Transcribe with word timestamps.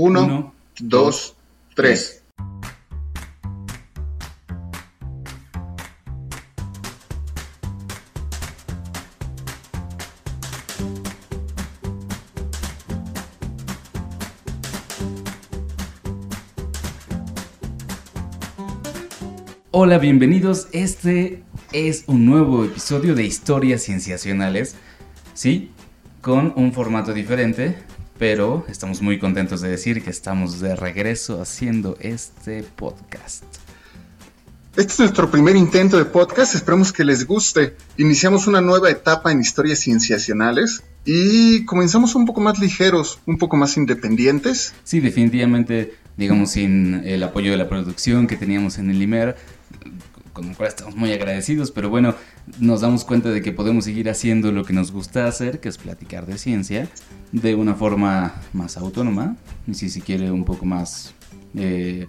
Uno, 0.00 0.24
Uno, 0.24 0.54
dos, 0.78 1.34
tres. 1.74 2.22
Hola, 19.72 19.98
bienvenidos. 19.98 20.68
Este 20.70 21.42
es 21.72 22.04
un 22.06 22.24
nuevo 22.24 22.64
episodio 22.64 23.16
de 23.16 23.24
Historias 23.24 23.82
Cienciacionales. 23.82 24.76
Sí, 25.34 25.72
con 26.20 26.52
un 26.54 26.72
formato 26.72 27.12
diferente, 27.12 27.78
pero 28.18 28.64
estamos 28.68 29.00
muy 29.00 29.18
contentos 29.18 29.60
de 29.60 29.68
decir 29.68 30.02
que 30.02 30.10
estamos 30.10 30.60
de 30.60 30.74
regreso 30.74 31.40
haciendo 31.40 31.96
este 32.00 32.62
podcast. 32.62 33.44
Este 34.76 34.92
es 34.92 34.98
nuestro 35.00 35.30
primer 35.30 35.56
intento 35.56 35.98
de 35.98 36.04
podcast, 36.04 36.54
esperemos 36.54 36.92
que 36.92 37.04
les 37.04 37.26
guste. 37.26 37.76
Iniciamos 37.96 38.46
una 38.46 38.60
nueva 38.60 38.90
etapa 38.90 39.32
en 39.32 39.40
historias 39.40 39.80
cienciacionales 39.80 40.82
y 41.04 41.64
comenzamos 41.64 42.14
un 42.14 42.26
poco 42.26 42.40
más 42.40 42.58
ligeros, 42.58 43.18
un 43.26 43.38
poco 43.38 43.56
más 43.56 43.76
independientes. 43.76 44.74
Sí, 44.84 45.00
definitivamente, 45.00 45.94
digamos, 46.16 46.52
sin 46.52 47.02
el 47.04 47.22
apoyo 47.22 47.50
de 47.50 47.56
la 47.56 47.68
producción 47.68 48.26
que 48.26 48.36
teníamos 48.36 48.78
en 48.78 48.90
el 48.90 49.02
IMER, 49.02 49.36
con 50.38 50.50
lo 50.50 50.54
cual 50.54 50.68
estamos 50.68 50.94
muy 50.94 51.10
agradecidos, 51.12 51.72
pero 51.72 51.90
bueno, 51.90 52.14
nos 52.60 52.80
damos 52.80 53.04
cuenta 53.04 53.30
de 53.30 53.42
que 53.42 53.50
podemos 53.50 53.84
seguir 53.84 54.08
haciendo 54.08 54.52
lo 54.52 54.64
que 54.64 54.72
nos 54.72 54.92
gusta 54.92 55.26
hacer, 55.26 55.58
que 55.58 55.68
es 55.68 55.78
platicar 55.78 56.26
de 56.26 56.38
ciencia, 56.38 56.88
de 57.32 57.56
una 57.56 57.74
forma 57.74 58.34
más 58.52 58.76
autónoma, 58.76 59.36
y 59.66 59.74
si 59.74 59.90
se 59.90 60.00
quiere 60.00 60.30
un 60.30 60.44
poco 60.44 60.64
más, 60.64 61.12
eh, 61.56 62.06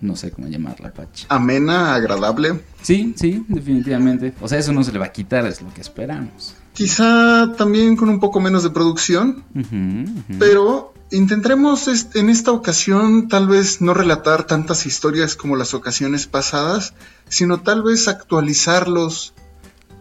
no 0.00 0.14
sé 0.14 0.30
cómo 0.30 0.46
llamarla, 0.46 0.92
Pach. 0.92 1.24
Amena, 1.28 1.96
agradable. 1.96 2.60
Sí, 2.82 3.14
sí, 3.16 3.44
definitivamente. 3.48 4.32
O 4.40 4.46
sea, 4.46 4.58
eso 4.58 4.72
no 4.72 4.84
se 4.84 4.92
le 4.92 5.00
va 5.00 5.06
a 5.06 5.12
quitar, 5.12 5.44
es 5.44 5.60
lo 5.62 5.74
que 5.74 5.80
esperamos. 5.80 6.54
Quizá 6.72 7.52
también 7.58 7.96
con 7.96 8.08
un 8.08 8.20
poco 8.20 8.38
menos 8.38 8.62
de 8.62 8.70
producción, 8.70 9.42
pero 10.38 10.94
intentaremos 11.10 11.88
en 12.14 12.30
esta 12.30 12.52
ocasión 12.52 13.28
tal 13.28 13.48
vez 13.48 13.80
no 13.80 13.94
relatar 13.94 14.44
tantas 14.44 14.86
historias 14.86 15.36
como 15.36 15.56
las 15.56 15.74
ocasiones 15.74 16.26
pasadas, 16.26 16.94
sino 17.28 17.60
tal 17.60 17.82
vez 17.82 18.08
actualizarlos 18.08 19.34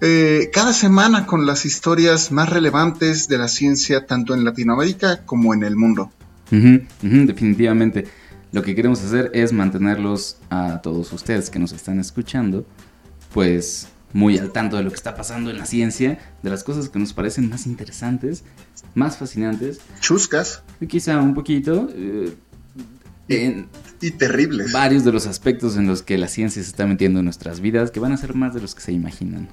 eh, 0.02 0.50
cada 0.52 0.74
semana 0.74 1.26
con 1.26 1.46
las 1.46 1.66
historias 1.66 2.32
más 2.32 2.50
relevantes 2.50 3.28
de 3.28 3.38
la 3.38 3.48
ciencia 3.48 4.06
tanto 4.06 4.34
en 4.34 4.44
Latinoamérica 4.44 5.26
como 5.26 5.54
en 5.54 5.64
el 5.64 5.76
mundo. 5.76 6.12
Definitivamente. 6.50 8.06
Lo 8.52 8.62
que 8.62 8.76
queremos 8.76 9.04
hacer 9.04 9.32
es 9.34 9.52
mantenerlos 9.52 10.38
a 10.50 10.82
todos 10.82 11.12
ustedes 11.12 11.50
que 11.50 11.60
nos 11.60 11.74
están 11.74 12.00
escuchando, 12.00 12.66
pues 13.34 13.88
muy 14.16 14.38
al 14.38 14.52
tanto 14.52 14.78
de 14.78 14.84
lo 14.84 14.92
que 14.92 14.96
está 14.96 15.14
pasando 15.14 15.52
en 15.52 15.58
la 15.58 15.66
ciencia, 15.66 16.18
de 16.42 16.50
las 16.50 16.64
cosas 16.64 16.88
que 16.88 16.98
nos 16.98 17.12
parecen 17.12 17.50
más 17.50 17.68
interesantes, 17.68 18.46
más 18.94 19.18
fascinantes, 19.18 19.82
Chuscas 20.00 20.64
y 20.80 20.88
quizá 20.88 21.20
un 21.20 21.34
poquito 21.34 21.90
eh, 21.94 22.34
en 23.28 23.68
y 24.00 24.12
terribles. 24.12 24.72
varios 24.72 25.04
de 25.04 25.12
los 25.12 25.28
aspectos 25.28 25.76
en 25.76 25.86
los 25.86 26.02
que 26.02 26.18
la 26.18 26.30
ciencia 26.30 26.64
se 26.64 26.70
está 26.70 26.88
metiendo 26.88 27.20
en 27.20 27.26
nuestras 27.26 27.60
vidas, 27.60 27.92
que 27.92 28.00
van 28.00 28.14
a 28.14 28.18
ser 28.18 28.36
más 28.36 28.54
de 28.54 28.62
los 28.62 28.74
que 28.74 28.80
se 28.80 28.94
imaginan. 28.94 29.50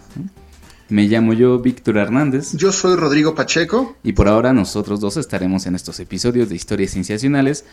Me 0.88 1.08
llamo 1.08 1.32
yo 1.32 1.58
Víctor 1.58 1.96
Hernández. 1.96 2.52
Yo 2.56 2.70
soy 2.70 2.94
Rodrigo 2.94 3.34
Pacheco. 3.34 3.96
Y 4.04 4.12
por 4.12 4.28
ahora 4.28 4.52
nosotros 4.52 5.00
dos 5.00 5.16
estaremos 5.16 5.66
en 5.66 5.74
estos 5.74 5.98
episodios 5.98 6.48
de 6.48 6.54
historias 6.54 6.92
cienciacionales. 6.92 7.64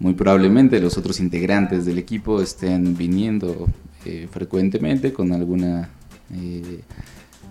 Muy 0.00 0.14
probablemente 0.14 0.80
los 0.80 0.98
otros 0.98 1.20
integrantes 1.20 1.84
del 1.84 1.98
equipo 1.98 2.42
estén 2.42 2.96
viniendo 2.96 3.68
eh, 4.04 4.26
frecuentemente 4.28 5.12
con 5.12 5.32
alguna... 5.32 5.88
eh, 6.32 6.80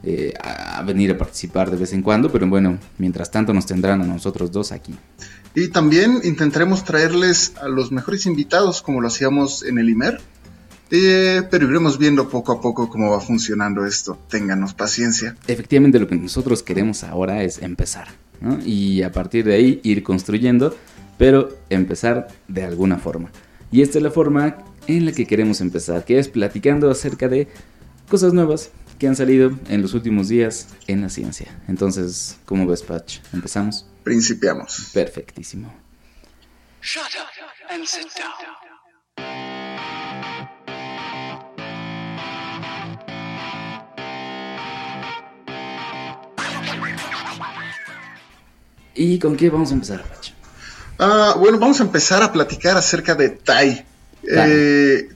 eh, 0.04 0.34
a 0.42 0.62
a 0.82 0.84
venir 0.84 1.12
a 1.12 1.18
participar 1.18 1.70
de 1.70 1.78
vez 1.78 1.94
en 1.94 2.02
cuando, 2.02 2.32
pero 2.32 2.48
bueno, 2.48 2.78
mientras 2.98 3.30
tanto 3.30 3.54
nos 3.54 3.66
tendrán 3.66 4.02
a 4.02 4.06
nosotros 4.06 4.52
dos 4.52 4.72
aquí. 4.72 4.96
Y 5.54 5.68
también 5.68 6.20
intentaremos 6.24 6.84
traerles 6.84 7.54
a 7.62 7.68
los 7.68 7.92
mejores 7.92 8.26
invitados 8.26 8.82
como 8.82 9.00
lo 9.00 9.08
hacíamos 9.08 9.64
en 9.64 9.78
el 9.78 9.90
IMER. 9.90 10.20
Eh, 10.94 11.44
pero 11.50 11.70
iremos 11.70 11.98
viendo 11.98 12.28
poco 12.28 12.52
a 12.52 12.60
poco 12.60 12.90
cómo 12.90 13.12
va 13.12 13.22
funcionando 13.22 13.86
esto. 13.86 14.18
Ténganos 14.30 14.74
paciencia. 14.74 15.38
Efectivamente 15.48 16.00
lo 16.00 16.08
que 16.08 16.16
nosotros 16.16 16.64
queremos 16.64 17.06
ahora 17.06 17.44
es 17.44 17.62
empezar, 17.62 18.10
¿no? 18.42 18.60
Y 18.66 19.02
a 19.04 19.12
partir 19.12 19.46
de 19.46 19.54
ahí 19.54 19.80
ir 19.84 20.04
construyendo, 20.04 20.76
pero 21.18 21.58
empezar 21.70 22.28
de 22.50 22.64
alguna 22.64 22.98
forma. 22.98 23.32
Y 23.72 23.82
esta 23.84 24.00
es 24.00 24.04
la 24.04 24.12
forma 24.12 24.58
en 24.88 25.06
la 25.06 25.14
que 25.14 25.26
queremos 25.26 25.62
empezar, 25.62 26.04
que 26.04 26.20
es 26.20 26.28
platicando 26.28 26.92
acerca 26.92 27.30
de 27.30 27.48
cosas 28.12 28.34
nuevas 28.34 28.72
que 29.00 29.08
han 29.08 29.16
salido 29.16 29.58
en 29.70 29.82
los 29.82 29.94
últimos 29.94 30.28
días 30.28 30.68
en 30.88 31.00
la 31.00 31.08
ciencia. 31.08 31.48
Entonces, 31.70 32.38
¿cómo 32.44 32.68
ves, 32.68 32.84
Patch? 32.84 33.20
¿Empezamos? 33.32 33.86
Principiamos. 34.04 34.90
Perfectísimo. 34.94 35.74
Shut 36.82 37.04
up 37.04 37.74
and 37.74 37.86
sit 37.86 38.08
down. 38.18 38.52
¿Y 48.94 49.20
con 49.20 49.38
qué 49.38 49.50
vamos 49.50 49.72
a 49.72 49.74
empezar, 49.74 50.04
Patch? 50.04 50.32
Ah, 51.00 51.36
bueno, 51.40 51.58
vamos 51.58 51.80
a 51.80 51.84
empezar 51.84 52.22
a 52.22 52.34
platicar 52.34 52.76
acerca 52.76 53.16
de 53.16 53.30
Tai. 53.30 53.86
Eh, 54.24 55.08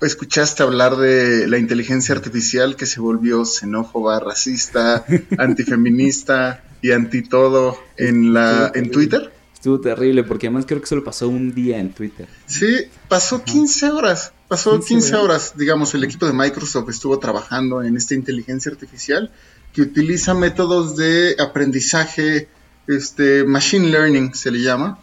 escuchaste 0.00 0.62
hablar 0.62 0.96
de 0.96 1.46
la 1.48 1.58
inteligencia 1.58 2.14
artificial 2.14 2.76
que 2.76 2.86
se 2.86 3.00
volvió 3.00 3.44
xenófoba, 3.44 4.20
racista, 4.20 5.04
antifeminista 5.38 6.64
y 6.82 6.92
anti 6.92 7.22
todo 7.22 7.78
en 7.96 8.32
la 8.32 8.72
en 8.74 8.90
Twitter. 8.90 9.32
Estuvo 9.54 9.78
terrible 9.78 10.24
porque 10.24 10.46
además 10.46 10.64
creo 10.66 10.80
que 10.80 10.86
solo 10.86 11.04
pasó 11.04 11.28
un 11.28 11.54
día 11.54 11.78
en 11.78 11.92
Twitter. 11.92 12.26
Sí, 12.46 12.86
pasó 13.08 13.44
15 13.44 13.90
horas. 13.90 14.32
Pasó 14.48 14.72
15 14.72 14.88
15 14.88 15.16
horas. 15.16 15.52
Digamos, 15.56 15.94
el 15.94 16.02
equipo 16.02 16.26
de 16.26 16.32
Microsoft 16.32 16.88
estuvo 16.88 17.18
trabajando 17.18 17.82
en 17.82 17.96
esta 17.96 18.14
inteligencia 18.14 18.72
artificial 18.72 19.30
que 19.72 19.82
utiliza 19.82 20.34
métodos 20.34 20.96
de 20.96 21.36
aprendizaje, 21.38 22.48
este, 22.86 23.44
machine 23.44 23.88
learning 23.90 24.34
se 24.34 24.50
le 24.50 24.62
llama, 24.62 24.98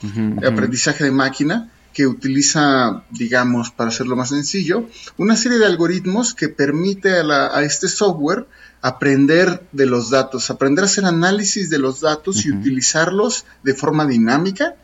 aprendizaje 0.45 1.03
de 1.03 1.11
máquina, 1.11 1.71
que 1.97 2.05
utiliza, 2.05 3.03
digamos, 3.09 3.71
para 3.71 3.89
hacerlo 3.89 4.15
más 4.15 4.29
sencillo, 4.29 4.85
una 5.17 5.35
serie 5.35 5.57
de 5.57 5.65
algoritmos 5.65 6.35
que 6.35 6.47
permite 6.47 7.09
a, 7.17 7.23
la- 7.23 7.47
a 7.57 7.63
este 7.63 7.87
software 7.87 8.45
aprender 8.83 9.63
de 9.71 9.87
los 9.87 10.11
datos, 10.11 10.51
aprender 10.51 10.83
a 10.83 10.85
hacer 10.85 11.05
análisis 11.05 11.71
de 11.71 11.79
los 11.79 12.01
datos 12.01 12.45
y 12.45 12.51
utilizarlos 12.51 13.45
de 13.63 13.73
forma 13.73 14.05
dinámica 14.05 14.75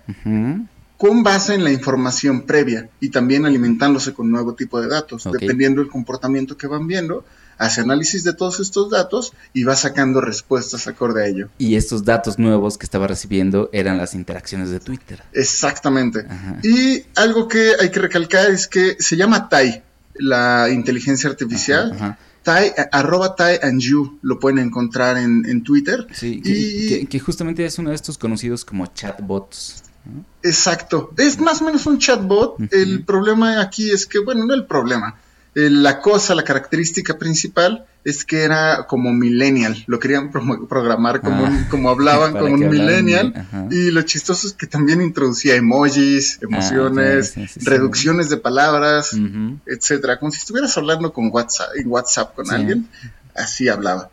con 0.97 1.21
base 1.21 1.53
en 1.53 1.63
la 1.63 1.71
información 1.71 2.41
previa 2.47 2.89
y 2.99 3.09
también 3.09 3.45
alimentándose 3.45 4.13
con 4.15 4.31
nuevo 4.31 4.55
tipo 4.55 4.81
de 4.81 4.87
datos, 4.87 5.21
dependiendo 5.41 5.81
del 5.81 5.91
comportamiento 5.91 6.57
que 6.57 6.65
van 6.65 6.87
viendo, 6.87 7.25
hace 7.57 7.81
análisis 7.81 8.23
de 8.23 8.33
todos 8.33 8.59
estos 8.59 8.89
datos 8.89 9.33
y 9.53 9.63
va 9.63 9.75
sacando 9.75 10.21
respuestas 10.21 10.87
acorde 10.87 11.23
a 11.23 11.27
ello. 11.27 11.49
Y 11.57 11.75
estos 11.75 12.03
datos 12.03 12.39
nuevos 12.39 12.77
que 12.77 12.85
estaba 12.85 13.07
recibiendo 13.07 13.69
eran 13.73 13.97
las 13.97 14.13
interacciones 14.13 14.69
de 14.69 14.79
Twitter. 14.79 15.21
Exactamente. 15.33 16.25
Ajá. 16.29 16.57
Y 16.63 17.03
algo 17.15 17.47
que 17.47 17.73
hay 17.79 17.89
que 17.91 17.99
recalcar 17.99 18.49
es 18.49 18.67
que 18.67 18.97
se 18.99 19.15
llama 19.15 19.49
Tai, 19.49 19.81
la 20.15 20.69
inteligencia 20.71 21.29
artificial. 21.29 21.91
Ajá. 21.93 22.17
Tai, 22.43 22.67
eh, 22.67 22.73
arroba 22.91 23.35
Tai 23.35 23.57
and 23.63 23.79
You, 23.79 24.19
lo 24.21 24.37
pueden 24.39 24.59
encontrar 24.59 25.17
en, 25.17 25.45
en 25.47 25.63
Twitter. 25.63 26.05
Sí, 26.11 26.41
que, 26.41 26.49
Y- 26.49 26.87
que- 26.89 27.05
que 27.05 27.19
justamente 27.19 27.65
es 27.65 27.79
uno 27.79 27.89
de 27.91 27.95
estos 27.95 28.17
conocidos 28.17 28.65
como 28.65 28.85
chatbots. 28.87 29.83
¿no? 30.05 30.25
Exacto. 30.43 31.13
Es 31.17 31.39
más 31.39 31.61
o 31.61 31.65
menos 31.65 31.85
un 31.85 31.97
chatbot. 31.99 32.57
El 32.73 33.05
problema 33.05 33.61
aquí 33.61 33.89
es 33.91 34.05
que, 34.05 34.19
bueno, 34.19 34.45
no 34.45 34.53
el 34.53 34.65
problema. 34.65 35.15
Eh, 35.55 35.69
La 35.69 35.99
cosa, 35.99 36.33
la 36.35 36.43
característica 36.43 37.17
principal 37.17 37.85
es 38.03 38.25
que 38.25 38.41
era 38.43 38.85
como 38.87 39.13
millennial. 39.13 39.83
Lo 39.87 39.99
querían 39.99 40.31
programar 40.31 41.21
como, 41.21 41.45
Ah. 41.45 41.49
un- 41.49 41.63
como 41.65 41.89
hablaban 41.91 42.33
como 42.33 42.53
un 42.55 42.67
millennial. 42.69 43.33
Y 43.71 43.91
lo 43.91 44.01
chistoso 44.01 44.47
es 44.47 44.53
que 44.53 44.65
también 44.67 45.01
introducía 45.01 45.55
emojis, 45.55 46.39
emociones, 46.41 47.31
Ah, 47.31 47.33
sí, 47.35 47.47
sí, 47.47 47.59
sí. 47.59 47.65
reducciones 47.69 48.29
de 48.29 48.37
palabras, 48.37 49.13
Ujú. 49.13 49.59
etcétera. 49.65 50.17
Como 50.19 50.31
si 50.31 50.39
estuvieras 50.39 50.75
hablando 50.77 51.13
con 51.13 51.29
WhatsApp, 51.31 51.69
en 51.75 51.87
WhatsApp 51.87 52.33
con 52.35 52.49
alguien. 52.51 52.89
Así 53.35 53.67
hablaba. 53.69 54.09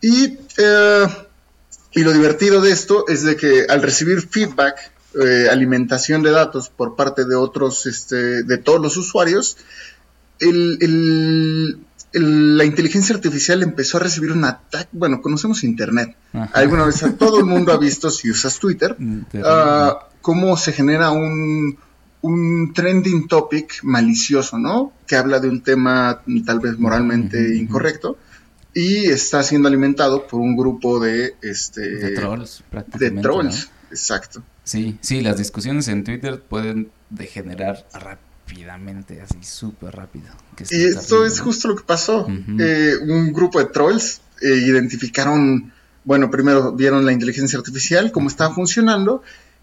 Y, 0.00 0.38
eh, 0.58 1.06
y 1.92 2.02
lo 2.02 2.12
divertido 2.12 2.60
de 2.60 2.70
esto 2.72 3.06
es 3.08 3.22
de 3.24 3.36
que 3.36 3.66
al 3.68 3.82
recibir 3.82 4.20
feedback, 4.20 4.76
eh, 5.24 5.48
alimentación 5.50 6.22
de 6.22 6.30
datos 6.30 6.68
por 6.70 6.96
parte 6.96 7.24
de 7.24 7.34
otros, 7.34 7.86
este, 7.86 8.42
de 8.42 8.58
todos 8.58 8.80
los 8.80 8.96
usuarios, 8.96 9.56
el, 10.40 10.78
el- 10.80 11.78
el- 12.12 12.56
la 12.56 12.64
inteligencia 12.64 13.14
artificial 13.14 13.62
empezó 13.62 13.98
a 13.98 14.00
recibir 14.00 14.32
un 14.32 14.44
ataque. 14.44 14.88
Bueno, 14.92 15.20
conocemos 15.20 15.62
Internet. 15.64 16.16
Ajá. 16.32 16.50
Alguna 16.54 16.84
vez 16.86 17.04
todo 17.18 17.38
el 17.40 17.44
mundo 17.44 17.72
ha 17.72 17.78
visto, 17.78 18.10
si 18.10 18.30
usas 18.30 18.58
Twitter, 18.58 18.96
ah, 19.44 20.08
cómo 20.22 20.56
se 20.56 20.72
genera 20.72 21.10
un, 21.10 21.76
un 22.22 22.72
trending 22.74 23.28
topic 23.28 23.80
malicioso, 23.82 24.58
¿no? 24.58 24.92
Que 25.06 25.16
habla 25.16 25.38
de 25.40 25.48
un 25.48 25.60
tema 25.62 26.22
tal 26.46 26.60
vez 26.60 26.78
moralmente 26.78 27.56
incorrecto 27.56 28.16
y 28.74 29.06
está 29.06 29.42
siendo 29.42 29.68
alimentado 29.68 30.26
por 30.26 30.40
un 30.40 30.56
grupo 30.56 31.00
de, 31.00 31.34
este, 31.42 31.80
de 31.96 32.10
trolls, 32.14 32.58
de 32.58 32.64
prácticamente. 32.70 33.22
trolls. 33.22 33.68
Exacto. 33.90 34.42
Sí, 34.64 34.98
sí, 35.00 35.20
las 35.20 35.38
discusiones 35.38 35.88
en 35.88 36.04
Twitter 36.04 36.40
pueden 36.40 36.90
degenerar 37.10 37.86
rápidamente, 37.94 39.20
así 39.20 39.42
súper 39.42 39.94
rápido. 39.94 40.26
que 40.56 40.64
Y 40.70 40.84
esto 40.84 41.24
es 41.24 41.40
justo 41.40 41.68
lo 41.68 41.76
que 41.76 41.84
pasó. 41.84 42.26
Eh, 42.58 42.94
un 43.00 43.32
grupo 43.32 43.58
de 43.58 43.66
trolls 43.66 44.20
eh, 44.42 44.48
identificaron, 44.48 45.72
bueno, 46.04 46.30
primero 46.30 46.72
vieron 46.72 47.04
la 47.04 47.12
inteligencia 47.12 47.58
artificial, 47.58 48.12
cómo 48.12 48.28
estaba 48.28 48.54
funcionando, 48.54 49.22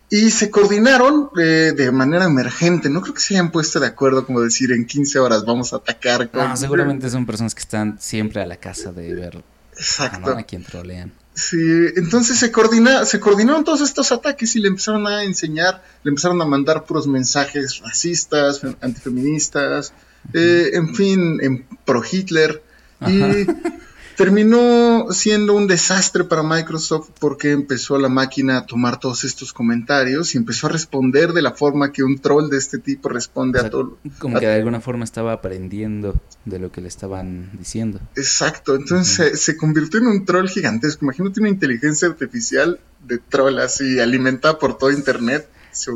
y 0.10 0.30
se 0.30 0.52
coordinaron 0.52 1.30
eh, 1.40 1.74
de 1.76 1.92
manera 1.92 2.26
emergente. 2.26 2.90
No 2.90 3.02
creo 3.02 3.14
que 3.14 3.22
se 3.22 3.36
hayan 3.36 3.52
puesto 3.52 3.80
de 3.80 3.88
acuerdo, 3.88 4.26
como 4.26 4.42
decir, 4.42 4.72
en 4.72 4.86
15 4.86 5.20
horas 5.20 5.46
vamos 5.46 5.74
a 5.74 5.78
atacar. 5.78 6.30
Con... 6.30 6.50
No, 6.50 6.58
seguramente 6.58 7.10
son 7.10 7.26
personas 7.26 7.56
que 7.56 7.62
están 7.62 8.00
siempre 8.00 8.42
a 8.42 8.46
la 8.46 8.58
casa 8.58 8.92
de 8.92 9.14
ver 9.14 9.38
ah, 9.38 9.72
Exacto. 9.74 10.32
¿no? 10.32 10.38
a 10.38 10.44
quien 10.44 10.64
trolean. 10.64 11.12
Sí, 11.36 11.58
entonces 11.98 12.40
se 12.40 12.50
coordina, 12.52 13.04
se 13.06 13.20
coordinaron 13.20 13.66
todos 13.66 13.82
estos 13.82 14.12
ataques 14.14 14.56
y 14.56 14.60
le 14.62 14.70
empezaron 14.70 15.06
a 15.06 15.24
enseñar, 15.24 15.84
le 16.04 16.10
empezaron 16.10 16.42
a 16.42 16.46
mandar 16.46 16.86
puros 16.86 17.08
mensajes 17.08 17.80
racistas, 17.80 18.62
fe- 18.62 18.76
antifeministas, 18.82 19.92
eh, 20.34 20.70
en 20.74 20.96
fin, 20.96 21.40
en 21.42 21.66
pro 21.84 22.02
Hitler. 22.10 22.64
Y 23.06 23.20
terminó 24.16 25.08
siendo 25.12 25.54
un 25.54 25.68
desastre 25.68 26.24
para 26.24 26.44
Microsoft 26.44 27.10
porque 27.20 27.52
empezó 27.52 27.98
la 27.98 28.10
máquina 28.10 28.58
a 28.58 28.66
tomar 28.66 29.00
todos 29.00 29.24
estos 29.24 29.54
comentarios 29.54 30.34
y 30.36 30.38
empezó 30.38 30.68
a 30.68 30.70
responder 30.72 31.34
de 31.34 31.42
la 31.42 31.52
forma 31.52 31.92
que 31.92 32.04
un 32.04 32.18
troll 32.20 32.50
de 32.50 32.58
este 32.58 32.78
tipo 32.80 33.10
responde 33.10 33.60
O 33.60 33.62
sea, 33.62 33.68
a 33.68 33.72
todo. 33.72 33.98
Como 34.20 34.40
que 34.40 34.48
de 34.48 34.54
alguna 34.56 34.82
forma 34.82 35.04
estaba 35.04 35.34
aprendiendo 35.34 36.16
de 36.46 36.60
lo 36.60 36.72
que 36.72 36.82
le 36.82 36.88
estaban 36.88 37.50
diciendo. 37.58 38.00
Exacto, 38.16 38.76
entonces 38.76 39.14
se, 39.32 39.38
se 39.38 39.58
convirtió 39.58 40.00
en 40.00 40.08
un 40.08 40.26
troll 40.26 40.48
gigantesco. 40.48 41.06
Imagínate 41.06 41.40
una 41.40 41.50
inteligencia 41.50 42.08
artificial 42.08 42.80
de 43.06 43.18
troll 43.18 43.60
así, 43.60 44.00
alimentada 44.00 44.58
por 44.58 44.78
todo 44.78 44.92
internet. 44.92 45.48
Se- 45.72 45.92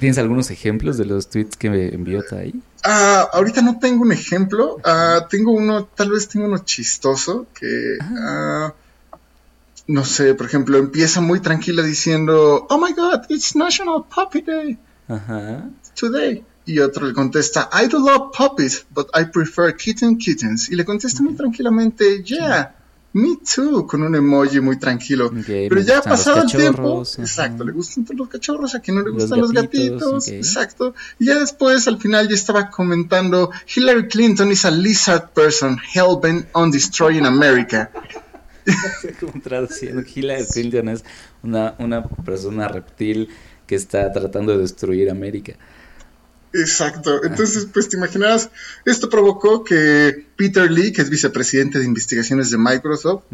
¿Tienes 0.00 0.18
algunos 0.18 0.50
ejemplos 0.50 0.96
de 0.96 1.04
los 1.04 1.28
tweets 1.28 1.56
que 1.56 1.70
me 1.70 1.88
envió 1.94 2.22
Tai? 2.22 2.54
Ah, 2.84 3.28
ahorita 3.32 3.60
no 3.62 3.78
tengo 3.78 4.02
un 4.02 4.12
ejemplo. 4.12 4.78
Ah, 4.84 5.26
tengo 5.28 5.52
uno, 5.52 5.86
tal 5.86 6.10
vez 6.10 6.28
tengo 6.28 6.46
uno 6.46 6.58
chistoso 6.58 7.48
que, 7.58 7.98
ah, 8.00 8.72
no 9.88 10.04
sé, 10.04 10.34
por 10.34 10.46
ejemplo, 10.46 10.78
empieza 10.78 11.20
muy 11.20 11.40
tranquila 11.40 11.82
diciendo, 11.82 12.66
Oh 12.70 12.78
my 12.78 12.92
God, 12.92 13.24
it's 13.28 13.56
National 13.56 14.04
Puppy 14.14 14.42
Day 14.42 14.78
Ajá. 15.08 15.70
today. 15.98 16.44
Y 16.64 16.80
otro 16.80 17.06
le 17.06 17.14
contesta, 17.14 17.70
I 17.72 17.88
do 17.88 17.98
love 17.98 18.30
puppies, 18.36 18.84
but 18.90 19.08
I 19.14 19.24
prefer 19.24 19.74
kitten 19.74 20.18
kittens. 20.18 20.68
Y 20.68 20.76
le 20.76 20.84
contesta 20.84 21.22
muy 21.22 21.34
tranquilamente, 21.34 22.22
Yeah, 22.22 22.74
me 23.12 23.36
too, 23.36 23.86
con 23.86 24.02
un 24.02 24.14
emoji 24.14 24.60
muy 24.60 24.78
tranquilo. 24.78 25.30
Pero 25.46 25.80
ya 25.80 25.96
los 25.96 26.04
pasado 26.04 26.42
el 26.42 26.50
tiempo, 26.50 27.02
ajá. 27.02 27.22
exacto, 27.22 27.64
le 27.64 27.72
gustan 27.72 28.04
todos 28.04 28.18
los 28.18 28.28
cachorros, 28.28 28.74
a 28.74 28.80
quien 28.80 28.96
no 28.96 29.02
le 29.02 29.10
Los 29.10 29.22
gustan 29.22 29.40
los 29.40 29.52
gatitos, 29.52 30.28
exacto. 30.28 30.94
Y 31.18 31.26
ya 31.26 31.38
después, 31.38 31.88
al 31.88 31.98
final, 31.98 32.28
ya 32.28 32.34
estaba 32.34 32.70
comentando, 32.70 33.50
Hillary 33.74 34.08
Clinton 34.08 34.52
is 34.52 34.64
a 34.64 34.70
lizard 34.70 35.30
person 35.30 35.78
hell-bent 35.94 36.46
on 36.52 36.70
destroying 36.70 37.24
America. 37.24 37.90
Como 39.20 39.40
traduciendo, 39.42 40.02
Hillary 40.02 40.44
Clinton 40.46 40.90
es 40.90 41.04
una, 41.42 41.74
una 41.78 42.02
persona 42.06 42.68
reptil 42.68 43.30
que 43.66 43.74
está 43.74 44.12
tratando 44.12 44.52
de 44.52 44.58
destruir 44.58 45.10
América. 45.10 45.54
Exacto. 46.52 47.22
Entonces, 47.24 47.66
pues 47.66 47.88
te 47.88 47.96
imaginarás, 47.96 48.50
esto 48.84 49.10
provocó 49.10 49.64
que 49.64 50.26
Peter 50.36 50.70
Lee, 50.70 50.92
que 50.92 51.02
es 51.02 51.10
vicepresidente 51.10 51.78
de 51.78 51.84
investigaciones 51.84 52.50
de 52.50 52.58
Microsoft, 52.58 53.24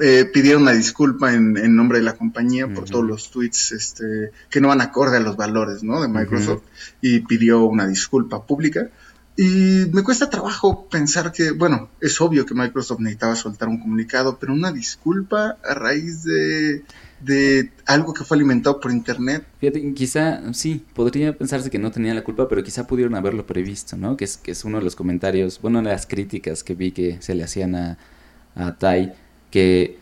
eh, 0.00 0.24
pidiera 0.32 0.58
una 0.58 0.72
disculpa 0.72 1.32
en, 1.32 1.56
en 1.56 1.76
nombre 1.76 1.98
de 1.98 2.04
la 2.04 2.14
compañía 2.14 2.66
por 2.66 2.84
todos 2.84 3.04
los 3.04 3.30
tweets 3.30 3.72
este, 3.72 4.32
que 4.50 4.60
no 4.60 4.68
van 4.68 4.80
acorde 4.80 5.18
a 5.18 5.20
los 5.20 5.36
valores 5.36 5.82
¿no? 5.82 6.00
de 6.00 6.08
Microsoft 6.08 6.62
y 7.00 7.20
pidió 7.20 7.64
una 7.64 7.86
disculpa 7.86 8.44
pública. 8.44 8.88
Y 9.36 9.86
me 9.92 10.02
cuesta 10.02 10.28
trabajo 10.28 10.88
pensar 10.90 11.32
que, 11.32 11.52
bueno, 11.52 11.88
es 12.00 12.20
obvio 12.20 12.44
que 12.44 12.54
Microsoft 12.54 13.00
necesitaba 13.00 13.34
soltar 13.34 13.68
un 13.68 13.80
comunicado, 13.80 14.38
pero 14.38 14.52
una 14.52 14.72
disculpa 14.72 15.56
a 15.64 15.74
raíz 15.74 16.22
de, 16.24 16.84
de 17.24 17.70
algo 17.86 18.12
que 18.14 18.24
fue 18.24 18.36
alimentado 18.36 18.80
por 18.80 18.90
Internet. 18.90 19.44
Fíjate, 19.60 19.94
quizá, 19.94 20.52
sí, 20.54 20.84
podría 20.94 21.36
pensarse 21.36 21.70
que 21.70 21.78
no 21.78 21.90
tenía 21.90 22.14
la 22.14 22.24
culpa, 22.24 22.48
pero 22.48 22.62
quizá 22.62 22.86
pudieron 22.86 23.14
haberlo 23.14 23.46
previsto, 23.46 23.96
¿no? 23.96 24.16
Que 24.16 24.24
es, 24.24 24.36
que 24.36 24.50
es 24.52 24.64
uno 24.64 24.78
de 24.78 24.84
los 24.84 24.96
comentarios, 24.96 25.60
bueno, 25.60 25.78
una 25.80 25.90
de 25.90 25.96
las 25.96 26.06
críticas 26.06 26.64
que 26.64 26.74
vi 26.74 26.92
que 26.92 27.18
se 27.20 27.34
le 27.34 27.44
hacían 27.44 27.74
a, 27.74 27.98
a 28.54 28.76
Tai, 28.78 29.12
que, 29.50 29.98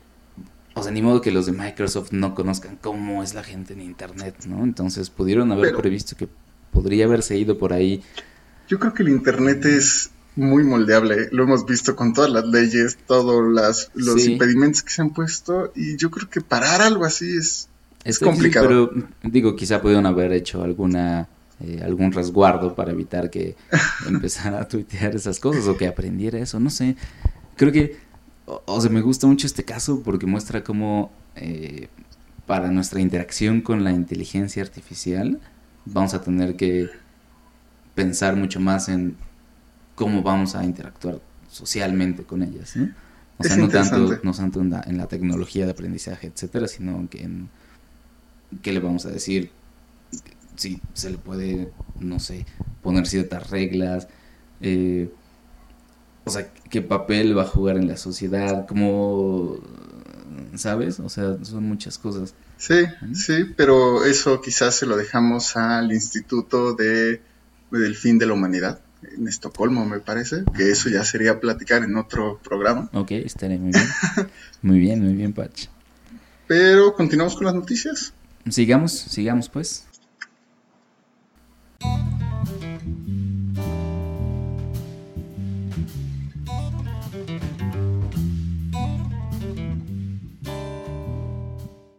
o 0.75 0.83
sea, 0.83 0.93
ni 0.93 1.03
modo 1.03 1.21
que 1.21 1.31
los 1.31 1.47
de 1.47 1.53
Microsoft 1.53 2.13
no 2.13 2.35
conozcan 2.35 2.79
cómo 2.81 3.23
es 3.23 3.35
la 3.35 3.43
gente 3.43 3.75
en 3.75 3.81
Internet, 3.83 4.37
¿no? 4.47 4.65
Entonces 4.65 5.11
pudieron 5.11 5.53
haber 5.53 5.67
Pero- 5.67 5.79
previsto 5.79 6.17
que 6.17 6.29
podría 6.73 7.05
haberse 7.05 7.37
ido 7.37 7.59
por 7.59 7.73
ahí. 7.73 8.03
Yo 8.69 8.79
creo 8.79 8.95
que 8.95 9.03
el 9.03 9.09
Internet 9.09 9.65
es 9.65 10.11
muy 10.37 10.62
moldeable, 10.65 11.29
lo 11.32 11.43
hemos 11.43 11.67
visto 11.67 11.97
con 11.97 12.12
todas 12.15 12.31
las 12.31 12.47
leyes, 12.47 12.97
todos 13.06 13.53
las, 13.53 13.91
los 13.94 14.23
Sí. 14.23 14.32
impedimentos 14.32 14.82
que 14.82 14.91
se 14.91 15.03
han 15.03 15.11
puesto, 15.11 15.73
y 15.75 15.97
yo 15.97 16.11
creo 16.11 16.29
que 16.31 16.41
parar 16.41 16.81
algo 16.82 17.05
así 17.05 17.37
es... 17.37 17.69
Es 18.05 18.19
complicado. 18.19 18.67
Pero 18.67 19.09
digo, 19.25 19.55
quizá 19.56 19.82
pudieron 19.82 20.06
haber 20.06 20.32
hecho 20.32 20.62
alguna 20.62 21.29
eh, 21.62 21.82
algún 21.85 22.11
resguardo 22.12 22.75
para 22.75 22.93
evitar 22.93 23.29
que 23.29 23.55
empezara 24.09 24.61
a 24.62 24.69
tuitear 24.69 25.15
esas 25.15 25.38
cosas 25.38 25.67
o 25.69 25.77
que 25.77 25.87
aprendiera 25.87 26.38
eso, 26.38 26.59
no 26.59 26.71
sé. 26.71 26.97
Creo 27.56 27.71
que, 27.73 27.99
o, 28.47 28.62
o 28.65 28.81
sea, 28.81 28.88
me 28.91 29.03
gusta 29.03 29.26
mucho 29.26 29.47
este 29.47 29.65
caso 29.65 30.03
porque 30.03 30.25
muestra 30.25 30.65
cómo 30.65 31.12
eh, 31.37 31.88
para 32.47 32.71
nuestra 32.71 33.00
interacción 33.00 33.61
con 33.61 33.85
la 33.85 33.93
inteligencia 33.93 34.62
artificial 34.62 35.38
vamos 35.85 36.15
a 36.15 36.23
tener 36.23 36.56
que 36.56 36.88
pensar 37.94 38.37
mucho 38.37 38.61
más 38.61 38.88
en 38.88 39.17
cómo 40.00 40.23
vamos 40.23 40.55
a 40.55 40.64
interactuar 40.64 41.20
socialmente 41.50 42.25
con 42.25 42.43
ellas, 42.43 42.75
¿no? 42.75 42.88
O 43.37 43.43
Es 43.43 43.49
sea, 43.49 43.56
no 43.58 43.69
tanto, 43.69 44.19
no 44.23 44.32
tanto 44.32 44.62
en 44.62 44.70
la, 44.70 44.82
en 44.87 44.97
la 44.97 45.08
tecnología 45.08 45.67
de 45.67 45.73
aprendizaje, 45.73 46.29
etcétera, 46.29 46.69
sino 46.69 47.06
que 47.11 47.23
en 47.23 47.50
qué 48.62 48.73
le 48.73 48.81
vamos 48.81 49.05
a 49.05 49.11
decir, 49.11 49.50
si 50.56 50.80
se 50.95 51.11
le 51.11 51.19
puede, 51.19 51.71
no 51.99 52.19
sé, 52.19 52.47
poner 52.80 53.07
ciertas 53.07 53.50
reglas, 53.50 54.09
eh, 54.62 55.11
o 56.25 56.30
sea, 56.30 56.50
qué 56.71 56.80
papel 56.80 57.37
va 57.37 57.42
a 57.42 57.47
jugar 57.47 57.76
en 57.76 57.88
la 57.88 57.99
sociedad, 57.99 58.66
cómo, 58.66 59.59
¿sabes? 60.54 60.99
O 61.00 61.11
sea, 61.11 61.37
son 61.45 61.64
muchas 61.64 61.99
cosas. 61.99 62.35
Sí, 62.57 62.87
sí, 63.12 63.45
pero 63.54 64.04
eso 64.07 64.40
quizás 64.40 64.75
se 64.76 64.87
lo 64.87 64.97
dejamos 64.97 65.57
al 65.59 65.92
Instituto 65.92 66.73
de, 66.75 67.21
del 67.71 67.97
Fin 67.97 68.19
de 68.19 68.26
la 68.26 68.33
Humanidad, 68.33 68.80
en 69.02 69.28
Estocolmo 69.28 69.85
me 69.85 70.00
parece, 70.00 70.45
que 70.57 70.71
eso 70.71 70.88
ya 70.88 71.04
sería 71.04 71.40
platicar 71.40 71.83
en 71.83 71.97
otro 71.97 72.40
programa. 72.42 72.88
Ok, 72.92 73.12
estaré 73.12 73.59
muy 73.59 73.73
bien. 73.73 73.87
Muy 74.62 74.78
bien, 74.78 75.04
muy 75.04 75.14
bien, 75.14 75.33
Patch. 75.33 75.66
Pero 76.47 76.95
continuamos 76.95 77.37
con 77.37 77.47
las 77.47 77.54
noticias. 77.54 78.12
Sigamos, 78.49 78.92
sigamos 78.92 79.49
pues. 79.49 79.87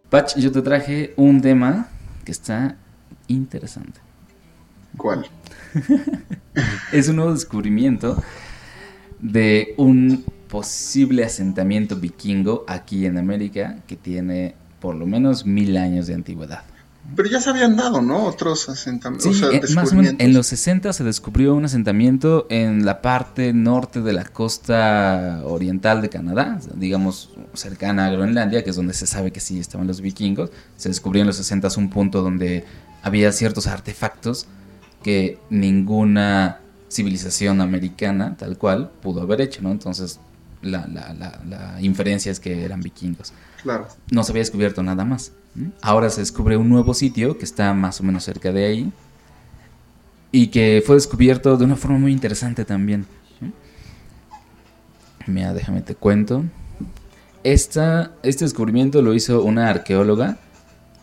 Patch, 0.10 0.38
yo 0.38 0.52
te 0.52 0.62
traje 0.62 1.14
un 1.16 1.42
tema 1.42 1.88
que 2.26 2.34
está 2.34 2.76
interesante. 3.28 4.02
¿Cuál? 4.98 5.28
Es 6.92 7.08
un 7.08 7.16
nuevo 7.16 7.34
descubrimiento 7.34 8.22
de 9.22 9.74
un 9.78 10.26
posible 10.50 11.24
asentamiento 11.24 11.96
vikingo 11.96 12.66
aquí 12.68 13.06
en 13.06 13.18
América 13.18 13.78
que 13.88 13.96
tiene 13.96 14.56
por 14.82 14.96
lo 14.96 15.06
menos 15.06 15.46
mil 15.46 15.78
años 15.78 16.08
de 16.08 16.16
antigüedad. 16.16 16.64
Pero 17.16 17.30
ya 17.30 17.42
se 17.42 17.50
habían 17.50 17.76
dado, 17.76 18.02
¿no? 18.02 18.26
Otros 18.26 18.70
asentamientos. 18.70 19.36
Sí, 19.36 19.44
o 19.44 19.50
sea, 19.50 19.76
más 19.76 19.92
o 19.92 19.96
menos 19.96 20.16
en 20.18 20.34
los 20.34 20.48
60 20.48 20.94
se 20.94 21.04
descubrió 21.04 21.56
un 21.56 21.66
asentamiento 21.66 22.46
en 22.50 22.86
la 22.86 23.02
parte 23.02 23.54
norte 23.54 24.02
de 24.02 24.14
la 24.14 24.24
costa 24.24 25.42
oriental 25.46 26.02
de 26.02 26.10
Canadá, 26.10 26.60
digamos 26.76 27.32
cercana 27.54 28.06
a 28.06 28.12
Groenlandia, 28.12 28.64
que 28.64 28.70
es 28.70 28.76
donde 28.76 28.94
se 28.94 29.08
sabe 29.08 29.32
que 29.32 29.40
sí 29.40 29.60
estaban 29.60 29.88
los 29.88 30.02
vikingos. 30.02 30.52
Se 30.78 30.90
descubrió 30.90 31.22
en 31.22 31.28
los 31.28 31.38
60 31.38 31.70
un 31.78 31.90
punto 31.90 32.22
donde 32.22 32.66
había 33.02 33.32
ciertos 33.32 33.68
artefactos 33.68 34.48
que 35.04 35.40
ninguna 35.50 36.60
civilización 36.90 37.62
americana, 37.62 38.36
tal 38.38 38.58
cual, 38.58 38.92
pudo 39.02 39.22
haber 39.22 39.42
hecho, 39.42 39.62
¿no? 39.62 39.72
Entonces, 39.72 40.20
la, 40.62 40.88
la, 40.88 41.14
la, 41.14 41.42
la 41.48 41.82
inferencia 41.82 42.32
es 42.32 42.40
que 42.40 42.64
eran 42.64 42.82
vikingos. 42.82 43.34
Claro. 43.64 43.88
No 44.12 44.24
se 44.24 44.32
había 44.32 44.42
descubierto 44.42 44.84
nada 44.84 45.06
más. 45.06 45.32
Ahora 45.82 46.10
se 46.10 46.22
descubre 46.22 46.58
un 46.58 46.70
nuevo 46.70 46.94
sitio 46.94 47.38
que 47.38 47.46
está 47.46 47.74
más 47.74 48.00
o 48.00 48.04
menos 48.04 48.24
cerca 48.24 48.52
de 48.52 48.66
ahí 48.66 48.92
y 50.32 50.48
que 50.48 50.82
fue 50.86 50.96
descubierto 50.96 51.58
de 51.58 51.66
una 51.66 51.76
forma 51.76 51.98
muy 51.98 52.12
interesante 52.12 52.64
también. 52.64 53.06
Mira, 55.28 55.54
déjame 55.54 55.82
te 55.82 55.96
cuento. 55.96 56.44
Esta, 57.44 58.12
este 58.24 58.46
descubrimiento 58.46 59.02
lo 59.02 59.14
hizo 59.14 59.44
una 59.44 59.70
arqueóloga 59.70 60.38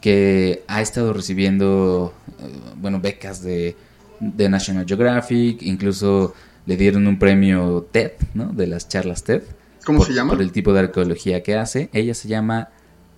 que 0.01 0.63
ha 0.69 0.81
estado 0.81 1.13
recibiendo, 1.13 2.15
eh, 2.41 2.61
bueno, 2.77 3.01
becas 3.01 3.43
de, 3.43 3.77
de 4.21 4.49
National 4.49 4.87
Geographic, 4.87 5.63
incluso 5.63 6.35
le 6.67 6.77
dieron 6.77 7.07
un 7.07 7.19
premio 7.19 7.87
TED, 7.91 8.13
¿no? 8.35 8.47
De 8.53 8.67
las 8.67 8.89
charlas 8.89 9.25
TED. 9.25 9.43
¿Cómo 9.85 9.99
por- 9.99 10.07
se 10.07 10.13
llama? 10.15 10.33
Por 10.35 10.43
el 10.43 10.53
tipo 10.53 10.73
de 10.73 10.81
arqueología 10.81 11.43
que 11.43 11.57
hace. 11.57 11.89
Ella 11.93 12.15
se 12.15 12.29
llama 12.29 12.69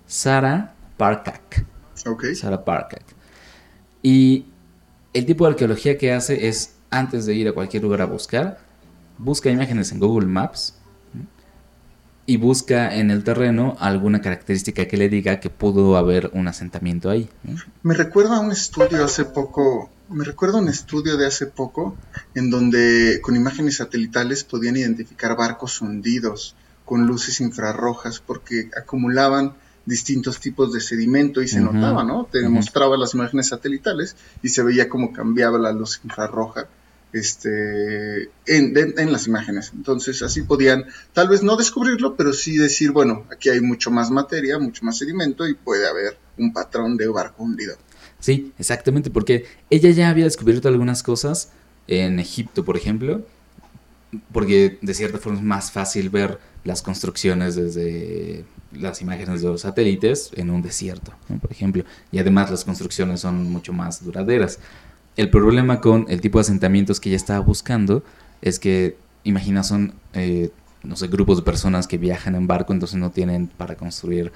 Sara 0.07 0.73
Parkak. 0.97 1.65
Ok. 2.07 2.25
Sarah 2.33 2.63
Parkak. 2.63 3.03
Y 4.01 4.45
el 5.13 5.25
tipo 5.25 5.45
de 5.45 5.51
arqueología 5.51 5.97
que 5.97 6.13
hace 6.13 6.47
es, 6.47 6.75
antes 6.89 7.25
de 7.25 7.35
ir 7.35 7.47
a 7.47 7.51
cualquier 7.53 7.83
lugar 7.83 8.01
a 8.01 8.05
buscar, 8.05 8.59
busca 9.17 9.49
imágenes 9.49 9.91
en 9.91 9.99
Google 9.99 10.27
Maps. 10.27 10.75
Y 12.25 12.37
busca 12.37 12.95
en 12.95 13.11
el 13.11 13.23
terreno 13.23 13.75
alguna 13.79 14.21
característica 14.21 14.85
que 14.87 14.97
le 14.97 15.09
diga 15.09 15.39
que 15.39 15.49
pudo 15.49 15.97
haber 15.97 16.29
un 16.33 16.47
asentamiento 16.47 17.09
ahí. 17.09 17.29
Me 17.83 17.93
recuerda 17.93 18.37
a 18.37 18.39
un 18.39 18.51
estudio 18.51 19.03
hace 19.03 19.25
poco, 19.25 19.89
me 20.09 20.23
recuerda 20.23 20.59
a 20.59 20.61
un 20.61 20.69
estudio 20.69 21.17
de 21.17 21.25
hace 21.25 21.47
poco 21.47 21.97
en 22.35 22.49
donde 22.49 23.19
con 23.21 23.35
imágenes 23.35 23.77
satelitales 23.77 24.43
podían 24.43 24.77
identificar 24.77 25.35
barcos 25.35 25.81
hundidos 25.81 26.55
con 26.85 27.07
luces 27.07 27.41
infrarrojas 27.41 28.19
porque 28.19 28.69
acumulaban 28.77 29.53
distintos 29.85 30.39
tipos 30.39 30.71
de 30.73 30.79
sedimento 30.79 31.41
y 31.41 31.47
se 31.47 31.59
notaba, 31.59 32.03
¿no? 32.03 32.27
Te 32.31 32.47
mostraba 32.47 32.97
las 32.97 33.15
imágenes 33.15 33.47
satelitales 33.47 34.15
y 34.43 34.49
se 34.49 34.61
veía 34.61 34.89
cómo 34.89 35.11
cambiaba 35.11 35.57
la 35.57 35.71
luz 35.71 35.99
infrarroja 36.03 36.67
este, 37.13 38.29
en, 38.45 39.11
las 39.11 39.27
imágenes. 39.27 39.71
Entonces 39.75 40.21
así 40.21 40.41
podían 40.41 40.85
tal 41.13 41.29
vez 41.29 41.43
no 41.43 41.55
descubrirlo, 41.55 42.15
pero 42.15 42.33
sí 42.33 42.57
decir, 42.57 42.91
bueno, 42.91 43.25
aquí 43.31 43.49
hay 43.49 43.61
mucho 43.61 43.91
más 43.91 44.11
materia, 44.11 44.59
mucho 44.59 44.85
más 44.85 44.97
sedimento 44.97 45.47
y 45.47 45.53
puede 45.53 45.87
haber 45.87 46.17
un 46.37 46.53
patrón 46.53 46.97
de 46.97 47.07
barco 47.07 47.43
hundido. 47.43 47.75
Sí, 48.19 48.53
exactamente, 48.59 49.09
porque 49.09 49.45
ella 49.69 49.89
ya 49.89 50.09
había 50.09 50.25
descubierto 50.25 50.67
algunas 50.67 51.01
cosas 51.01 51.49
en 51.87 52.19
Egipto, 52.19 52.63
por 52.63 52.77
ejemplo, 52.77 53.25
porque 54.31 54.77
de 54.81 54.93
cierta 54.93 55.17
forma 55.17 55.39
es 55.39 55.43
más 55.43 55.71
fácil 55.71 56.09
ver 56.09 56.39
las 56.63 56.81
construcciones 56.81 57.55
desde 57.55 58.45
las 58.71 59.01
imágenes 59.01 59.41
de 59.41 59.47
los 59.49 59.61
satélites 59.61 60.31
en 60.35 60.49
un 60.49 60.61
desierto, 60.61 61.13
por 61.41 61.51
ejemplo, 61.51 61.83
y 62.11 62.19
además 62.19 62.51
las 62.51 62.63
construcciones 62.63 63.21
son 63.21 63.51
mucho 63.51 63.73
más 63.73 64.03
duraderas. 64.03 64.59
El 65.17 65.29
problema 65.29 65.81
con 65.81 66.05
el 66.09 66.21
tipo 66.21 66.37
de 66.37 66.41
asentamientos 66.43 66.99
que 66.99 67.09
ella 67.09 67.17
estaba 67.17 67.39
buscando 67.39 68.03
es 68.41 68.59
que, 68.59 68.97
imagina, 69.23 69.63
son, 69.63 69.93
eh, 70.13 70.51
no 70.83 70.95
sé, 70.95 71.07
grupos 71.07 71.37
de 71.37 71.43
personas 71.43 71.87
que 71.87 71.97
viajan 71.97 72.35
en 72.35 72.47
barco, 72.47 72.73
entonces 72.73 72.97
no 72.97 73.11
tienen 73.11 73.47
para 73.47 73.75
construir 73.75 74.31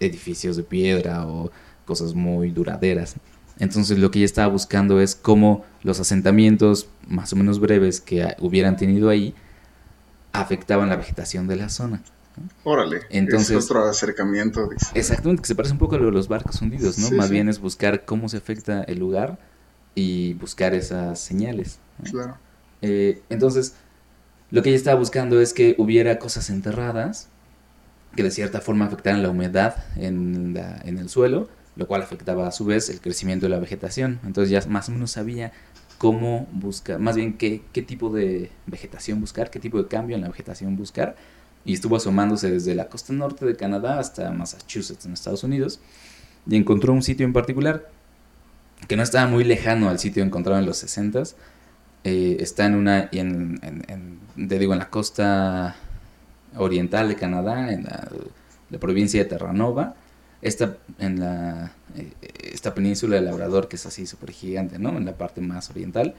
edificios 0.00 0.56
de 0.56 0.62
piedra 0.62 1.26
o 1.26 1.50
cosas 1.84 2.14
muy 2.14 2.50
duraderas. 2.50 3.14
Entonces 3.58 3.98
lo 3.98 4.10
que 4.10 4.18
ella 4.20 4.26
estaba 4.26 4.48
buscando 4.52 5.00
es 5.00 5.16
cómo 5.16 5.64
los 5.82 5.98
asentamientos 6.00 6.88
más 7.08 7.32
o 7.32 7.36
menos 7.36 7.58
breves 7.58 8.00
que 8.00 8.36
hubieran 8.40 8.76
tenido 8.76 9.08
ahí 9.08 9.34
afectaban 10.32 10.88
la 10.88 10.96
vegetación 10.96 11.48
de 11.48 11.56
la 11.56 11.68
zona. 11.68 12.02
Órale, 12.62 13.00
Entonces- 13.10 13.56
es 13.56 13.64
otro 13.64 13.84
acercamiento. 13.84 14.68
dice. 14.68 14.86
Exactamente, 14.94 15.42
que 15.42 15.48
se 15.48 15.54
parece 15.56 15.72
un 15.72 15.78
poco 15.78 15.96
a 15.96 15.98
lo 15.98 16.06
de 16.06 16.12
los 16.12 16.28
barcos 16.28 16.62
hundidos, 16.62 16.98
¿no? 16.98 17.08
Sí, 17.08 17.14
más 17.14 17.28
sí. 17.28 17.32
bien 17.32 17.48
es 17.48 17.58
buscar 17.58 18.04
cómo 18.04 18.28
se 18.28 18.36
afecta 18.36 18.82
el 18.84 18.98
lugar 19.00 19.38
y 19.98 20.34
buscar 20.34 20.74
esas 20.74 21.18
señales. 21.18 21.78
¿no? 22.02 22.10
Claro. 22.10 22.36
Eh, 22.82 23.20
entonces, 23.30 23.74
lo 24.50 24.62
que 24.62 24.68
ella 24.70 24.76
estaba 24.78 24.98
buscando 24.98 25.40
es 25.40 25.52
que 25.52 25.74
hubiera 25.78 26.18
cosas 26.18 26.50
enterradas 26.50 27.28
que 28.14 28.22
de 28.22 28.30
cierta 28.30 28.60
forma 28.60 28.84
afectaran 28.86 29.22
la 29.22 29.30
humedad 29.30 29.84
en, 29.96 30.54
la- 30.54 30.80
en 30.84 30.98
el 30.98 31.08
suelo, 31.08 31.48
lo 31.76 31.86
cual 31.86 32.02
afectaba 32.02 32.46
a 32.46 32.52
su 32.52 32.64
vez 32.64 32.88
el 32.90 33.00
crecimiento 33.00 33.46
de 33.46 33.50
la 33.50 33.58
vegetación. 33.58 34.20
Entonces 34.24 34.50
ya 34.50 34.60
más 34.70 34.88
o 34.88 34.92
menos 34.92 35.10
sabía 35.10 35.52
cómo 35.98 36.46
buscar, 36.52 37.00
más 37.00 37.16
bien 37.16 37.36
qué, 37.36 37.62
qué 37.72 37.82
tipo 37.82 38.10
de 38.10 38.50
vegetación 38.66 39.20
buscar, 39.20 39.50
qué 39.50 39.58
tipo 39.58 39.78
de 39.82 39.88
cambio 39.88 40.14
en 40.16 40.22
la 40.22 40.28
vegetación 40.28 40.76
buscar. 40.76 41.16
Y 41.64 41.74
estuvo 41.74 41.96
asomándose 41.96 42.50
desde 42.50 42.74
la 42.76 42.88
costa 42.88 43.12
norte 43.12 43.44
de 43.44 43.56
Canadá 43.56 43.98
hasta 43.98 44.30
Massachusetts 44.30 45.04
en 45.06 45.12
Estados 45.12 45.42
Unidos. 45.44 45.80
Y 46.48 46.56
encontró 46.56 46.92
un 46.92 47.02
sitio 47.02 47.26
en 47.26 47.32
particular 47.32 47.90
que 48.86 48.96
no 48.96 49.02
estaba 49.02 49.26
muy 49.26 49.44
lejano 49.44 49.88
al 49.88 49.98
sitio 49.98 50.22
encontrado 50.22 50.58
en 50.60 50.66
los 50.66 50.84
60s. 50.84 51.34
Eh, 52.04 52.36
está 52.40 52.66
en 52.66 52.74
una, 52.74 53.08
en, 53.12 54.20
te 54.34 54.58
digo, 54.58 54.72
en 54.72 54.78
la 54.78 54.90
costa 54.90 55.76
oriental 56.56 57.08
de 57.08 57.16
Canadá, 57.16 57.72
en 57.72 57.84
la, 57.84 58.08
provincia 58.78 59.22
de 59.22 59.28
Terranova. 59.28 59.94
Está 60.40 60.76
en 60.98 61.18
la, 61.18 61.72
eh, 61.96 62.12
esta 62.52 62.74
península 62.74 63.16
de 63.16 63.22
Labrador, 63.22 63.68
que 63.68 63.76
es 63.76 63.86
así 63.86 64.06
súper 64.06 64.30
gigante, 64.30 64.78
¿no? 64.78 64.96
En 64.96 65.04
la 65.04 65.16
parte 65.16 65.40
más 65.40 65.70
oriental. 65.70 66.14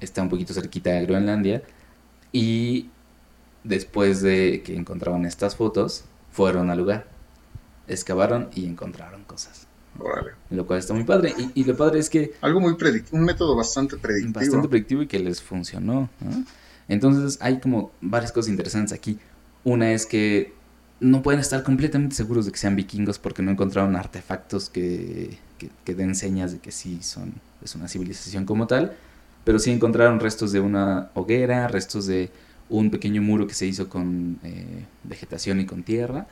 Está 0.00 0.20
un 0.22 0.28
poquito 0.28 0.52
cerquita 0.52 0.90
de 0.90 1.06
Groenlandia. 1.06 1.62
Y 2.32 2.90
después 3.64 4.20
de 4.22 4.62
que 4.64 4.76
encontraron 4.76 5.24
estas 5.24 5.56
fotos, 5.56 6.04
fueron 6.30 6.70
al 6.70 6.78
lugar. 6.78 7.06
Excavaron 7.88 8.50
y 8.54 8.66
encontraron 8.66 9.24
cosas. 9.24 9.66
Lo 10.50 10.66
cual 10.66 10.78
está 10.78 10.94
muy 10.94 11.04
padre. 11.04 11.34
Y, 11.38 11.60
y 11.60 11.64
lo 11.64 11.76
padre 11.76 12.00
es 12.00 12.08
que 12.10 12.32
Algo 12.40 12.60
muy 12.60 12.74
predictivo, 12.74 13.16
un 13.18 13.24
método 13.24 13.54
bastante 13.56 13.96
predictivo. 13.96 14.40
bastante 14.40 14.68
predictivo 14.68 15.02
y 15.02 15.06
que 15.06 15.18
les 15.18 15.40
funcionó. 15.42 16.08
¿no? 16.20 16.44
Entonces 16.88 17.38
hay 17.40 17.60
como 17.60 17.92
varias 18.00 18.32
cosas 18.32 18.50
interesantes 18.50 18.92
aquí. 18.92 19.18
Una 19.64 19.92
es 19.92 20.06
que 20.06 20.52
no 21.00 21.22
pueden 21.22 21.40
estar 21.40 21.62
completamente 21.62 22.14
seguros 22.14 22.46
de 22.46 22.52
que 22.52 22.58
sean 22.58 22.76
vikingos 22.76 23.18
porque 23.18 23.42
no 23.42 23.50
encontraron 23.50 23.96
artefactos 23.96 24.70
que, 24.70 25.38
que, 25.58 25.68
que 25.84 25.94
den 25.94 26.14
señas 26.14 26.52
de 26.52 26.58
que 26.58 26.70
sí 26.72 27.02
son 27.02 27.34
es 27.62 27.74
una 27.74 27.88
civilización 27.88 28.44
como 28.44 28.66
tal, 28.66 28.96
pero 29.44 29.58
sí 29.58 29.70
encontraron 29.70 30.20
restos 30.20 30.52
de 30.52 30.60
una 30.60 31.10
hoguera, 31.14 31.68
restos 31.68 32.06
de 32.06 32.30
un 32.68 32.90
pequeño 32.90 33.22
muro 33.22 33.46
que 33.46 33.54
se 33.54 33.66
hizo 33.66 33.88
con 33.88 34.38
eh, 34.42 34.84
vegetación 35.04 35.60
y 35.60 35.66
con 35.66 35.82
tierra, 35.82 36.26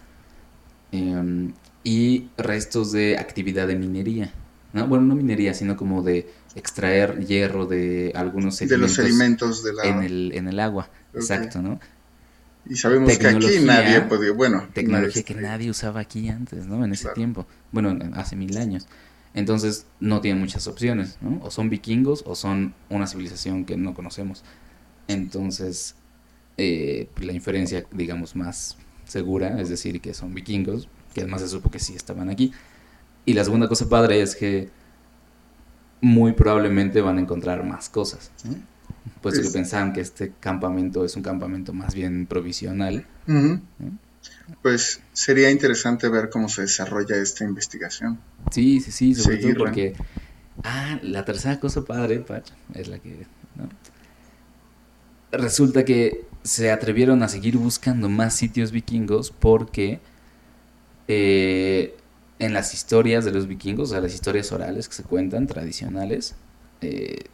em, 0.93 1.53
y 1.85 2.29
restos 2.37 2.93
de 2.93 3.19
actividad 3.19 3.67
de 3.67 3.77
minería. 3.77 4.33
¿no? 4.73 4.87
Bueno, 4.87 5.05
no 5.05 5.15
minería, 5.17 5.55
sino 5.55 5.77
como 5.77 6.03
de 6.03 6.29
extraer 6.55 7.25
hierro 7.27 7.67
de 7.67 8.13
algunos 8.15 8.59
de 8.59 8.77
los 8.79 8.93
sedimentos 8.93 9.61
sedimentos 9.63 9.65
de 9.65 9.73
la... 9.73 9.85
en 9.85 10.03
el, 10.03 10.33
en 10.35 10.49
el 10.49 10.61
agua. 10.61 10.89
Exacto, 11.15 11.61
¿no? 11.63 11.81
Y 12.69 12.77
sabemos 12.77 13.17
que 13.17 13.27
aquí 13.27 13.59
nadie 13.65 14.03
podía, 14.03 14.33
bueno... 14.33 14.69
Tecnología 14.75 15.23
que 15.23 15.35
nadie 15.35 15.71
usaba 15.71 16.01
aquí 16.01 16.29
antes, 16.29 16.67
¿no? 16.67 16.85
En 16.85 16.93
ese 16.93 17.05
Claro. 17.05 17.15
tiempo. 17.15 17.47
Bueno, 17.73 17.91
en- 17.91 18.15
hace 18.15 18.37
mil 18.37 18.57
años. 18.59 18.87
Entonces 19.33 19.87
no 19.99 20.21
tienen 20.21 20.41
muchas 20.41 20.67
opciones, 20.67 21.17
¿no? 21.21 21.41
O 21.43 21.51
son 21.51 21.71
vikingos 21.71 22.23
o 22.27 22.35
son 22.37 22.75
una 22.91 23.07
civilización 23.07 23.65
que 23.65 23.77
no 23.77 23.95
conocemos. 23.95 24.45
Entonces, 25.09 25.95
eh, 26.59 27.09
pues, 27.15 27.27
la 27.27 27.33
inferencia, 27.33 27.85
digamos, 27.93 28.37
más 28.37 28.77
segura, 29.07 29.61
es 29.61 29.69
decir, 29.69 30.01
que 30.01 30.15
son 30.15 30.35
vikingos, 30.35 30.89
que 31.15 31.21
además 31.23 31.41
se 31.43 31.49
supo 31.49 31.71
que 31.71 31.79
sí 31.79 31.95
estaban 31.95 32.31
aquí. 32.31 32.53
Y 33.25 33.35
la 33.35 33.45
segunda 33.45 33.69
cosa 33.69 33.89
padre 33.89 34.23
es 34.23 34.35
que 34.35 34.71
muy 36.01 36.33
probablemente 36.33 37.01
van 37.01 37.19
a 37.19 37.21
encontrar 37.21 37.65
más 37.65 37.89
cosas. 37.89 38.31
Puesto 39.21 39.43
que 39.43 39.51
pensaban 39.51 39.93
que 39.93 40.01
este 40.01 40.33
campamento 40.41 41.05
es 41.05 41.17
un 41.17 41.23
campamento 41.23 41.73
más 41.73 41.95
bien 41.95 42.27
provisional. 42.27 43.07
Pues 44.63 45.01
sería 45.13 45.51
interesante 45.51 46.09
ver 46.09 46.31
cómo 46.31 46.49
se 46.49 46.63
desarrolla 46.63 47.17
esta 47.17 47.45
investigación. 47.45 48.19
Sí, 48.51 48.81
sí, 48.81 48.91
sí, 48.91 49.15
sobre 49.15 49.37
Seguirla. 49.37 49.55
todo 49.55 49.65
porque... 49.65 49.95
Ah, 50.63 50.99
la 51.03 51.25
tercera 51.25 51.59
cosa 51.59 51.85
padre, 51.85 52.19
Pach, 52.21 52.45
es 52.75 52.89
la 52.89 52.99
que... 52.99 53.27
¿no? 53.57 53.69
Resulta 55.33 55.85
que 55.85 56.27
se 56.43 56.71
atrevieron 56.71 57.23
a 57.23 57.29
seguir 57.29 57.57
buscando 57.57 58.09
más 58.09 58.35
sitios 58.35 58.73
vikingos 58.73 59.31
porque 59.31 60.01
eh, 61.13 61.97
en 62.39 62.53
las 62.53 62.73
historias 62.73 63.25
de 63.25 63.33
los 63.33 63.47
vikingos, 63.47 63.91
o 63.91 63.93
sea, 63.93 64.01
las 64.01 64.15
historias 64.15 64.53
orales 64.53 64.89
que 64.89 64.95
se 64.95 65.03
cuentan, 65.03 65.47
tradicionales, 65.47 66.37
eh, 66.81 67.25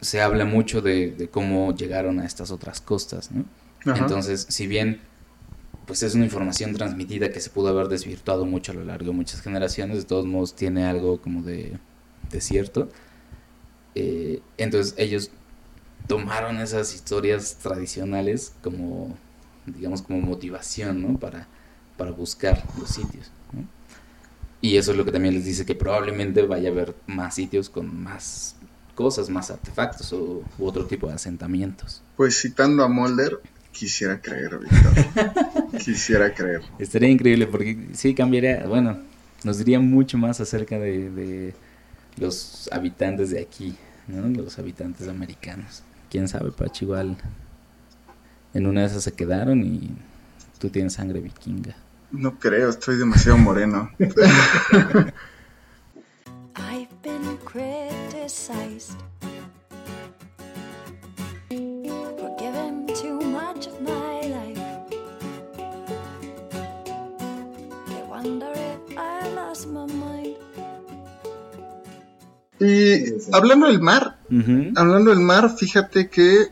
se 0.00 0.22
habla 0.22 0.44
mucho 0.44 0.80
de, 0.80 1.10
de 1.12 1.28
cómo 1.28 1.74
llegaron 1.74 2.18
a 2.18 2.24
estas 2.24 2.50
otras 2.50 2.80
costas, 2.80 3.30
¿no? 3.30 3.44
Ajá. 3.84 4.00
Entonces, 4.00 4.46
si 4.48 4.66
bien 4.66 5.00
pues 5.86 6.02
es 6.02 6.14
una 6.14 6.24
información 6.24 6.72
transmitida 6.72 7.30
que 7.30 7.40
se 7.40 7.50
pudo 7.50 7.68
haber 7.68 7.88
desvirtuado 7.88 8.46
mucho 8.46 8.72
a 8.72 8.74
lo 8.74 8.84
largo 8.84 9.06
de 9.06 9.12
muchas 9.12 9.42
generaciones, 9.42 9.98
de 9.98 10.04
todos 10.04 10.24
modos 10.24 10.54
tiene 10.54 10.86
algo 10.86 11.20
como 11.20 11.42
de, 11.42 11.78
de 12.30 12.40
cierto. 12.40 12.88
Eh, 13.94 14.40
entonces 14.56 14.94
ellos 14.96 15.30
tomaron 16.06 16.58
esas 16.58 16.94
historias 16.94 17.56
tradicionales 17.56 18.54
como, 18.62 19.14
digamos, 19.66 20.02
como 20.02 20.20
motivación, 20.20 21.02
¿no? 21.02 21.18
Para, 21.18 21.48
para 21.96 22.10
buscar 22.10 22.62
los 22.78 22.90
sitios. 22.90 23.30
¿no? 23.52 23.66
Y 24.60 24.76
eso 24.76 24.92
es 24.92 24.96
lo 24.96 25.04
que 25.04 25.12
también 25.12 25.34
les 25.34 25.44
dice 25.44 25.66
que 25.66 25.74
probablemente 25.74 26.42
vaya 26.42 26.70
a 26.70 26.72
haber 26.72 26.94
más 27.06 27.34
sitios 27.34 27.68
con 27.68 28.02
más 28.02 28.56
cosas, 28.94 29.28
más 29.28 29.50
artefactos 29.50 30.12
o, 30.12 30.42
u 30.58 30.66
otro 30.66 30.86
tipo 30.86 31.08
de 31.08 31.14
asentamientos. 31.14 32.02
Pues 32.16 32.40
citando 32.40 32.84
a 32.84 32.88
Mulder, 32.88 33.40
quisiera 33.72 34.20
creer, 34.20 34.58
Víctor. 34.58 35.78
quisiera 35.84 36.32
creer. 36.32 36.62
Estaría 36.78 37.08
increíble 37.08 37.46
porque 37.46 37.88
sí 37.92 38.14
cambiaría, 38.14 38.66
bueno, 38.66 38.98
nos 39.42 39.58
diría 39.58 39.80
mucho 39.80 40.16
más 40.16 40.40
acerca 40.40 40.78
de, 40.78 41.10
de 41.10 41.54
los 42.16 42.68
habitantes 42.72 43.30
de 43.30 43.40
aquí, 43.40 43.74
¿no? 44.08 44.26
Los 44.28 44.58
habitantes 44.58 45.08
americanos. 45.08 45.82
Quién 46.10 46.28
sabe, 46.28 46.52
Pachi, 46.52 46.84
igual 46.84 47.16
en 48.54 48.66
una 48.66 48.82
de 48.82 48.86
esas 48.86 49.02
se 49.02 49.12
quedaron 49.12 49.62
y 49.64 49.90
tú 50.64 50.70
tienes 50.70 50.94
sangre 50.94 51.20
vikinga. 51.20 51.76
No 52.10 52.38
creo, 52.38 52.70
estoy 52.70 52.96
demasiado 52.96 53.36
moreno. 53.36 53.90
I've 56.56 56.88
been 57.02 57.36
criticized 57.44 58.96
for 61.50 62.34
giving 62.38 62.86
too 62.94 63.20
much 63.20 63.66
of 63.66 63.78
my 63.82 64.22
life. 64.26 64.58
I 67.88 68.02
wonder 68.08 68.50
if 68.54 68.96
I 68.96 69.28
lost 69.34 69.66
my 69.68 69.86
mind. 69.86 70.38
Y 72.58 73.04
hablando 73.34 73.66
del 73.66 73.82
mar, 73.82 74.16
hablando 74.76 75.10
del 75.10 75.20
mar, 75.20 75.54
fíjate 75.58 76.08
que 76.08 76.48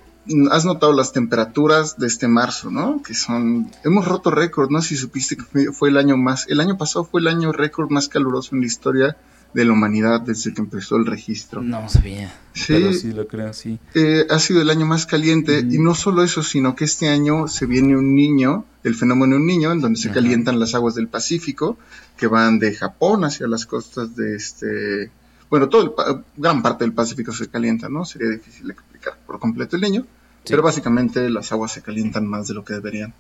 has 0.51 0.65
notado 0.65 0.93
las 0.93 1.13
temperaturas 1.13 1.99
de 1.99 2.07
este 2.07 2.29
marzo, 2.29 2.71
¿no? 2.71 3.03
Que 3.03 3.15
son, 3.15 3.71
hemos 3.85 4.07
roto 4.07 4.31
récord, 4.31 4.71
no 4.71 4.81
sé 4.81 4.91
si 4.91 4.97
supiste 4.97 5.37
que 5.37 5.73
fue, 5.73 5.89
el 5.89 5.97
año 5.97 6.17
más, 6.17 6.47
el 6.49 6.61
año 6.61 6.79
pasado 6.79 7.05
fue 7.05 7.21
el 7.21 7.29
año 7.29 7.53
récord 7.53 7.91
más 7.91 8.09
caluroso 8.09 8.55
en 8.55 8.61
la 8.61 8.67
historia 8.67 9.17
de 9.53 9.65
la 9.67 9.73
humanidad 9.73 10.21
desde 10.23 10.55
que 10.55 10.63
empezó 10.63 10.97
el 10.97 11.05
registro. 11.05 11.61
No 11.61 11.87
sabía. 11.89 12.33
Sí. 12.55 12.65
Pero 12.69 12.93
sí 12.93 13.13
lo 13.13 13.27
creo, 13.27 13.53
sí. 13.53 13.79
Eh, 13.95 14.27
ha 14.31 14.39
sido 14.39 14.63
el 14.63 14.71
año 14.71 14.87
más 14.87 15.05
caliente 15.05 15.59
y 15.59 15.79
no 15.79 15.95
solo 15.95 16.23
eso, 16.23 16.43
sino 16.43 16.75
que 16.75 16.85
este 16.85 17.09
año 17.09 17.49
se 17.49 17.67
viene 17.67 17.97
un 17.97 18.15
niño, 18.15 18.65
el 18.83 18.95
fenómeno 18.95 19.37
un 19.37 19.47
niño, 19.47 19.73
en 19.73 19.81
donde 19.81 19.99
se 19.99 20.09
Ajá. 20.09 20.15
calientan 20.15 20.59
las 20.59 20.75
aguas 20.75 20.95
del 20.95 21.09
Pacífico, 21.09 21.77
que 22.17 22.29
van 22.29 22.59
de 22.61 22.75
Japón 22.75 23.25
hacia 23.25 23.47
las 23.47 23.67
costas 23.67 24.17
de 24.17 24.37
este, 24.37 25.11
bueno, 25.53 25.69
todo 25.69 25.83
el 25.83 26.25
gran 26.39 26.63
parte 26.63 26.83
del 26.83 26.95
Pacífico 26.95 27.31
se 27.31 27.47
calienta, 27.47 27.91
¿no? 27.91 28.07
Sería 28.07 28.31
difícil 28.31 28.71
explicar 28.71 29.19
por 29.27 29.39
completo 29.39 29.77
el 29.77 29.83
niño, 29.83 30.07
Sí. 30.45 30.49
pero 30.49 30.63
básicamente 30.63 31.29
las 31.29 31.53
aguas 31.53 31.73
se 31.73 31.83
calientan 31.83 32.27
más 32.27 32.49
de 32.49 32.55
lo 32.55 32.65
que 32.65 32.73
deberían, 32.73 33.13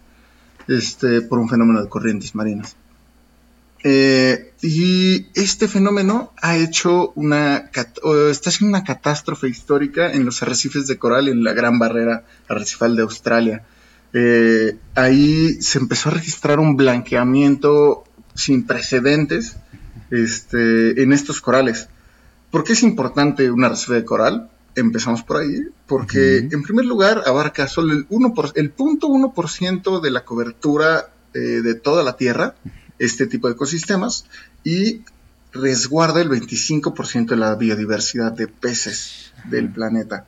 este, 0.66 1.20
por 1.20 1.38
un 1.38 1.50
fenómeno 1.50 1.82
de 1.82 1.90
corrientes 1.90 2.34
marinas. 2.34 2.74
Eh, 3.84 4.54
y 4.62 5.26
este 5.34 5.68
fenómeno 5.68 6.32
ha 6.40 6.56
hecho 6.56 7.12
una, 7.16 7.70
está 8.30 8.48
haciendo 8.48 8.78
una 8.78 8.84
catástrofe 8.84 9.48
histórica 9.48 10.10
en 10.10 10.24
los 10.24 10.42
arrecifes 10.42 10.86
de 10.86 10.96
coral 10.96 11.28
en 11.28 11.44
la 11.44 11.52
Gran 11.52 11.78
Barrera 11.78 12.24
Arrecifal 12.48 12.96
de 12.96 13.02
Australia. 13.02 13.62
Eh, 14.14 14.78
ahí 14.94 15.60
se 15.60 15.80
empezó 15.80 16.08
a 16.08 16.12
registrar 16.14 16.58
un 16.60 16.76
blanqueamiento 16.78 18.04
sin 18.34 18.64
precedentes 18.66 19.56
este, 20.10 21.02
en 21.02 21.12
estos 21.12 21.42
corales. 21.42 21.88
¿Por 22.52 22.62
qué 22.64 22.74
es 22.74 22.82
importante 22.84 23.50
un 23.50 23.64
arrecife 23.64 23.94
de 23.94 24.04
coral? 24.04 24.48
Empezamos 24.76 25.22
por 25.24 25.38
ahí, 25.38 25.66
porque 25.86 26.44
Ujú. 26.46 26.54
en 26.56 26.62
primer 26.62 26.84
lugar 26.84 27.22
abarca 27.26 27.66
solo 27.66 27.92
el 27.94 28.06
1%, 28.08 28.34
por- 28.34 28.52
el 28.54 28.70
0.1% 28.76 30.00
de 30.00 30.10
la 30.12 30.24
cobertura 30.24 31.08
eh, 31.34 31.38
de 31.38 31.74
toda 31.74 32.02
la 32.04 32.16
Tierra, 32.16 32.54
este 32.98 33.26
tipo 33.26 33.48
de 33.48 33.54
ecosistemas, 33.54 34.26
y 34.64 35.00
resguarda 35.52 36.20
el 36.20 36.28
25% 36.30 37.26
de 37.34 37.36
la 37.36 37.54
biodiversidad 37.56 38.32
de 38.32 38.46
peces 38.48 39.32
del 39.50 39.70
planeta. 39.72 40.26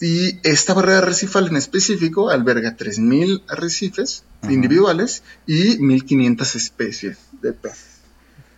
Y 0.00 0.38
esta 0.48 0.72
barrera 0.72 0.98
arrecifal 0.98 1.48
en 1.48 1.56
específico 1.56 2.30
alberga 2.30 2.74
3.000 2.76 3.42
arrecifes 3.48 4.24
Ajá. 4.42 4.50
individuales 4.52 5.22
y 5.46 5.76
1.500 5.78 6.56
especies 6.56 7.18
de 7.42 7.52
peces. 7.52 8.00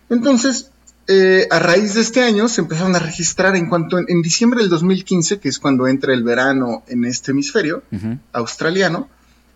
Entonces, 0.09 0.69
eh, 1.07 1.47
a 1.51 1.59
raíz 1.59 1.93
de 1.95 2.01
este 2.01 2.21
año 2.23 2.47
se 2.47 2.61
empezaron 2.61 2.95
a 2.95 2.99
registrar 2.99 3.55
en 3.55 3.67
cuanto 3.69 3.97
en, 3.99 4.05
en 4.07 4.21
diciembre 4.21 4.61
del 4.61 4.69
2015, 4.69 5.39
que 5.39 5.49
es 5.49 5.59
cuando 5.59 5.87
entra 5.87 6.13
el 6.13 6.23
verano 6.23 6.83
en 6.87 7.05
este 7.05 7.31
hemisferio 7.31 7.83
australiano, 8.31 9.09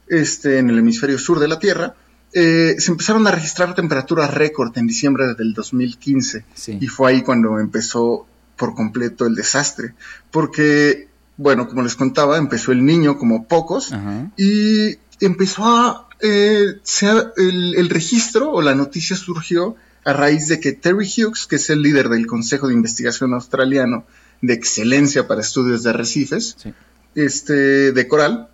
este, 0.08 0.60
en 0.60 0.70
el 0.70 0.80
hemisferio 0.80 1.18
sur 1.20 1.40
de 1.40 1.48
la 1.48 1.60
Tierra, 1.60 1.96
eh, 2.34 2.76
se 2.80 2.92
empezaron 2.92 3.26
a 3.28 3.32
registrar 3.32 3.74
temperaturas 3.76 4.34
récord 4.34 4.78
en 4.78 4.88
diciembre 4.88 5.34
del 5.36 5.54
2015. 5.54 6.46
Sí. 6.54 6.78
Y 6.82 6.88
fue 6.88 7.12
ahí 7.12 7.22
cuando 7.22 7.60
empezó 7.60 8.28
por 8.58 8.76
completo 8.76 9.26
el 9.26 9.36
desastre. 9.36 9.94
Porque, 10.32 11.08
bueno, 11.38 11.68
como 11.68 11.82
les 11.84 11.96
contaba, 11.96 12.38
empezó 12.38 12.72
el 12.72 12.86
niño 12.86 13.18
como 13.18 13.48
pocos 13.48 13.92
y 14.38 14.98
empezó 15.22 15.66
a... 15.66 16.08
eh, 16.22 16.66
se 16.84 17.08
ha- 17.08 17.32
el, 17.38 17.76
el 17.76 17.90
registro 17.90 18.52
o 18.52 18.62
la 18.62 18.76
noticia 18.76 19.16
surgió 19.16 19.76
a 20.08 20.14
raíz 20.14 20.48
de 20.48 20.60
que 20.60 20.72
Terry 20.74 21.06
Hughes, 21.06 21.48
que 21.48 21.58
es 21.58 21.70
el 21.70 21.82
líder 21.82 22.10
del 22.10 22.26
Consejo 22.28 22.68
de 22.68 22.74
Investigación 22.74 23.34
Australiano 23.34 24.06
de 24.42 24.54
Excelencia 24.54 25.28
para 25.28 25.42
Estudios 25.42 25.84
de 25.84 25.90
Arrecifes, 25.90 26.56
Sí. 26.62 26.74
este, 27.16 27.92
de 27.92 28.08
coral, 28.08 28.48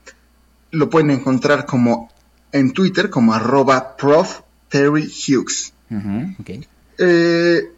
lo 0.72 0.90
pueden 0.90 1.12
encontrar 1.12 1.66
como 1.66 2.12
en 2.52 2.72
Twitter 2.74 3.10
como 3.10 3.34
arroba 3.34 3.96
prof 3.98 4.40
Terry 4.70 5.04
Hughes. 5.28 5.74
Eh, 6.98 7.72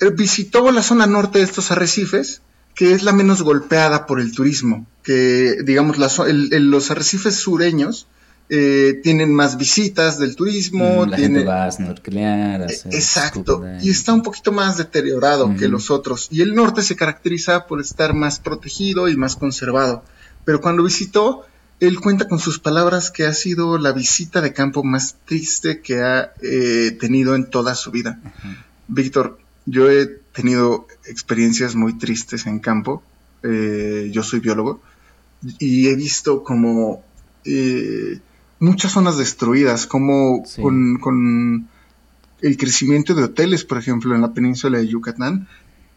eh, 0.00 0.10
visitó 0.14 0.70
la 0.72 0.82
zona 0.82 1.06
norte 1.06 1.38
de 1.38 1.44
estos 1.44 1.70
arrecifes, 1.70 2.42
que 2.74 2.92
es 2.92 3.02
la 3.02 3.12
menos 3.12 3.42
golpeada 3.42 4.06
por 4.06 4.20
el 4.20 4.32
turismo, 4.32 4.86
que 5.02 5.58
digamos 5.64 5.98
la 5.98 6.08
zo- 6.08 6.26
el- 6.26 6.52
el- 6.52 6.70
los 6.70 6.90
arrecifes 6.90 7.34
sureños 7.36 8.06
eh, 8.54 9.00
tienen 9.02 9.32
más 9.34 9.56
visitas 9.56 10.18
del 10.18 10.36
turismo, 10.36 11.06
Mm, 11.06 11.08
la 11.10 11.16
tiene- 11.16 11.34
gente 11.38 11.48
va 11.48 11.64
a 11.64 11.72
snorkelear, 11.72 12.60
a 12.60 12.64
eh, 12.66 12.74
hacer 12.74 12.94
Exacto, 12.94 13.64
y 13.80 13.88
está 13.90 14.12
un 14.12 14.22
poquito 14.22 14.52
más 14.52 14.76
deteriorado 14.76 15.54
que 15.58 15.68
los 15.68 15.90
otros. 15.90 16.28
Y 16.30 16.42
el 16.42 16.54
norte 16.54 16.82
se 16.82 16.94
caracteriza 16.94 17.66
por 17.66 17.80
estar 17.80 18.12
más 18.12 18.38
protegido 18.40 19.08
y 19.08 19.16
más 19.16 19.36
conservado. 19.36 20.04
Pero 20.44 20.60
cuando 20.60 20.82
visitó, 20.84 21.46
él 21.80 21.98
cuenta 22.00 22.28
con 22.28 22.38
sus 22.38 22.58
palabras 22.58 23.10
que 23.10 23.24
ha 23.24 23.32
sido 23.32 23.78
la 23.78 23.92
visita 23.92 24.42
de 24.42 24.52
campo 24.52 24.84
más 24.84 25.16
triste 25.24 25.80
que 25.80 26.02
ha 26.02 26.32
eh, 26.42 26.94
tenido 27.00 27.34
en 27.34 27.48
toda 27.48 27.74
su 27.74 27.90
vida. 27.90 28.20
Víctor, 28.86 29.38
yo 29.64 29.90
he 29.90 30.06
tenido 30.34 30.86
experiencias 31.06 31.74
muy 31.74 31.96
tristes 31.98 32.44
en 32.46 32.58
campo. 32.60 33.02
eh, 33.44 34.10
yo 34.12 34.22
soy 34.22 34.40
biólogo 34.40 34.80
y 35.58 35.88
he 35.88 35.96
visto 35.96 36.44
como 36.44 37.02
eh, 37.44 38.20
muchas 38.62 38.92
zonas 38.92 39.18
destruidas, 39.18 39.86
como 39.86 40.42
Sí. 40.46 40.62
con, 40.62 40.96
con 40.98 41.68
el 42.40 42.56
crecimiento 42.56 43.14
de 43.14 43.24
hoteles, 43.24 43.64
por 43.64 43.78
ejemplo, 43.78 44.14
en 44.14 44.20
la 44.20 44.32
península 44.32 44.78
de 44.78 44.88
Yucatán, 44.88 45.48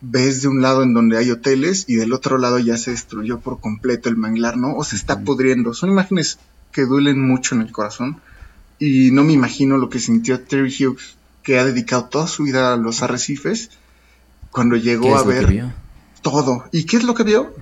ves 0.02 0.42
de 0.42 0.48
un 0.48 0.62
lado 0.62 0.84
en 0.84 0.94
donde 0.94 1.18
hay 1.18 1.32
hoteles 1.32 1.86
y 1.88 1.96
del 1.96 2.14
otro 2.14 2.38
lado 2.38 2.60
ya 2.60 2.78
se 2.78 2.92
destruyó 2.92 3.40
por 3.40 3.60
completo 3.60 4.10
el 4.10 4.18
manglar, 4.18 4.58
¿no? 4.58 4.76
O 4.76 4.84
se 4.84 4.96
está 4.96 5.22
pudriendo. 5.22 5.74
Son 5.74 5.90
imágenes 5.90 6.40
que 6.72 6.86
duelen 6.86 7.22
mucho 7.22 7.56
en 7.56 7.62
el 7.62 7.72
corazón 7.72 8.22
y 8.80 9.12
no 9.12 9.24
me 9.24 9.34
imagino 9.34 9.78
lo 9.78 9.90
que 9.90 10.00
sintió 10.00 10.42
Terry 10.42 10.70
Hughes, 10.70 11.16
que 11.44 11.60
ha 11.60 11.66
dedicado 11.66 12.06
toda 12.06 12.28
su 12.28 12.44
vida 12.44 12.74
a 12.74 12.78
los 12.78 13.02
arrecifes, 13.02 13.70
cuando 14.52 14.76
¿Qué 14.76 14.82
llegó 14.82 15.18
a 15.18 15.24
ver 15.24 15.72
todo. 16.22 16.66
¿Y 16.72 16.86
qué 16.86 16.98
es 16.98 17.04
lo 17.04 17.14
que 17.14 17.24
vio? 17.24 17.54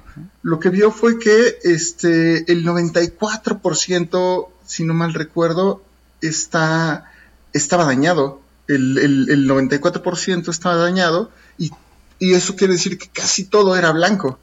Lo 0.41 0.59
que 0.59 0.69
vio 0.69 0.91
fue 0.91 1.19
que 1.19 1.57
este 1.63 2.49
el 2.51 2.65
94%, 2.65 4.47
si 4.73 4.83
no 4.83 4.95
mal 4.95 5.13
recuerdo, 5.13 5.83
está 6.21 7.11
estaba 7.53 7.85
dañado. 7.85 8.41
El, 8.67 8.97
el, 8.97 9.29
el 9.29 9.47
94% 9.47 10.49
estaba 10.49 10.75
dañado 10.77 11.29
y, 11.59 11.69
y 12.17 12.33
eso 12.33 12.55
quiere 12.55 12.73
decir 12.73 12.97
que 12.97 13.07
casi 13.07 13.45
todo 13.45 13.75
era 13.75 13.91
blanco. 13.91 14.39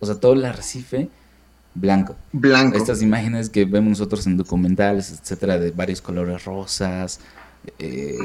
O 0.00 0.06
sea, 0.06 0.16
todo 0.16 0.32
el 0.32 0.44
arrecife 0.44 1.08
blanco. 1.74 2.16
Blanco. 2.32 2.78
Estas 2.78 3.00
imágenes 3.00 3.48
que 3.48 3.64
vemos 3.64 3.90
nosotros 3.90 4.26
en 4.26 4.36
documentales, 4.36 5.12
etcétera, 5.12 5.56
de 5.56 5.70
varios 5.70 6.02
colores 6.02 6.44
rosas, 6.44 7.20
eh, 7.78 8.18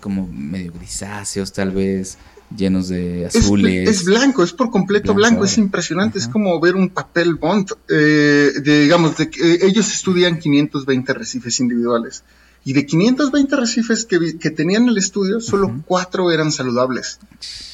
como 0.00 0.26
medio 0.26 0.72
grisáceos 0.72 1.50
tal 1.50 1.70
vez, 1.70 2.18
llenos 2.56 2.88
de 2.88 3.24
Es, 3.24 3.36
azules. 3.36 3.88
es 3.88 4.04
blanco, 4.04 4.42
es 4.42 4.52
por 4.52 4.70
completo 4.70 5.14
Blanco, 5.14 5.36
blanco, 5.36 5.44
es 5.44 5.58
impresionante, 5.58 6.18
es 6.18 6.28
como 6.28 6.58
ver 6.60 6.74
un 6.76 6.88
papel 6.88 7.34
bond. 7.34 7.70
eh, 7.88 8.52
de, 8.62 8.82
digamos, 8.82 9.16
de 9.16 9.24
eh, 9.24 9.58
ellos 9.62 9.92
estudian 9.92 10.38
520 10.38 11.14
recifes 11.14 11.60
individuales 11.60 12.24
y 12.64 12.72
de 12.72 12.84
520 12.86 13.56
recifes 13.56 14.04
que, 14.04 14.50
tenían 14.50 14.88
el 14.88 14.98
estudio, 14.98 15.40
solo 15.40 15.82
cuatro 15.86 16.30
eran 16.30 16.52
saludables. 16.52 17.18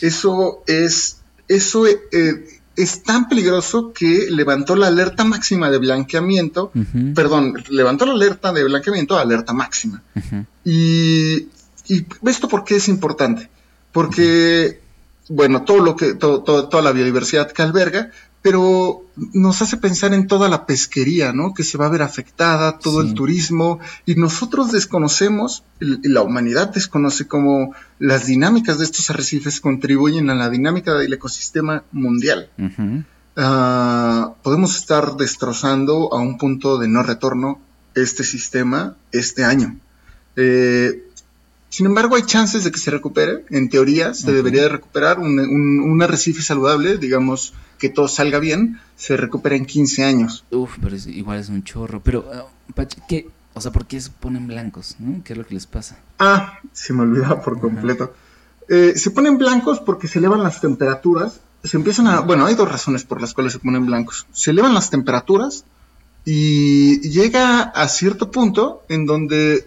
Eso 0.01 0.63
es, 0.67 1.19
eso 1.49 1.87
eh, 1.87 2.61
es 2.77 3.03
tan 3.03 3.29
peligroso 3.29 3.93
que 3.93 4.29
levantó 4.31 4.77
la 4.77 4.87
alerta 4.87 5.25
máxima 5.25 5.71
de 5.71 5.79
blanqueamiento, 5.79 6.71
perdón, 7.15 7.55
levantó 7.69 8.07
la 8.07 8.13
alerta 8.13 8.53
de 8.53 8.65
blanqueamiento 8.65 9.19
a 9.19 9.23
alerta 9.23 9.53
máxima. 9.53 10.03
Y, 10.65 11.49
y 11.89 12.07
esto 12.27 12.49
por 12.49 12.65
qué 12.65 12.77
es 12.77 12.89
importante, 12.89 13.49
porque, 13.97 14.79
bueno, 15.31 15.63
todo 15.65 15.81
lo 15.81 15.97
que, 15.97 16.13
todo- 16.13 16.43
todo- 16.43 16.69
toda 16.69 16.83
la 16.83 16.93
biodiversidad 16.93 17.51
que 17.51 17.63
alberga, 17.63 18.11
pero 18.43 19.03
nos 19.33 19.63
hace 19.63 19.79
pensar 19.79 20.13
en 20.13 20.27
toda 20.27 20.51
la 20.51 20.67
pesquería, 20.67 21.33
¿no? 21.33 21.55
Que 21.55 21.65
se 21.65 21.79
va 21.79 21.87
a 21.87 21.89
ver 21.89 22.03
afectada, 22.03 22.79
todo 22.79 23.01
Sí. 23.01 23.09
el 23.09 23.15
turismo, 23.15 23.81
y 24.05 24.17
nosotros 24.17 24.71
desconocemos, 24.71 25.63
la 25.81 26.21
humanidad 26.21 26.69
desconoce 26.75 27.27
cómo 27.27 27.75
las 27.99 28.27
dinámicas 28.27 28.79
de 28.79 28.85
estos 28.85 29.09
arrecifes 29.09 29.63
contribuyen 29.63 30.29
a 30.29 30.35
la 30.35 30.51
dinámica 30.51 30.93
del 30.95 31.15
ecosistema 31.15 31.83
mundial. 31.91 32.51
Ah, 33.37 34.35
podemos 34.43 34.77
estar 34.77 35.17
destrozando 35.17 36.13
a 36.13 36.19
un 36.21 36.37
punto 36.37 36.77
de 36.79 36.89
no 36.89 37.03
retorno 37.03 37.59
este 37.95 38.25
sistema 38.25 38.95
este 39.11 39.43
año. 39.45 39.77
Eh, 40.37 41.03
sin 41.77 41.87
embargo, 41.87 42.17
hay 42.17 42.23
chances 42.23 42.65
de 42.65 42.71
que 42.73 42.79
se 42.79 42.91
recupere. 42.91 43.45
En 43.51 43.69
teoría, 43.69 44.15
se 44.15 44.33
debería 44.33 44.63
de 44.63 44.69
recuperar 44.71 45.19
un, 45.19 45.39
un- 45.39 45.81
un 45.81 46.03
arrecife 46.03 46.41
saludable, 46.43 46.97
digamos 46.97 47.53
que 47.79 47.89
todo 47.91 48.09
salga 48.09 48.39
bien, 48.39 48.81
se 48.97 49.17
recupera 49.19 49.57
en 49.57 49.67
15 49.67 50.05
años. 50.05 50.45
Uf, 50.51 50.77
pero 50.83 50.97
es- 50.97 51.07
igual 51.07 51.39
es 51.39 51.49
un 51.51 51.63
chorro. 51.65 52.01
Pero, 52.03 52.25
ah, 52.33 52.47
¿qué? 53.09 53.29
O 53.53 53.61
sea, 53.61 53.73
¿por 53.73 53.87
qué 53.87 54.01
se 54.01 54.11
ponen 54.11 54.47
blancos? 54.47 54.97
¿no? 54.99 55.23
¿Qué 55.25 55.35
es 55.35 55.39
lo 55.39 55.47
que 55.47 55.55
les 55.55 55.67
pasa? 55.67 55.99
Ah, 56.19 56.61
se 56.73 56.93
me 56.95 57.03
olvidaba 57.03 57.43
por 57.43 57.61
completo. 57.61 58.15
Eh, 58.69 58.95
se 58.97 59.11
ponen 59.11 59.37
blancos 59.39 59.79
porque 59.81 60.09
se 60.09 60.19
elevan 60.19 60.43
las 60.43 60.61
temperaturas. 60.61 61.41
Se 61.63 61.77
empiezan 61.77 62.07
a. 62.07 62.21
Bueno, 62.21 62.47
hay 62.47 62.55
dos 62.55 62.69
razones 62.71 63.05
por 63.05 63.21
las 63.21 63.35
cuales 63.35 63.53
se 63.53 63.59
ponen 63.59 63.85
blancos. 63.87 64.27
Se 64.33 64.51
elevan 64.53 64.73
las 64.75 64.89
temperaturas 64.91 65.65
y 66.25 67.01
llega 67.09 67.61
a 67.63 67.89
cierto 67.89 68.31
punto 68.31 68.83
en 68.89 69.07
donde 69.07 69.67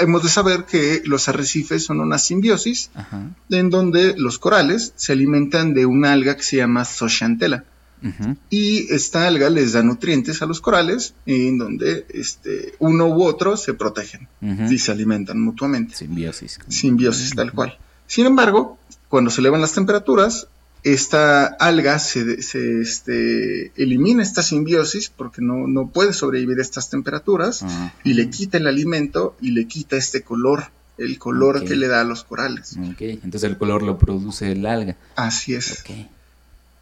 hemos 0.00 0.22
de 0.22 0.28
saber 0.28 0.64
que 0.64 1.02
los 1.04 1.28
arrecifes 1.28 1.84
son 1.84 2.00
una 2.00 2.18
simbiosis 2.18 2.90
Ajá. 2.94 3.30
en 3.50 3.70
donde 3.70 4.14
los 4.16 4.38
corales 4.38 4.92
se 4.96 5.12
alimentan 5.12 5.74
de 5.74 5.86
una 5.86 6.12
alga 6.12 6.36
que 6.36 6.42
se 6.42 6.56
llama 6.56 6.84
Zooxanthella. 6.84 7.64
Ujú. 8.02 8.36
Y 8.48 8.92
esta 8.94 9.26
alga 9.26 9.50
les 9.50 9.72
da 9.74 9.82
nutrientes 9.82 10.40
a 10.40 10.46
los 10.46 10.60
corales 10.62 11.12
en 11.26 11.58
donde 11.58 12.06
este, 12.08 12.74
uno 12.78 13.06
u 13.08 13.22
otro 13.24 13.56
se 13.58 13.74
protegen 13.74 14.26
y 14.70 14.78
se 14.78 14.90
alimentan 14.90 15.38
mutuamente 15.38 15.94
Simbiosis. 15.94 16.58
simbiosis 16.68 17.34
tal 17.34 17.52
cual. 17.52 17.76
Sin 18.06 18.24
embargo, 18.26 18.78
cuando 19.08 19.30
se 19.30 19.40
elevan 19.42 19.60
las 19.60 19.74
temperaturas, 19.74 20.48
esta 20.82 21.44
alga 21.46 21.98
se, 21.98 22.42
se, 22.42 22.80
este, 22.80 23.70
elimina 23.76 24.22
esta 24.22 24.42
simbiosis 24.42 25.10
porque 25.14 25.42
no, 25.42 25.66
no 25.66 25.88
puede 25.88 26.12
sobrevivir 26.12 26.58
a 26.58 26.62
estas 26.62 26.88
temperaturas 26.88 27.62
Ajá. 27.62 27.94
y 28.04 28.14
le 28.14 28.30
quita 28.30 28.56
el 28.58 28.66
alimento 28.66 29.36
y 29.40 29.50
le 29.50 29.66
quita 29.66 29.96
este 29.96 30.22
color, 30.22 30.68
el 30.96 31.18
color 31.18 31.64
que 31.64 31.76
le 31.76 31.86
da 31.88 32.00
a 32.00 32.04
los 32.04 32.24
corales. 32.24 32.76
Ok, 32.78 33.00
entonces 33.00 33.44
el 33.44 33.58
color 33.58 33.82
lo 33.82 33.98
produce 33.98 34.52
el 34.52 34.64
alga. 34.64 34.96
Así 35.16 35.54
es. 35.54 35.84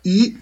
Y, 0.04 0.38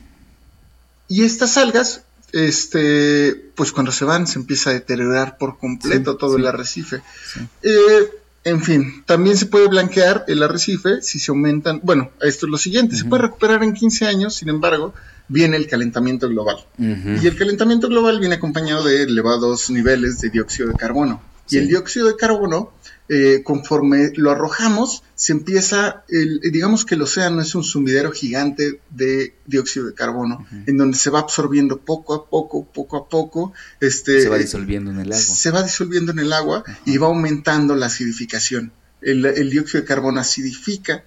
y 1.09 1.25
estas 1.25 1.57
algas, 1.57 2.03
este, 2.33 3.35
pues 3.55 3.73
cuando 3.73 3.91
se 3.93 4.05
van 4.05 4.27
se 4.27 4.39
empieza 4.39 4.71
a 4.71 4.75
deteriorar 4.75 5.39
por 5.39 5.59
completo 5.59 6.13
Sí, 6.13 6.19
todo 6.19 6.35
sí. 6.35 6.41
el 6.43 6.47
arrecife. 6.47 7.03
Sí. 7.33 7.41
Eh, 7.63 8.11
en 8.47 8.63
fin, 8.63 9.03
también 9.07 9.37
se 9.37 9.47
puede 9.47 9.67
blanquear 9.67 10.25
el 10.29 10.41
arrecife 10.41 11.03
si 11.03 11.19
se 11.19 11.33
aumentan. 11.33 11.81
Bueno, 11.83 12.11
esto 12.21 12.47
es 12.47 12.53
lo 12.53 12.59
siguiente: 12.59 12.95
se 12.95 13.05
puede 13.05 13.23
recuperar 13.23 13.65
en 13.65 13.75
15 13.75 14.07
años, 14.07 14.37
sin 14.37 14.49
embargo, 14.49 14.95
viene 15.27 15.57
el 15.57 15.67
calentamiento 15.67 16.29
global. 16.29 16.59
Y 16.79 17.27
el 17.27 17.37
calentamiento 17.37 17.89
global 17.89 18.21
viene 18.21 18.37
acompañado 18.37 18.85
de 18.85 19.03
elevados 19.03 19.69
niveles 19.69 20.21
de 20.21 20.31
dióxido 20.31 20.69
de 20.69 20.77
carbono. 20.77 21.21
Sí. 21.47 21.57
Y 21.57 21.59
el 21.59 21.67
dióxido 21.67 22.07
de 22.07 22.15
carbono, 22.15 22.73
eh, 23.09 23.43
conforme 23.45 24.11
lo 24.17 24.31
arrojamos, 24.31 25.03
se 25.15 25.33
empieza, 25.33 26.05
el, 26.09 26.41
digamos 26.41 26.85
que 26.85 26.97
el 26.97 27.03
océano 27.03 27.41
es 27.41 27.55
un 27.55 27.63
sumidero 27.63 28.11
gigante 28.13 28.81
de 28.91 29.35
dióxido 29.47 29.87
de 29.87 29.95
carbono, 29.95 30.47
en 30.67 30.77
donde 30.77 30.97
se 30.99 31.11
va 31.11 31.21
absorbiendo 31.21 31.79
poco 31.79 32.15
a 32.15 32.29
poco, 32.29 32.65
poco 32.65 32.97
a 32.97 33.09
poco, 33.09 33.53
este, 33.81 34.23
Se 34.23 34.29
va 34.29 34.39
disolviendo 34.39 34.91
en 34.91 34.99
el 35.01 35.13
agua. 35.13 35.19
se 35.25 35.51
va 35.51 35.63
disolviendo 35.63 36.13
en 36.13 36.19
el 36.19 36.33
agua 36.33 36.65
y 36.85 36.99
va 36.99 37.07
aumentando 37.07 37.75
la 37.77 37.87
acidificación. 37.87 38.73
El, 39.03 39.25
el 39.27 39.51
dióxido 39.51 39.83
de 39.83 39.87
carbono 39.87 40.21
acidifica 40.21 41.05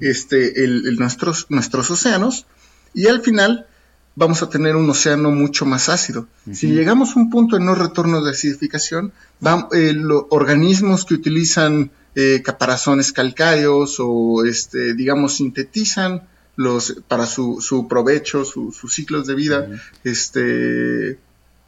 este, 0.00 0.64
el- 0.64 0.96
nuestros, 0.96 1.46
nuestros 1.50 1.90
océanos 1.90 2.46
y 2.94 3.06
al 3.08 3.20
final 3.22 3.66
vamos 4.16 4.42
a 4.42 4.48
tener 4.48 4.74
un 4.76 4.88
océano 4.90 5.30
mucho 5.30 5.64
más 5.66 5.88
ácido. 5.88 6.26
Si 6.52 6.68
llegamos 6.68 7.14
a 7.16 7.20
un 7.20 7.30
punto 7.30 7.56
de 7.56 7.64
no 7.64 7.74
retorno 7.74 8.24
de 8.24 8.30
acidificación, 8.32 9.12
eh, 9.72 9.92
los 9.94 10.24
organismos 10.30 11.04
que 11.04 11.14
utilizan 11.14 11.90
eh, 12.14 12.40
caparazones 12.42 13.12
calcáreos 13.12 13.96
o, 14.00 14.42
este, 14.44 14.94
digamos, 14.94 15.36
sintetizan 15.36 16.22
los, 16.56 16.96
para 17.08 17.26
su, 17.26 17.60
su 17.60 17.86
provecho, 17.86 18.44
su- 18.46 18.72
sus 18.72 18.94
ciclos 18.94 19.26
de 19.26 19.34
vida, 19.34 19.68
este, 20.30 21.18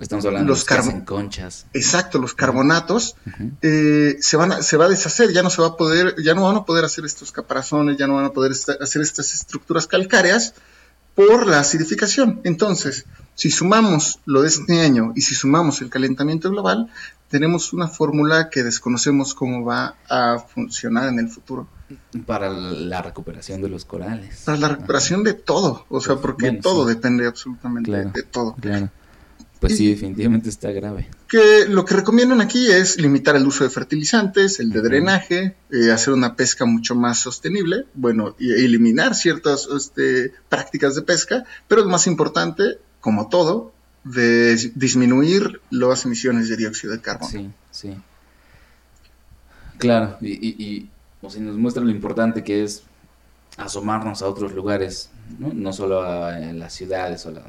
Estamos 0.00 0.24
hablando 0.26 0.48
los 0.48 0.58
de 0.58 0.60
los 0.60 0.64
que 0.64 0.74
carbo- 0.74 0.88
hacen 0.88 1.04
conchas. 1.04 1.66
exacto, 1.74 2.18
los 2.18 2.32
carbonatos, 2.32 3.16
eh, 3.62 4.16
se, 4.20 4.36
van 4.36 4.52
a, 4.52 4.62
se 4.62 4.76
va 4.76 4.84
a 4.84 4.88
deshacer, 4.88 5.32
ya 5.32 5.42
no 5.42 5.50
se 5.50 5.60
va 5.60 5.68
a 5.68 5.76
poder, 5.76 6.14
ya 6.24 6.34
no 6.34 6.44
van 6.44 6.56
a 6.56 6.64
poder 6.64 6.84
hacer 6.84 7.04
estos 7.04 7.32
caparazones, 7.32 7.96
ya 7.98 8.06
no 8.06 8.14
van 8.14 8.24
a 8.26 8.32
poder 8.32 8.52
hacer 8.52 9.02
estas 9.02 9.34
estructuras 9.34 9.86
calcáreas 9.88 10.54
por 11.18 11.48
la 11.48 11.58
acidificación. 11.58 12.40
Entonces, 12.44 13.04
si 13.34 13.50
sumamos 13.50 14.20
lo 14.24 14.42
de 14.42 14.48
este 14.48 14.80
año 14.82 15.12
y 15.16 15.22
si 15.22 15.34
sumamos 15.34 15.82
el 15.82 15.90
calentamiento 15.90 16.48
global, 16.48 16.88
tenemos 17.28 17.72
una 17.72 17.88
fórmula 17.88 18.50
que 18.50 18.62
desconocemos 18.62 19.34
cómo 19.34 19.64
va 19.64 19.96
a 20.08 20.38
funcionar 20.38 21.08
en 21.08 21.18
el 21.18 21.28
futuro. 21.28 21.66
Para 22.24 22.50
la 22.50 23.02
recuperación 23.02 23.60
de 23.60 23.68
los 23.68 23.84
corales. 23.84 24.42
Para 24.44 24.58
la 24.58 24.68
recuperación 24.68 25.24
de 25.24 25.34
todo, 25.34 25.86
o 25.88 26.00
sea, 26.00 26.16
porque 26.16 26.46
Bueno, 26.50 26.60
todo 26.62 26.86
sí. 26.88 26.94
depende 26.94 27.26
absolutamente 27.26 27.90
Claro. 27.90 28.10
de 28.14 28.22
todo. 28.22 28.54
Claro. 28.60 28.88
Pues 29.60 29.76
sí, 29.76 29.90
definitivamente 29.90 30.48
está 30.48 30.70
grave. 30.70 31.08
que 31.28 31.66
lo 31.68 31.84
que 31.84 31.94
recomiendan 31.94 32.40
aquí 32.40 32.70
es 32.70 32.96
limitar 33.00 33.34
el 33.34 33.44
uso 33.46 33.64
de 33.64 33.70
fertilizantes, 33.70 34.60
el 34.60 34.70
de 34.70 34.80
drenaje, 34.82 35.56
eh, 35.72 35.90
hacer 35.90 36.14
una 36.14 36.36
pesca 36.36 36.64
mucho 36.64 36.94
más 36.94 37.18
sostenible, 37.18 37.84
bueno, 37.94 38.36
y 38.38 38.52
eliminar 38.52 39.16
ciertas 39.16 39.68
este, 39.76 40.32
prácticas 40.48 40.94
de 40.94 41.02
pesca, 41.02 41.44
pero 41.66 41.82
lo 41.82 41.88
más 41.88 42.06
importante, 42.06 42.78
como 43.00 43.28
todo, 43.28 43.72
de 44.04 44.54
disminuir 44.76 45.60
las 45.70 46.04
emisiones 46.04 46.48
de 46.48 46.56
dióxido 46.56 46.92
de 46.92 47.00
carbono. 47.00 47.28
Sí, 47.30 47.50
sí. 47.72 47.96
Claro, 49.78 50.18
y, 50.20 50.32
y, 50.32 50.56
y, 50.58 50.90
o 51.20 51.30
sea, 51.30 51.40
nos 51.42 51.56
muestra 51.56 51.82
lo 51.82 51.90
importante 51.90 52.42
que 52.42 52.64
es 52.64 52.82
asomarnos 53.56 54.22
a 54.22 54.26
otros 54.28 54.52
lugares, 54.52 55.10
no, 55.38 55.52
no 55.52 55.72
solo 55.72 56.02
a, 56.02 56.38
en 56.40 56.58
las 56.58 56.74
ciudades 56.74 57.26
o 57.26 57.30
la- 57.32 57.42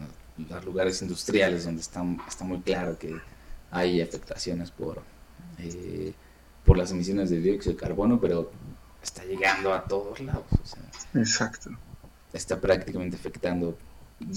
los 0.50 0.66
lugares 0.66 1.02
industriales 1.02 1.66
donde 1.66 1.82
está, 1.82 2.04
está 2.28 2.44
muy 2.44 2.62
claro 2.62 2.98
que 2.98 3.16
hay 3.72 4.02
afectaciones 4.02 4.72
por, 4.72 5.02
eh, 5.58 6.14
por 6.66 6.78
las 6.78 6.92
emisiones 6.92 7.30
de 7.30 7.40
dióxido 7.40 7.74
de 7.74 7.80
carbono, 7.80 8.20
pero 8.20 8.52
está 9.02 9.24
llegando 9.26 9.74
a 9.74 9.84
todos 9.86 10.20
lados, 10.20 10.46
o 10.52 10.66
sea, 10.66 10.82
Exacto. 11.22 11.72
está 12.34 12.60
prácticamente 12.60 13.16
afectando, 13.16 13.78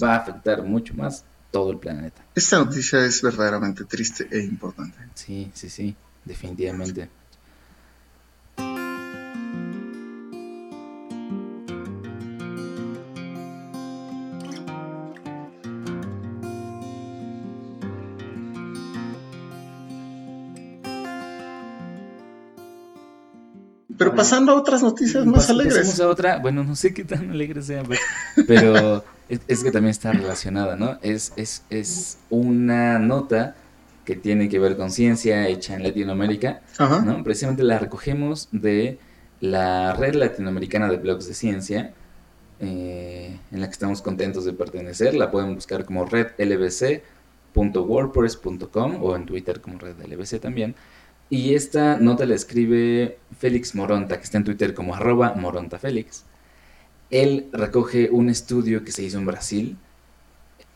va 0.01 0.15
a 0.15 0.17
afectar 0.17 0.63
mucho 0.63 0.93
más 0.93 1.25
todo 1.51 1.71
el 1.71 1.77
planeta. 1.77 2.23
Esta 2.33 2.57
noticia 2.57 3.05
es 3.05 3.21
verdaderamente 3.21 3.85
triste 3.85 4.27
e 4.31 4.39
importante. 4.43 4.97
Sí, 5.13 5.51
sí, 5.53 5.69
sí, 5.69 5.95
definitivamente. 6.25 7.09
Pero 24.03 24.15
pasando 24.15 24.51
a 24.51 24.55
otras 24.55 24.83
noticias 24.83 25.25
más 25.25 25.49
alegres. 25.49 25.99
a 25.99 26.07
otra, 26.07 26.39
bueno, 26.39 26.63
no 26.63 26.75
sé 26.75 26.93
qué 26.93 27.03
tan 27.03 27.31
alegre 27.31 27.61
sea, 27.61 27.83
pues, 27.83 27.99
pero 28.47 29.03
es, 29.29 29.41
es 29.47 29.63
que 29.63 29.71
también 29.71 29.91
está 29.91 30.11
relacionada, 30.11 30.75
¿no? 30.75 30.97
Es, 31.01 31.33
es, 31.35 31.63
es 31.69 32.17
una 32.29 32.99
nota 32.99 33.55
que 34.05 34.15
tiene 34.15 34.49
que 34.49 34.59
ver 34.59 34.75
con 34.75 34.91
ciencia 34.91 35.47
hecha 35.47 35.75
en 35.75 35.83
Latinoamérica, 35.83 36.61
Ajá. 36.77 37.01
¿no? 37.01 37.23
Precisamente 37.23 37.63
la 37.63 37.79
recogemos 37.79 38.49
de 38.51 38.99
la 39.39 39.93
red 39.93 40.15
latinoamericana 40.15 40.89
de 40.89 40.97
blogs 40.97 41.25
de 41.27 41.33
ciencia, 41.33 41.93
eh, 42.59 43.39
en 43.51 43.59
la 43.59 43.65
que 43.67 43.73
estamos 43.73 44.01
contentos 44.01 44.45
de 44.45 44.53
pertenecer. 44.53 45.13
La 45.15 45.31
pueden 45.31 45.55
buscar 45.55 45.83
como 45.85 46.05
redlbc.wordpress.com 46.05 49.03
o 49.03 49.15
en 49.15 49.25
Twitter 49.25 49.61
como 49.61 49.79
redlbc 49.79 50.39
también. 50.39 50.75
Y 51.29 51.55
esta 51.55 51.97
nota 51.97 52.25
la 52.25 52.35
escribe 52.35 53.17
Félix 53.39 53.75
Moronta, 53.75 54.17
que 54.17 54.23
está 54.23 54.37
en 54.37 54.43
Twitter 54.43 54.73
como 54.73 54.95
arroba 54.95 55.33
morontafélix. 55.35 56.25
Él 57.09 57.49
recoge 57.51 58.09
un 58.11 58.29
estudio 58.29 58.83
que 58.83 58.91
se 58.91 59.03
hizo 59.03 59.17
en 59.17 59.25
Brasil 59.25 59.77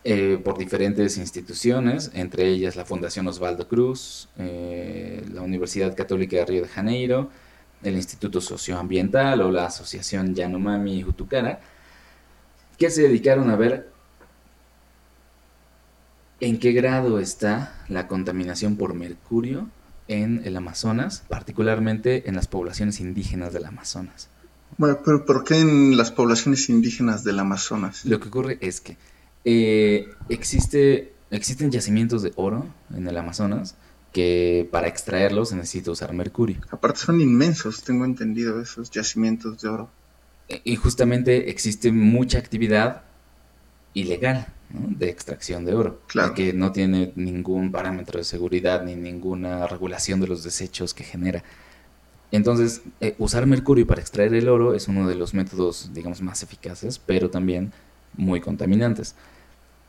eh, 0.04 0.40
por 0.44 0.58
diferentes 0.58 1.18
instituciones, 1.18 2.12
entre 2.14 2.48
ellas 2.48 2.76
la 2.76 2.86
Fundación 2.86 3.28
Osvaldo 3.28 3.68
Cruz, 3.68 4.30
eh, 4.38 5.26
la 5.34 5.42
Universidad 5.42 5.96
Católica 5.96 6.38
de 6.38 6.46
Río 6.46 6.62
de 6.62 6.70
Janeiro, 6.70 7.30
el 7.84 7.96
Instituto 7.96 8.40
Socioambiental 8.40 9.42
o 9.42 9.52
la 9.52 9.66
Asociación 9.66 10.34
Yanomami 10.34 11.02
Jutucara, 11.02 11.60
que 12.78 12.90
se 12.90 13.04
dedicaron 13.04 13.50
a 13.50 13.56
ver 13.56 13.90
en 16.40 16.60
qué 16.60 16.72
grado 16.72 17.20
está 17.20 17.76
la 17.90 18.08
contaminación 18.08 18.78
por 18.78 18.94
mercurio 18.94 19.70
en 20.08 20.42
el 20.46 20.56
Amazonas, 20.58 21.24
particularmente 21.30 22.30
en 22.30 22.36
las 22.36 22.48
poblaciones 22.48 23.00
indígenas 23.00 23.54
del 23.54 23.66
Amazonas. 23.66 24.30
Bueno, 24.78 25.00
pero 25.04 25.26
¿por 25.26 25.44
qué 25.44 25.60
en 25.60 25.98
las 25.98 26.12
poblaciones 26.12 26.70
indígenas 26.70 27.24
del 27.24 27.40
Amazonas? 27.40 28.06
Lo 28.06 28.20
que 28.20 28.28
ocurre 28.28 28.58
es 28.62 28.82
que 28.82 28.98
eh, 29.46 30.10
existe, 30.30 31.14
existen 31.32 31.72
yacimientos 31.72 32.22
de 32.22 32.34
oro 32.36 32.66
en 32.94 33.08
el 33.08 33.18
Amazonas 33.18 33.76
que 34.14 34.68
para 34.72 34.88
extraerlos 34.88 35.50
se 35.50 35.56
necesita 35.56 35.92
usar 35.92 36.14
mercurio. 36.14 36.58
Aparte 36.72 37.00
son 37.00 37.22
inmensos, 37.22 37.84
tengo 37.84 38.04
entendido, 38.06 38.62
esos 38.62 38.90
yacimientos 38.92 39.62
de 39.62 39.70
oro. 39.70 39.90
E- 40.50 40.62
Y 40.64 40.76
justamente 40.76 41.50
existe 41.50 41.92
mucha 41.92 42.38
actividad 42.40 43.04
ilegal 43.94 44.48
¿no? 44.70 44.88
de 44.98 45.10
extracción 45.10 45.66
de 45.66 45.74
oro, 45.76 46.02
Claro. 46.08 46.34
que 46.34 46.54
no 46.54 46.72
tiene 46.72 47.14
ningún 47.16 47.72
parámetro 47.72 48.18
de 48.20 48.24
seguridad 48.24 48.84
ni 48.84 48.96
ninguna 48.96 49.68
regulación 49.68 50.20
de 50.20 50.28
los 50.28 50.44
desechos 50.44 50.94
que 50.94 51.04
genera. 51.04 51.44
Entonces, 52.32 52.82
eh, 53.00 53.16
usar 53.20 53.46
mercurio 53.46 53.88
para 53.88 54.02
extraer 54.02 54.34
el 54.34 54.50
oro 54.50 54.74
es 54.74 54.88
uno 54.88 55.08
de 55.08 55.16
los 55.16 55.34
métodos, 55.34 55.92
digamos, 55.94 56.22
más 56.22 56.44
eficaces, 56.44 57.00
pero 57.00 57.30
también 57.30 57.72
muy 58.18 58.42
contaminantes. 58.42 59.16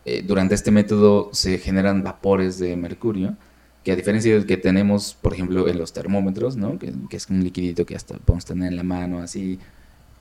Eh, 0.05 0.23
durante 0.27 0.55
este 0.55 0.71
método 0.71 1.31
se 1.33 1.59
generan 1.59 2.03
vapores 2.05 2.59
de 2.59 2.77
mercurio, 2.77 3.37
que 3.85 3.93
a 3.93 3.97
diferencia 3.97 4.33
del 4.33 4.47
que 4.47 4.57
tenemos, 4.57 5.15
por 5.21 5.35
ejemplo, 5.35 5.69
en 5.69 5.79
los 5.79 5.93
termómetros, 5.93 6.57
¿no? 6.57 6.79
que, 6.79 6.93
que 7.11 7.17
es 7.17 7.29
un 7.29 7.43
liquidito 7.43 7.85
que 7.87 7.97
hasta 7.97 8.17
podemos 8.19 8.45
tener 8.45 8.69
en 8.69 8.77
la 8.77 8.85
mano, 8.85 9.21
así, 9.21 9.59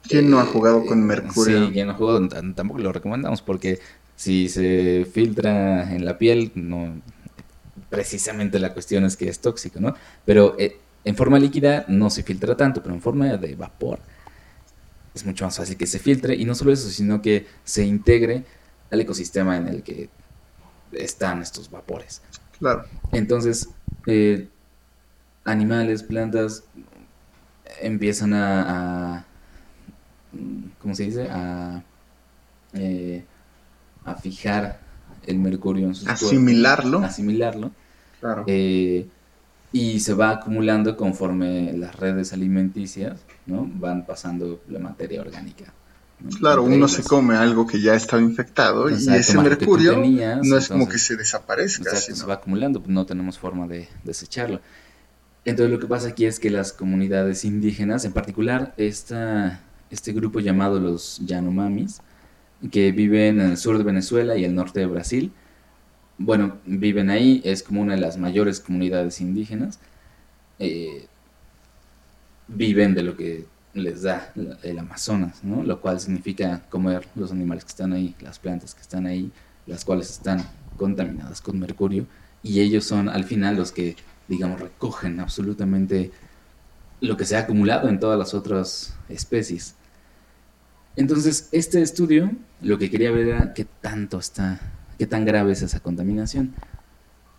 ¿Quién 0.08 0.30
no 0.30 0.40
ha 0.40 0.44
eh, 0.44 0.48
jugado 0.48 0.86
con 0.86 1.00
eh, 1.00 1.06
mercurio? 1.06 1.68
Sí, 1.68 1.74
quien 1.74 1.88
no 1.88 1.94
ha 1.94 1.96
jugado, 1.96 2.28
tampoco 2.28 2.80
lo 2.80 2.92
recomendamos 2.92 3.42
porque 3.42 3.80
si 4.18 4.50
se 4.50 5.08
filtra 5.12 5.94
en 5.96 6.06
la 6.06 6.20
piel, 6.20 6.52
no 6.56 7.02
precisamente 7.90 8.60
la 8.60 8.74
cuestión 8.74 9.06
es 9.06 9.18
que 9.18 9.30
es 9.30 9.40
tóxico, 9.40 9.80
¿no? 9.80 9.96
Pero 10.26 10.56
eh, 10.60 10.78
en 11.06 11.16
forma 11.16 11.40
líquida 11.40 11.86
no 11.90 12.10
se 12.10 12.24
filtra 12.24 12.58
tanto, 12.58 12.84
pero 12.84 12.96
en 12.96 13.02
forma 13.02 13.28
de 13.38 13.56
vapor 13.56 14.02
es 15.14 15.26
mucho 15.26 15.46
más 15.46 15.58
fácil 15.58 15.78
que 15.78 15.88
se 15.88 16.00
filtre 16.00 16.36
y 16.36 16.46
no 16.46 16.54
solo 16.56 16.72
eso, 16.72 16.90
sino 16.90 17.22
que 17.22 17.48
se 17.64 17.86
integre 17.86 18.44
al 18.92 19.02
ecosistema 19.02 19.58
en 19.58 19.68
el 19.68 19.84
que 19.84 20.10
están 20.92 21.42
estos 21.42 21.70
vapores. 21.72 22.22
Claro. 22.60 22.84
Entonces, 23.12 23.70
eh, 24.08 24.48
animales, 25.46 26.04
plantas 26.04 26.64
empiezan 27.82 28.34
a, 28.34 29.18
a- 29.18 29.26
¿cómo 30.80 30.96
se 30.96 31.04
dice? 31.04 31.28
A, 31.30 31.82
eh, 32.74 33.24
a 34.08 34.16
fijar 34.16 34.80
el 35.26 35.38
mercurio 35.40 35.86
en 35.88 35.94
sus 35.96 36.06
cuerpos, 36.06 36.24
Asimilarlo. 36.28 37.00
asimilarlo, 37.00 37.72
Claro. 38.20 38.44
eh, 38.48 39.06
y 39.72 40.00
se 40.00 40.14
va 40.14 40.30
acumulando 40.32 40.96
conforme 40.96 41.74
las 41.74 41.96
redes 41.96 42.32
alimenticias, 42.34 43.20
¿no? 43.46 43.70
Van 43.76 44.06
pasando 44.06 44.62
la 44.70 44.80
materia 44.80 45.22
orgánica. 45.22 45.74
¿no? 46.20 46.30
Claro, 46.40 46.62
Entre 46.64 46.78
uno 46.78 46.86
ellas. 46.88 46.98
se 46.98 47.04
come 47.04 47.36
algo 47.36 47.68
que 47.68 47.80
ya 47.82 47.94
estaba 47.94 48.22
infectado 48.24 48.90
y 48.90 48.94
ese 48.94 49.10
más 49.12 49.44
lo 49.44 49.44
que 49.44 49.56
tú 49.58 49.72
mercurio 49.72 49.94
tenías, 49.94 50.40
no 50.48 50.58
es 50.58 50.68
como 50.70 50.80
que 50.80 50.84
entonces- 50.94 51.04
se 51.08 51.16
desaparezca, 51.18 51.84
Exacto, 51.84 52.06
se 52.08 52.16
sino- 52.16 52.28
va 52.28 52.34
acumulando, 52.36 52.80
pues 52.82 52.90
no 52.92 53.06
tenemos 53.06 53.38
forma 53.38 53.68
de 53.68 53.88
desecharlo. 54.04 54.60
Entonces 55.46 55.72
lo 55.72 55.80
que 55.80 55.86
pasa 55.88 56.08
aquí 56.08 56.26
es 56.26 56.40
que 56.40 56.50
las 56.50 56.74
comunidades 56.74 57.46
indígenas, 57.46 58.04
en 58.06 58.14
particular 58.14 58.74
esta, 58.78 59.60
este 59.92 60.12
grupo 60.14 60.40
llamado 60.40 60.80
los 60.80 61.22
Yanomamis, 61.26 62.02
que 62.72 62.92
viven 62.92 63.40
en 63.40 63.52
el 63.52 63.58
sur 63.58 63.78
de 63.78 63.84
Venezuela 63.84 64.36
y 64.38 64.44
el 64.44 64.56
norte 64.56 64.80
de 64.80 64.86
Brasil, 64.88 65.32
bueno, 66.18 66.58
viven 66.66 67.10
ahí, 67.10 67.42
es 67.44 67.62
como 67.64 67.82
una 67.82 67.94
de 67.94 68.02
las 68.02 68.18
mayores 68.18 68.60
comunidades 68.60 69.22
indígenas, 69.22 69.80
eh, 70.60 71.06
viven 72.48 72.96
de 72.96 73.04
lo 73.04 73.16
que 73.16 73.46
les 73.74 74.02
da 74.02 74.34
el 74.64 74.80
Amazonas, 74.80 75.44
¿no? 75.44 75.62
Lo 75.64 75.80
cual 75.80 76.00
significa 76.00 76.64
comer 76.70 77.08
los 77.16 77.32
animales 77.32 77.64
que 77.64 77.70
están 77.70 77.94
ahí, 77.94 78.16
las 78.22 78.40
plantas 78.40 78.74
que 78.74 78.82
están 78.82 79.06
ahí, 79.06 79.32
las 79.68 79.86
cuales 79.86 80.10
están 80.10 80.44
contaminadas 80.78 81.42
con 81.42 81.60
mercurio, 81.60 82.08
y 82.42 82.62
ellos 82.62 82.86
son 82.86 83.10
al 83.10 83.26
final 83.26 83.56
los 83.56 83.72
que, 83.72 83.96
digamos, 84.28 84.60
recogen 84.60 85.20
absolutamente 85.20 86.12
lo 87.02 87.16
que 87.18 87.26
se 87.26 87.36
ha 87.36 87.42
acumulado 87.42 87.90
en 87.90 88.00
todas 88.00 88.18
las 88.18 88.34
otras 88.34 88.96
especies. 89.10 89.76
Entonces, 90.98 91.48
este 91.52 91.82
estudio 91.82 92.32
lo 92.62 92.78
que 92.78 92.90
quería 92.90 93.12
ver 93.12 93.28
era 93.28 93.54
qué 93.54 93.66
tanto 93.82 94.18
está, 94.18 94.60
qué 94.98 95.06
tan 95.06 95.26
grave 95.26 95.54
es 95.54 95.62
esa 95.62 95.80
contaminación. 95.80 96.54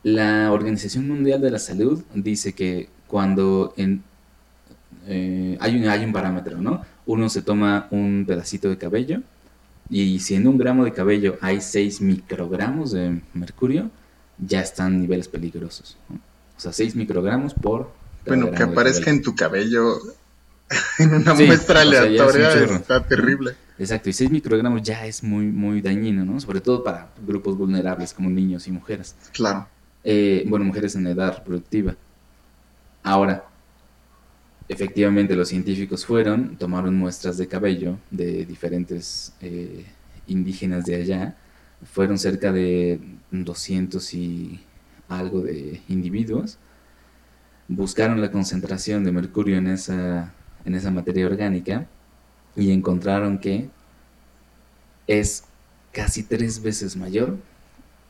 La 0.04 0.52
Organización 0.52 1.08
Mundial 1.08 1.40
de 1.40 1.50
la 1.50 1.58
Salud 1.58 2.02
dice 2.14 2.52
que 2.52 2.88
cuando 3.08 3.74
en, 3.76 4.04
eh, 5.06 5.58
hay, 5.60 5.76
un, 5.76 5.88
hay 5.88 6.04
un 6.04 6.12
parámetro, 6.12 6.58
¿no? 6.58 6.82
Uno 7.04 7.28
se 7.28 7.42
toma 7.42 7.88
un 7.90 8.24
pedacito 8.26 8.68
de 8.68 8.78
cabello 8.78 9.22
y 9.90 10.20
si 10.20 10.36
en 10.36 10.46
un 10.46 10.56
gramo 10.56 10.84
de 10.84 10.92
cabello 10.92 11.36
hay 11.40 11.60
6 11.60 12.00
microgramos 12.02 12.92
de 12.92 13.20
mercurio, 13.34 13.90
ya 14.38 14.60
están 14.60 15.00
niveles 15.00 15.26
peligrosos. 15.26 15.96
¿no? 16.08 16.16
O 16.56 16.60
sea, 16.60 16.72
6 16.72 16.94
microgramos 16.94 17.54
por... 17.54 17.90
cada 18.24 18.36
Bueno, 18.36 18.50
que 18.50 18.56
gramo 18.56 18.72
aparezca 18.72 19.10
en 19.10 19.22
tu 19.22 19.34
cabello 19.34 19.98
en 20.98 21.14
una 21.14 21.34
Sí, 21.34 21.44
muestra 21.44 21.82
o 21.82 21.92
sea, 21.92 22.04
es 22.04 22.06
aleatoria 22.06 22.52
chorro. 22.52 22.76
está 22.76 23.06
terrible. 23.06 23.56
Exacto, 23.78 24.10
y 24.10 24.12
6 24.12 24.30
microgramos 24.30 24.82
ya 24.82 25.06
es 25.06 25.22
muy, 25.22 25.46
muy 25.46 25.80
dañino, 25.80 26.24
¿no? 26.24 26.40
Sobre 26.40 26.60
todo 26.60 26.82
para 26.82 27.10
grupos 27.26 27.56
vulnerables 27.56 28.12
como 28.12 28.28
niños 28.28 28.66
y 28.66 28.72
mujeres. 28.72 29.14
Claro. 29.32 29.68
Eh, 30.04 30.44
bueno, 30.46 30.64
mujeres 30.64 30.94
en 30.96 31.06
edad 31.06 31.36
reproductiva. 31.38 31.94
Ahora, 33.02 33.44
efectivamente 34.68 35.34
los 35.36 35.48
científicos 35.48 36.04
fueron, 36.04 36.56
tomaron 36.56 36.96
muestras 36.96 37.38
de 37.38 37.46
cabello 37.48 37.98
de 38.10 38.44
diferentes 38.44 39.32
eh, 39.40 39.86
indígenas 40.26 40.84
de 40.84 40.96
allá, 40.96 41.36
fueron 41.92 42.18
cerca 42.18 42.52
de 42.52 43.00
200 43.30 44.14
y 44.14 44.60
algo 45.08 45.40
de 45.40 45.80
individuos, 45.88 46.58
buscaron 47.68 48.20
la 48.20 48.30
concentración 48.30 49.04
de 49.04 49.12
mercurio 49.12 49.56
en 49.56 49.68
esa, 49.68 50.32
en 50.68 50.74
esa 50.74 50.90
materia 50.90 51.26
orgánica 51.26 51.86
y 52.54 52.70
encontraron 52.72 53.38
que 53.38 53.70
es 55.06 55.44
casi 55.92 56.22
tres 56.22 56.62
veces 56.62 56.94
mayor 56.96 57.38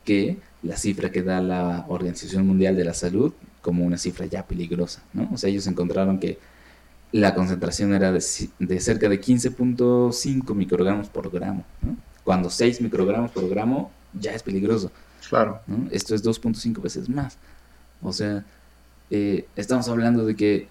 que 0.03 0.37
la 0.61 0.75
cifra 0.75 1.09
que 1.11 1.23
da 1.23 1.41
la 1.41 1.85
Organización 1.87 2.45
Mundial 2.45 2.75
de 2.75 2.83
la 2.83 2.93
Salud 2.93 3.31
como 3.61 3.85
una 3.85 3.97
cifra 3.97 4.25
ya 4.25 4.45
peligrosa, 4.45 5.01
¿no? 5.13 5.29
O 5.33 5.37
sea, 5.37 5.49
ellos 5.49 5.67
encontraron 5.67 6.19
que 6.19 6.37
la 7.13 7.33
concentración 7.33 7.93
era 7.93 8.11
de, 8.11 8.23
de 8.59 8.79
cerca 8.81 9.07
de 9.07 9.21
15.5 9.21 10.53
microgramos 10.53 11.07
por 11.07 11.31
gramo, 11.31 11.63
¿no? 11.81 11.95
Cuando 12.25 12.49
6 12.49 12.81
microgramos 12.81 13.31
por 13.31 13.47
gramo 13.49 13.91
ya 14.13 14.33
es 14.33 14.43
peligroso, 14.43 14.91
Claro. 15.29 15.61
¿no? 15.67 15.87
Esto 15.91 16.13
es 16.13 16.23
2.5 16.23 16.81
veces 16.81 17.07
más. 17.07 17.37
O 18.01 18.11
sea, 18.11 18.43
eh, 19.11 19.45
estamos 19.55 19.87
hablando 19.87 20.25
de 20.25 20.35
que 20.35 20.67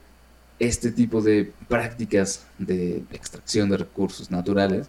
este 0.58 0.90
tipo 0.92 1.22
de 1.22 1.52
prácticas 1.68 2.44
de 2.58 3.04
extracción 3.12 3.70
de 3.70 3.78
recursos 3.78 4.30
naturales 4.30 4.88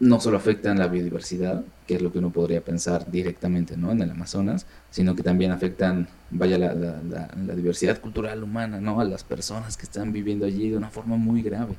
no 0.00 0.20
solo 0.20 0.36
afectan 0.36 0.78
la 0.78 0.86
biodiversidad, 0.86 1.64
que 1.86 1.96
es 1.96 2.02
lo 2.02 2.12
que 2.12 2.18
uno 2.20 2.30
podría 2.30 2.60
pensar 2.60 3.10
directamente 3.10 3.76
¿no? 3.76 3.90
en 3.90 4.00
el 4.00 4.10
Amazonas, 4.10 4.64
sino 4.90 5.16
que 5.16 5.24
también 5.24 5.50
afectan, 5.50 6.08
vaya, 6.30 6.56
la, 6.56 6.72
la- 6.74 7.02
la- 7.02 7.54
diversidad 7.56 8.00
cultural 8.00 8.44
humana, 8.44 8.80
¿no? 8.80 9.00
a 9.00 9.04
las 9.04 9.24
personas 9.24 9.76
que 9.76 9.84
están 9.86 10.12
viviendo 10.12 10.46
allí 10.46 10.70
de 10.70 10.76
una 10.76 10.90
forma 10.90 11.16
muy 11.16 11.42
grave. 11.42 11.74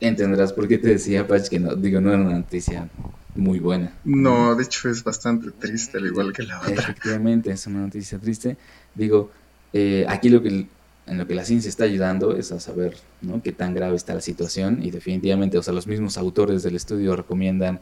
Entenderás 0.00 0.52
por 0.52 0.68
qué 0.68 0.78
te 0.78 0.88
decía, 0.88 1.26
Pach, 1.26 1.48
que 1.48 1.58
no, 1.60 1.74
digo, 1.76 2.00
no 2.00 2.10
era 2.12 2.20
una 2.22 2.38
noticia 2.38 2.88
muy 3.34 3.58
buena. 3.58 3.92
No, 4.04 4.54
de 4.54 4.64
hecho 4.64 4.88
es 4.88 5.02
bastante 5.02 5.50
triste, 5.50 5.98
al 5.98 6.06
igual 6.06 6.32
que 6.32 6.42
la 6.44 6.60
otra. 6.60 6.72
Efectivamente, 6.72 7.50
es 7.50 7.66
una 7.66 7.80
noticia 7.80 8.18
triste. 8.18 8.56
Digo, 8.94 9.30
eh, 9.72 10.06
aquí 10.08 10.28
lo 10.28 10.42
que 10.42 10.66
en 11.06 11.18
lo 11.18 11.26
que 11.26 11.34
la 11.34 11.44
ciencia 11.44 11.68
está 11.68 11.84
ayudando 11.84 12.36
es 12.36 12.50
a 12.52 12.60
saber 12.60 12.96
¿no? 13.20 13.42
qué 13.42 13.52
tan 13.52 13.74
grave 13.74 13.96
está 13.96 14.14
la 14.14 14.20
situación 14.20 14.82
y 14.82 14.90
definitivamente, 14.90 15.58
o 15.58 15.62
sea, 15.62 15.74
los 15.74 15.86
mismos 15.86 16.16
autores 16.16 16.62
del 16.62 16.76
estudio 16.76 17.14
recomiendan, 17.14 17.80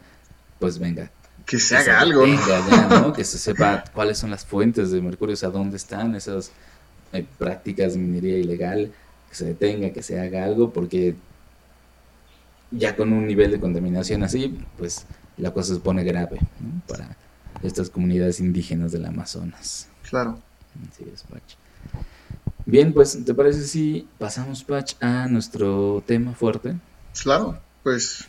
pues 0.58 0.78
venga, 0.78 1.10
Que 1.46 1.58
se 1.58 1.76
que 1.76 1.80
haga 1.82 2.00
algo. 2.00 2.24
Que 3.14 3.24
se 3.24 3.38
sepa 3.38 3.84
cuáles 3.94 4.18
son 4.18 4.30
las 4.30 4.44
fuentes 4.44 4.90
de 4.90 5.00
mercurio, 5.00 5.34
o 5.34 5.36
sea, 5.36 5.50
dónde 5.50 5.76
están 5.76 6.14
esas 6.14 6.50
eh, 7.12 7.24
prácticas 7.38 7.92
de 7.92 8.00
minería 8.00 8.38
ilegal, 8.38 8.92
que 9.28 9.36
se 9.36 9.44
detenga, 9.44 9.90
que 9.90 10.02
se 10.02 10.18
haga 10.18 10.44
algo, 10.44 10.72
porque 10.72 11.14
ya 12.72 12.96
con 12.96 13.12
un 13.12 13.26
nivel 13.26 13.52
de 13.52 13.60
contaminación 13.60 14.24
así, 14.24 14.58
pues 14.78 15.06
la 15.42 15.52
cosa 15.52 15.74
se 15.74 15.80
pone 15.80 16.04
grave 16.04 16.38
¿no? 16.60 16.80
para 16.86 17.16
estas 17.62 17.90
comunidades 17.90 18.40
indígenas 18.40 18.92
del 18.92 19.04
Amazonas. 19.04 19.88
Claro. 20.08 20.38
Así 20.90 21.04
es, 21.12 21.24
Patch. 21.24 21.54
Bien, 22.64 22.92
pues, 22.92 23.24
¿te 23.24 23.34
parece 23.34 23.66
si 23.66 24.06
pasamos, 24.18 24.62
Patch, 24.62 24.94
a 25.02 25.26
nuestro 25.26 26.02
tema 26.06 26.32
fuerte? 26.32 26.76
Claro, 27.22 27.58
pues 27.82 28.28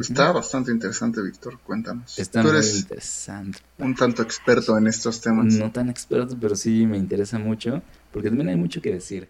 está 0.00 0.30
bastante 0.30 0.70
interesante, 0.70 1.20
Víctor. 1.20 1.58
Cuéntanos. 1.64 2.16
Está 2.18 2.42
Tú 2.42 2.48
muy 2.48 2.56
eres 2.58 2.78
interesante. 2.78 3.58
un 3.78 3.94
tanto 3.96 4.22
experto 4.22 4.78
en 4.78 4.86
estos 4.86 5.20
temas. 5.20 5.46
No 5.54 5.72
tan 5.72 5.88
experto, 5.90 6.36
pero 6.40 6.54
sí 6.54 6.86
me 6.86 6.96
interesa 6.96 7.38
mucho, 7.40 7.82
porque 8.12 8.28
también 8.28 8.50
hay 8.50 8.56
mucho 8.56 8.80
que 8.80 8.92
decir. 8.92 9.28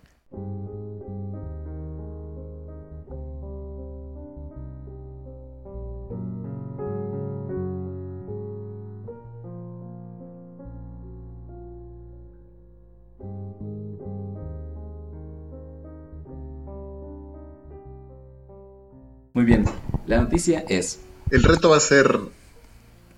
Muy 19.37 19.45
bien, 19.45 19.67
la 20.07 20.23
noticia 20.23 20.65
es, 20.67 20.99
El 21.31 21.43
reto 21.43 21.69
va 21.69 21.77
a 21.77 21.81
ser 21.81 22.21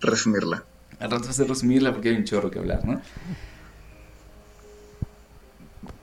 resumirla. 0.01 0.65
al 0.99 1.13
rato 1.13 1.29
vas 1.29 1.39
a 1.39 1.45
resumirla 1.45 1.93
porque 1.93 2.09
hay 2.09 2.17
un 2.17 2.25
chorro 2.25 2.51
que 2.51 2.59
hablar, 2.59 2.85
¿no? 2.85 3.01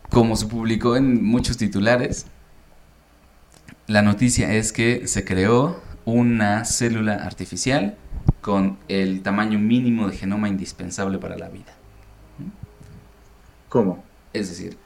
Como 0.10 0.38
se 0.38 0.46
publicó 0.46 0.96
en 0.96 1.22
muchos 1.22 1.58
titulares, 1.58 2.28
la 3.88 4.04
noticia 4.04 4.54
es 4.54 4.72
que 4.72 5.06
se 5.06 5.26
creó 5.26 5.82
una 6.06 6.64
célula 6.64 7.16
artificial 7.16 7.98
con 8.40 8.78
el 8.88 9.22
tamaño 9.22 9.60
mínimo 9.60 10.08
de 10.08 10.16
genoma 10.16 10.48
indispensable 10.48 11.18
para 11.18 11.38
la 11.38 11.50
vida. 11.50 11.74
¿Cómo? 13.68 14.02
Es 14.32 14.48
decir, 14.48 14.78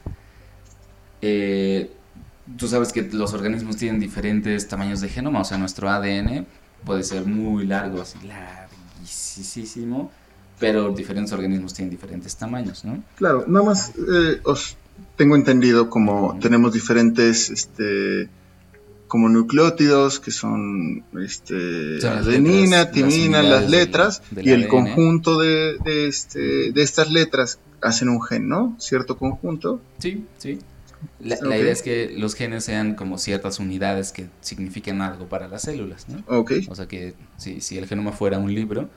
eh, 1.22 1.92
tú 2.56 2.68
sabes 2.68 2.92
que 2.92 3.02
los 3.12 3.32
organismos 3.34 3.76
tienen 3.76 4.00
diferentes 4.00 4.66
tamaños 4.68 5.00
de 5.00 5.08
genoma, 5.08 5.40
o 5.40 5.44
sea, 5.44 5.58
nuestro 5.58 5.88
ADN 5.90 6.46
puede 6.84 7.02
ser 7.02 7.24
muy 7.26 7.66
largo, 7.66 8.00
así 8.02 8.18
larguísimo, 8.26 10.10
pero 10.58 10.90
diferentes 10.92 11.32
organismos 11.32 11.74
tienen 11.74 11.90
diferentes 11.90 12.36
tamaños, 12.36 12.84
¿no? 12.84 13.02
Claro, 13.16 13.44
nada 13.46 13.64
más 13.64 13.90
eh, 13.96 14.40
os 14.44 14.76
tengo 15.16 15.36
entendido 15.36 15.88
como 15.90 16.38
tenemos 16.40 16.72
diferentes 16.72 17.50
este 17.50 18.28
como 19.08 19.28
nucleótidos 19.28 20.20
que 20.20 20.30
son 20.30 21.02
este 21.20 21.98
adenina, 22.06 22.84
letras, 22.84 22.92
timina, 22.92 23.42
las 23.42 23.62
del- 23.62 23.70
letras 23.72 24.22
del 24.30 24.46
y 24.46 24.50
el 24.52 24.62
ADN. 24.62 24.68
conjunto 24.68 25.40
de, 25.40 25.78
de, 25.84 26.06
este, 26.06 26.70
de 26.72 26.82
estas 26.82 27.10
letras 27.10 27.58
hacen 27.82 28.08
un 28.08 28.22
gen, 28.22 28.48
¿no? 28.48 28.76
Cierto 28.78 29.16
conjunto. 29.16 29.80
Sí, 29.98 30.24
sí. 30.38 30.58
La, 31.18 31.36
idea 31.56 31.72
es 31.72 31.82
que 31.82 32.14
los 32.16 32.34
genes 32.34 32.64
sean 32.64 32.94
como 32.94 33.18
ciertas 33.18 33.58
unidades 33.58 34.12
que 34.12 34.28
signifiquen 34.40 35.02
algo 35.02 35.28
para 35.28 35.48
las 35.48 35.62
células, 35.62 36.08
¿no? 36.08 36.22
O 36.26 36.74
sea 36.74 36.86
que 36.86 37.14
si, 37.36 37.60
si 37.60 37.78
el 37.78 37.86
genoma 37.86 38.12
fuera 38.12 38.38
un 38.38 38.54
libro, 38.54 38.88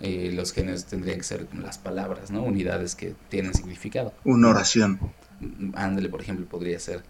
eh, 0.00 0.32
los 0.34 0.52
genes 0.52 0.84
tendrían 0.86 1.18
que 1.18 1.24
ser 1.24 1.46
como 1.46 1.62
las 1.62 1.78
palabras, 1.78 2.30
¿no? 2.30 2.42
Unidades 2.42 2.94
que 2.94 3.14
tienen 3.28 3.54
significado. 3.54 4.12
una 4.24 4.48
oración. 4.48 4.98
Ándale, 5.74 6.08
por 6.08 6.20
ejemplo, 6.20 6.46
podría 6.46 6.78
ser 6.78 7.02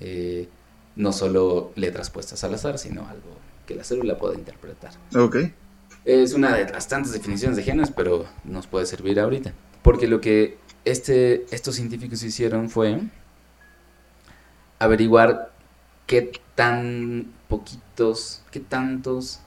eh, 0.00 0.48
no 0.96 1.12
solo 1.12 1.72
letras 1.76 2.10
puestas 2.10 2.42
al 2.44 2.54
azar, 2.54 2.78
sino 2.78 3.06
algo 3.08 3.36
que 3.66 3.74
la 3.74 3.84
célula 3.84 4.16
pueda 4.16 4.34
interpretar. 4.34 4.92
Ok, 5.16 5.36
Es 6.04 6.34
una 6.34 6.54
de 6.54 6.70
las 6.70 6.88
tantas 6.88 7.12
definiciones 7.12 7.56
de 7.56 7.62
genes, 7.62 7.90
pero 7.90 8.26
nos 8.44 8.66
puede 8.66 8.86
servir 8.86 9.18
ahorita. 9.18 9.52
Porque 9.82 10.06
lo 10.06 10.20
que 10.20 10.58
este, 10.84 11.46
estos 11.54 11.74
científicos 11.74 12.22
hicieron 12.22 12.70
fue 12.70 13.00
averiguar 14.78 15.52
qué 16.06 16.32
tan 16.54 17.32
poquitos, 17.48 18.42
qué 18.50 18.60
tantos, 18.60 19.40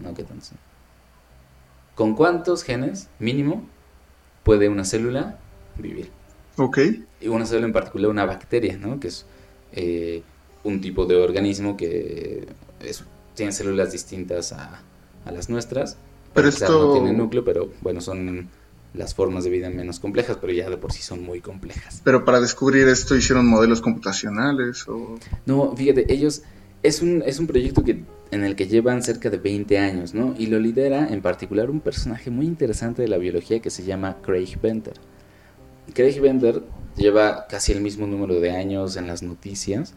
no, 0.00 0.14
qué 0.14 0.24
tantos, 0.24 0.52
con 1.94 2.14
cuántos 2.14 2.64
genes 2.64 3.08
mínimo 3.18 3.66
puede 4.44 4.68
una 4.68 4.84
célula 4.84 5.38
vivir. 5.78 6.10
ok, 6.58 6.78
Y 7.20 7.28
una 7.28 7.46
célula 7.46 7.66
en 7.66 7.72
particular, 7.72 8.10
una 8.10 8.24
bacteria, 8.26 8.76
¿no? 8.76 8.98
Que 8.98 9.08
es 9.08 9.26
eh, 9.72 10.22
un 10.64 10.80
tipo 10.80 11.06
de 11.06 11.16
organismo 11.16 11.76
que 11.76 12.46
es- 12.80 13.04
tiene 13.34 13.52
células 13.52 13.92
distintas 13.92 14.52
a, 14.52 14.82
a 15.24 15.30
las 15.32 15.48
nuestras. 15.48 15.96
Pero 16.34 16.48
esto- 16.48 16.78
no 16.78 16.88
tiene 16.90 17.12
núcleo, 17.12 17.44
pero 17.44 17.70
bueno, 17.80 18.00
son 18.00 18.50
las 18.94 19.14
formas 19.14 19.44
de 19.44 19.50
vida 19.50 19.70
menos 19.70 20.00
complejas, 20.00 20.38
pero 20.40 20.52
ya 20.52 20.68
de 20.68 20.76
por 20.76 20.92
sí 20.92 21.02
son 21.02 21.22
muy 21.22 21.40
complejas. 21.40 22.02
pero 22.04 22.24
para 22.24 22.40
descubrir 22.40 22.88
esto 22.88 23.16
hicieron 23.16 23.46
modelos 23.46 23.80
computacionales 23.80 24.86
o... 24.88 25.16
No, 25.46 25.74
fíjate, 25.76 26.12
ellos... 26.12 26.42
Es 26.82 27.00
un, 27.00 27.22
es 27.24 27.38
un 27.38 27.46
proyecto 27.46 27.84
que, 27.84 28.02
en 28.32 28.42
el 28.42 28.56
que 28.56 28.66
llevan 28.66 29.04
cerca 29.04 29.30
de 29.30 29.36
20 29.36 29.78
años, 29.78 30.14
¿no? 30.14 30.34
Y 30.36 30.46
lo 30.46 30.58
lidera 30.58 31.06
en 31.08 31.22
particular 31.22 31.70
un 31.70 31.78
personaje 31.78 32.28
muy 32.28 32.44
interesante 32.44 33.02
de 33.02 33.08
la 33.08 33.18
biología 33.18 33.60
que 33.60 33.70
se 33.70 33.84
llama 33.84 34.16
Craig 34.20 34.58
Venter. 34.60 34.94
Craig 35.94 36.20
Venter 36.20 36.60
lleva 36.96 37.46
casi 37.46 37.70
el 37.70 37.82
mismo 37.82 38.08
número 38.08 38.40
de 38.40 38.50
años 38.50 38.96
en 38.96 39.06
las 39.06 39.22
noticias, 39.22 39.94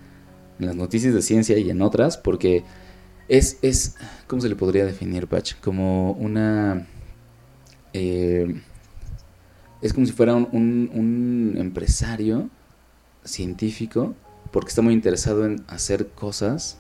en 0.60 0.68
las 0.68 0.76
noticias 0.76 1.12
de 1.16 1.24
ciencia 1.24 1.58
y 1.58 1.72
en 1.72 1.82
otras, 1.82 2.18
porque 2.18 2.64
es, 3.30 3.58
es 3.64 3.96
¿cómo 4.28 4.44
se 4.44 4.50
le 4.50 4.56
podría 4.56 4.86
definir, 4.86 5.26
Patch? 5.26 5.56
Como 5.60 6.12
una... 6.12 6.86
eh, 7.94 8.62
es 9.86 9.94
como 9.94 10.06
si 10.06 10.12
fuera 10.12 10.36
un, 10.36 10.48
un- 10.52 10.90
un 10.94 11.54
empresario 11.58 12.50
científico, 13.24 14.14
porque 14.52 14.70
está 14.70 14.82
muy 14.82 14.94
interesado 14.94 15.46
en 15.46 15.64
hacer 15.68 16.08
cosas 16.10 16.78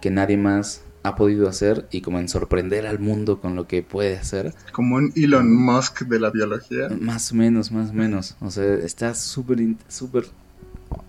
que 0.00 0.10
nadie 0.10 0.36
más 0.36 0.82
ha 1.02 1.16
podido 1.16 1.48
hacer 1.48 1.86
y 1.90 2.02
como 2.02 2.18
en 2.18 2.28
sorprender 2.28 2.86
al 2.86 2.98
mundo 2.98 3.40
con 3.40 3.54
lo 3.56 3.66
que 3.66 3.82
puede 3.82 4.16
hacer. 4.18 4.54
Como 4.72 4.96
un 4.96 5.12
Elon 5.16 5.54
Musk 5.54 6.02
de 6.02 6.20
la 6.20 6.30
biología. 6.30 6.88
Más 7.00 7.32
o 7.32 7.34
menos, 7.36 7.72
más 7.72 7.90
o 7.90 7.94
menos. 7.94 8.36
O 8.40 8.50
sea, 8.50 8.74
está 8.74 9.14
súper, 9.14 9.58
súper... 9.88 10.26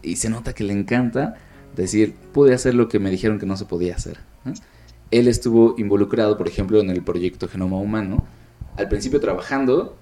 Y 0.02 0.16
se 0.16 0.30
nota 0.30 0.54
que 0.54 0.64
le 0.64 0.74
encanta 0.74 1.36
decir, 1.76 2.14
pude 2.34 2.54
hacer 2.54 2.74
lo 2.74 2.88
que 2.88 3.00
me 3.00 3.10
dijeron 3.10 3.38
que 3.40 3.46
no 3.46 3.58
se 3.58 3.66
podía 3.66 3.96
hacer. 3.96 4.20
Él 5.12 5.28
estuvo 5.28 5.76
involucrado, 5.78 6.38
por 6.38 6.48
ejemplo, 6.48 6.80
en 6.80 6.90
el 6.90 7.04
proyecto 7.04 7.50
Genoma 7.50 7.78
Humano. 7.78 8.26
Al 8.78 8.88
principio 8.88 9.20
trabajando 9.20 9.98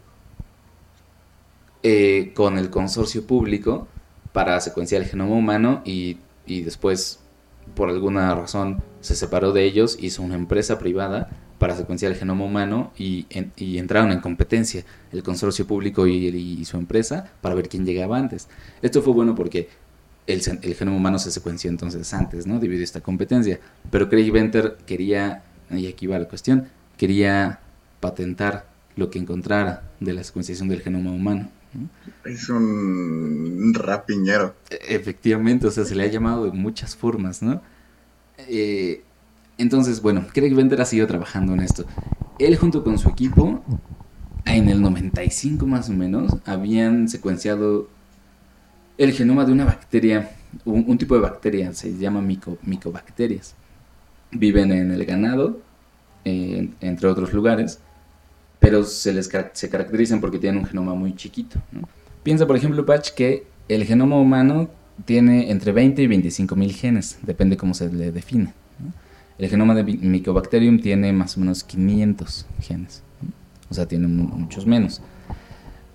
eh, 1.83 2.31
con 2.35 2.57
el 2.57 2.69
consorcio 2.69 3.25
público 3.25 3.87
para 4.33 4.59
secuenciar 4.61 5.01
el 5.01 5.07
genoma 5.07 5.35
humano 5.35 5.81
y, 5.85 6.17
y 6.45 6.61
después, 6.61 7.19
por 7.75 7.89
alguna 7.89 8.33
razón, 8.35 8.81
se 9.01 9.15
separó 9.15 9.51
de 9.53 9.63
ellos, 9.63 9.97
hizo 9.99 10.21
una 10.21 10.35
empresa 10.35 10.77
privada 10.79 11.29
para 11.57 11.75
secuenciar 11.75 12.11
el 12.11 12.17
genoma 12.17 12.45
humano 12.45 12.91
y, 12.97 13.25
en- 13.29 13.51
y 13.57 13.77
entraron 13.79 14.11
en 14.11 14.21
competencia 14.21 14.85
el 15.11 15.23
consorcio 15.23 15.67
público 15.67 16.07
y, 16.07 16.63
su 16.65 16.77
empresa 16.77 17.31
para 17.41 17.55
ver 17.55 17.67
quién 17.69 17.85
llegaba 17.85 18.17
antes. 18.17 18.47
Esto 18.81 19.01
fue 19.01 19.13
bueno 19.13 19.35
porque 19.35 19.67
el 20.27 20.41
genoma 20.75 20.97
humano 20.97 21.17
se 21.19 21.31
secuenció 21.31 21.69
entonces 21.71 22.13
antes, 22.13 22.45
¿no? 22.45 22.59
Debido 22.59 22.81
a 22.81 22.83
esta 22.83 23.01
competencia. 23.01 23.59
Pero 23.89 24.09
Craig 24.09 24.31
Venter 24.31 24.77
quería, 24.85 25.41
y 25.71 25.87
aquí 25.87 26.05
va 26.07 26.19
la 26.19 26.27
cuestión, 26.27 26.67
quería 26.97 27.59
patentar 27.99 28.67
lo 28.95 29.09
que 29.09 29.17
encontrara 29.19 29.83
de 29.99 30.13
la 30.13 30.23
secuenciación 30.23 30.69
del 30.69 30.81
genoma 30.81 31.11
humano. 31.11 31.49
Es 32.25 32.49
un 32.49 33.73
rapiñero. 33.75 34.55
E- 34.69 34.95
Efectivamente, 34.95 35.67
o 35.67 35.71
sea, 35.71 35.85
se 35.85 35.95
le 35.95 36.03
ha 36.03 36.07
llamado 36.07 36.45
de 36.45 36.51
muchas 36.51 36.95
formas, 36.95 37.41
¿no? 37.41 37.61
Eh, 38.47 39.03
entonces, 39.57 40.01
bueno, 40.01 40.25
Craig 40.33 40.53
Venter 40.53 40.81
ha 40.81 40.85
seguido 40.85 41.07
trabajando 41.07 41.53
en 41.53 41.61
esto. 41.61 41.85
Él 42.39 42.55
junto 42.57 42.83
con 42.83 42.97
su 42.97 43.09
equipo, 43.09 43.63
en 44.45 44.69
el 44.69 44.81
95 44.81 45.65
más 45.67 45.89
o 45.89 45.93
menos, 45.93 46.37
habían 46.45 47.09
secuenciado 47.09 47.89
el 48.97 49.11
genoma 49.13 49.45
de 49.45 49.51
una 49.51 49.65
bacteria, 49.65 50.31
un, 50.65 50.97
tipo 50.97 51.15
de 51.15 51.21
bacteria, 51.21 51.73
se 51.73 51.97
llama 51.97 52.21
mico- 52.21 52.57
micobacterias. 52.63 53.55
Viven 54.31 54.71
en 54.71 54.91
el 54.91 55.05
ganado, 55.05 55.59
eh, 56.25 56.69
entre 56.81 57.07
otros 57.09 57.33
lugares, 57.33 57.79
pero 58.59 58.83
se 58.83 59.13
les 59.13 59.29
se 59.53 59.69
caracterizan 59.69 60.19
porque 60.21 60.39
tienen 60.39 60.61
un 60.61 60.67
genoma 60.67 60.93
muy 60.95 61.15
chiquito. 61.15 61.59
Piensa, 62.23 62.45
por 62.45 62.55
ejemplo, 62.57 62.85
Patch, 62.85 63.11
que 63.11 63.45
el 63.67 63.85
genoma 63.85 64.17
humano 64.17 64.69
tiene 65.05 65.51
entre 65.51 65.71
20 65.71 66.01
y 66.01 66.07
25 66.07 66.55
mil 66.55 66.73
genes, 66.73 67.17
depende 67.21 67.55
cómo 67.57 67.73
se 67.73 67.91
le 67.91 68.11
define. 68.11 68.53
El 69.37 69.49
genoma 69.49 69.73
de 69.73 69.83
Mycobacterium 69.83 70.79
tiene 70.81 71.13
más 71.13 71.37
o 71.37 71.39
menos 71.39 71.63
500 71.63 72.45
genes, 72.61 73.03
¿no? 73.21 73.31
o 73.69 73.73
sea, 73.73 73.85
tiene 73.87 74.07
mu- 74.07 74.27
muchos 74.27 74.65
menos. 74.65 75.01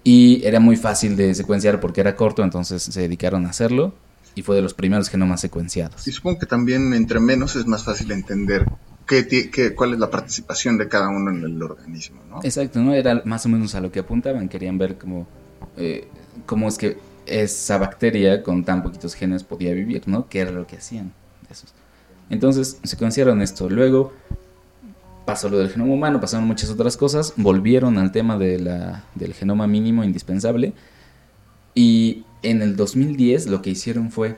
Y 0.02 0.42
era 0.44 0.60
muy 0.60 0.76
fácil 0.76 1.16
de 1.16 1.34
secuenciar 1.34 1.80
porque 1.80 2.00
era 2.00 2.16
corto, 2.16 2.42
entonces 2.42 2.82
se 2.82 3.00
dedicaron 3.00 3.44
a 3.46 3.50
hacerlo 3.50 3.94
y 4.34 4.42
fue 4.42 4.56
de 4.56 4.62
los 4.62 4.72
primeros 4.74 5.08
genomas 5.10 5.40
secuenciados. 5.42 6.06
Y 6.08 6.12
supongo 6.12 6.38
que 6.38 6.46
también 6.46 6.92
entre 6.94 7.20
menos 7.20 7.54
es 7.56 7.66
más 7.66 7.84
fácil 7.84 8.10
entender 8.12 8.66
qué 9.06 9.26
qué- 9.50 9.74
cuál 9.74 9.92
es 9.94 9.98
la 9.98 10.10
participación 10.10 10.78
de 10.78 10.88
cada 10.88 11.08
uno 11.08 11.30
en 11.30 11.42
el 11.44 11.62
organismo, 11.62 12.20
¿no? 12.28 12.40
Exacto, 12.42 12.80
¿no? 12.80 12.94
Era 12.94 13.22
más 13.24 13.44
o 13.46 13.48
menos 13.48 13.74
a 13.74 13.80
lo 13.80 13.90
que 13.92 14.00
apuntaban. 14.00 14.48
Querían 14.48 14.78
ver 14.78 14.96
cómo, 14.96 15.26
eh, 15.76 16.08
cómo 16.46 16.68
es 16.68 16.78
que 16.78 16.96
esa 17.26 17.78
bacteria 17.78 18.42
con 18.42 18.64
tan 18.64 18.82
poquitos 18.82 19.14
genes 19.14 19.44
podía 19.44 19.72
vivir, 19.72 20.02
¿no? 20.06 20.28
¿Qué 20.28 20.40
era 20.40 20.50
lo 20.50 20.66
que 20.66 20.76
hacían 20.76 21.12
esos? 21.50 21.72
Entonces, 22.30 22.78
secuenciaron 22.82 23.40
esto. 23.42 23.68
Luego 23.70 24.12
pasó 25.24 25.48
lo 25.48 25.58
del 25.58 25.70
genoma 25.70 25.92
humano, 25.94 26.20
pasaron 26.20 26.46
muchas 26.46 26.70
otras 26.70 26.96
cosas. 26.96 27.32
Volvieron 27.36 27.96
al 27.98 28.12
tema 28.12 28.36
de 28.38 28.58
la, 28.58 29.04
del 29.14 29.34
genoma 29.34 29.66
mínimo 29.66 30.04
indispensable. 30.04 30.72
Y 31.74 32.24
en 32.42 32.62
el 32.62 32.76
2010 32.76 33.46
lo 33.46 33.62
que 33.62 33.70
hicieron 33.70 34.10
fue 34.10 34.36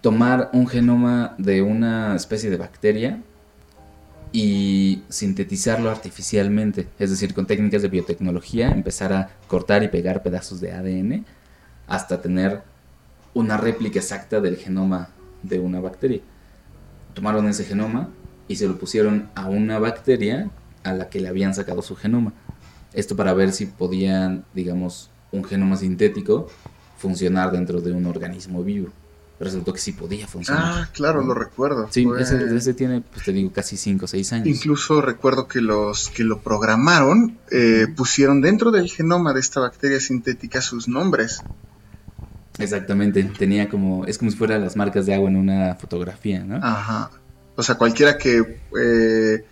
tomar 0.00 0.50
un 0.52 0.66
genoma 0.68 1.34
de 1.38 1.62
una 1.62 2.14
especie 2.14 2.50
de 2.50 2.56
bacteria 2.56 3.20
y 4.32 5.02
sintetizarlo 5.08 5.90
artificialmente, 5.90 6.88
es 6.98 7.10
decir, 7.10 7.34
con 7.34 7.46
técnicas 7.46 7.82
de 7.82 7.88
biotecnología, 7.88 8.70
empezar 8.70 9.12
a 9.12 9.30
cortar 9.48 9.82
y 9.82 9.88
pegar 9.88 10.22
pedazos 10.22 10.60
de 10.60 10.72
ADN 10.72 11.24
hasta 11.88 12.22
tener 12.22 12.62
una 13.34 13.56
réplica 13.56 13.98
exacta 13.98 14.40
del 14.40 14.56
genoma 14.56 15.10
de 15.42 15.58
una 15.58 15.80
bacteria. 15.80 16.20
Tomaron 17.14 17.48
ese 17.48 17.64
genoma 17.64 18.08
y 18.46 18.56
se 18.56 18.68
lo 18.68 18.78
pusieron 18.78 19.28
a 19.34 19.48
una 19.48 19.78
bacteria 19.78 20.50
a 20.84 20.92
la 20.92 21.08
que 21.08 21.20
le 21.20 21.28
habían 21.28 21.54
sacado 21.54 21.82
su 21.82 21.96
genoma. 21.96 22.32
Esto 22.92 23.16
para 23.16 23.34
ver 23.34 23.52
si 23.52 23.66
podían, 23.66 24.44
digamos, 24.54 25.10
un 25.32 25.44
genoma 25.44 25.76
sintético 25.76 26.48
funcionar 26.98 27.50
dentro 27.52 27.80
de 27.80 27.92
un 27.92 28.06
organismo 28.06 28.62
vivo. 28.62 28.90
Resultó 29.40 29.72
que 29.72 29.80
sí 29.80 29.92
podía 29.92 30.28
funcionar. 30.28 30.62
Ah, 30.66 30.90
claro, 30.92 31.22
lo 31.24 31.32
recuerdo. 31.32 31.88
Sí, 31.90 32.04
Fue- 32.04 32.20
ese, 32.20 32.54
ese 32.54 32.74
tiene, 32.74 33.00
pues 33.00 33.24
te 33.24 33.32
digo, 33.32 33.50
casi 33.50 33.78
5 33.78 34.04
o 34.04 34.08
6 34.08 34.32
años. 34.34 34.46
Incluso 34.46 35.00
recuerdo 35.00 35.48
que 35.48 35.62
los 35.62 36.10
que 36.10 36.24
lo 36.24 36.40
programaron 36.42 37.38
eh, 37.50 37.86
pusieron 37.96 38.42
dentro 38.42 38.70
del 38.70 38.90
genoma 38.90 39.32
de 39.32 39.40
esta 39.40 39.60
bacteria 39.60 39.98
sintética 39.98 40.60
sus 40.60 40.88
nombres. 40.88 41.42
Exactamente, 42.58 43.22
tenía 43.38 43.68
como, 43.70 44.04
es 44.04 44.18
como 44.18 44.30
si 44.30 44.36
fueran 44.36 44.60
las 44.60 44.76
marcas 44.76 45.06
de 45.06 45.14
agua 45.14 45.30
en 45.30 45.36
una 45.36 45.74
fotografía, 45.76 46.44
¿no? 46.44 46.56
Ajá. 46.56 47.10
O 47.56 47.62
sea, 47.62 47.76
cualquiera 47.76 48.18
que 48.18 48.60
eh, 48.78 49.44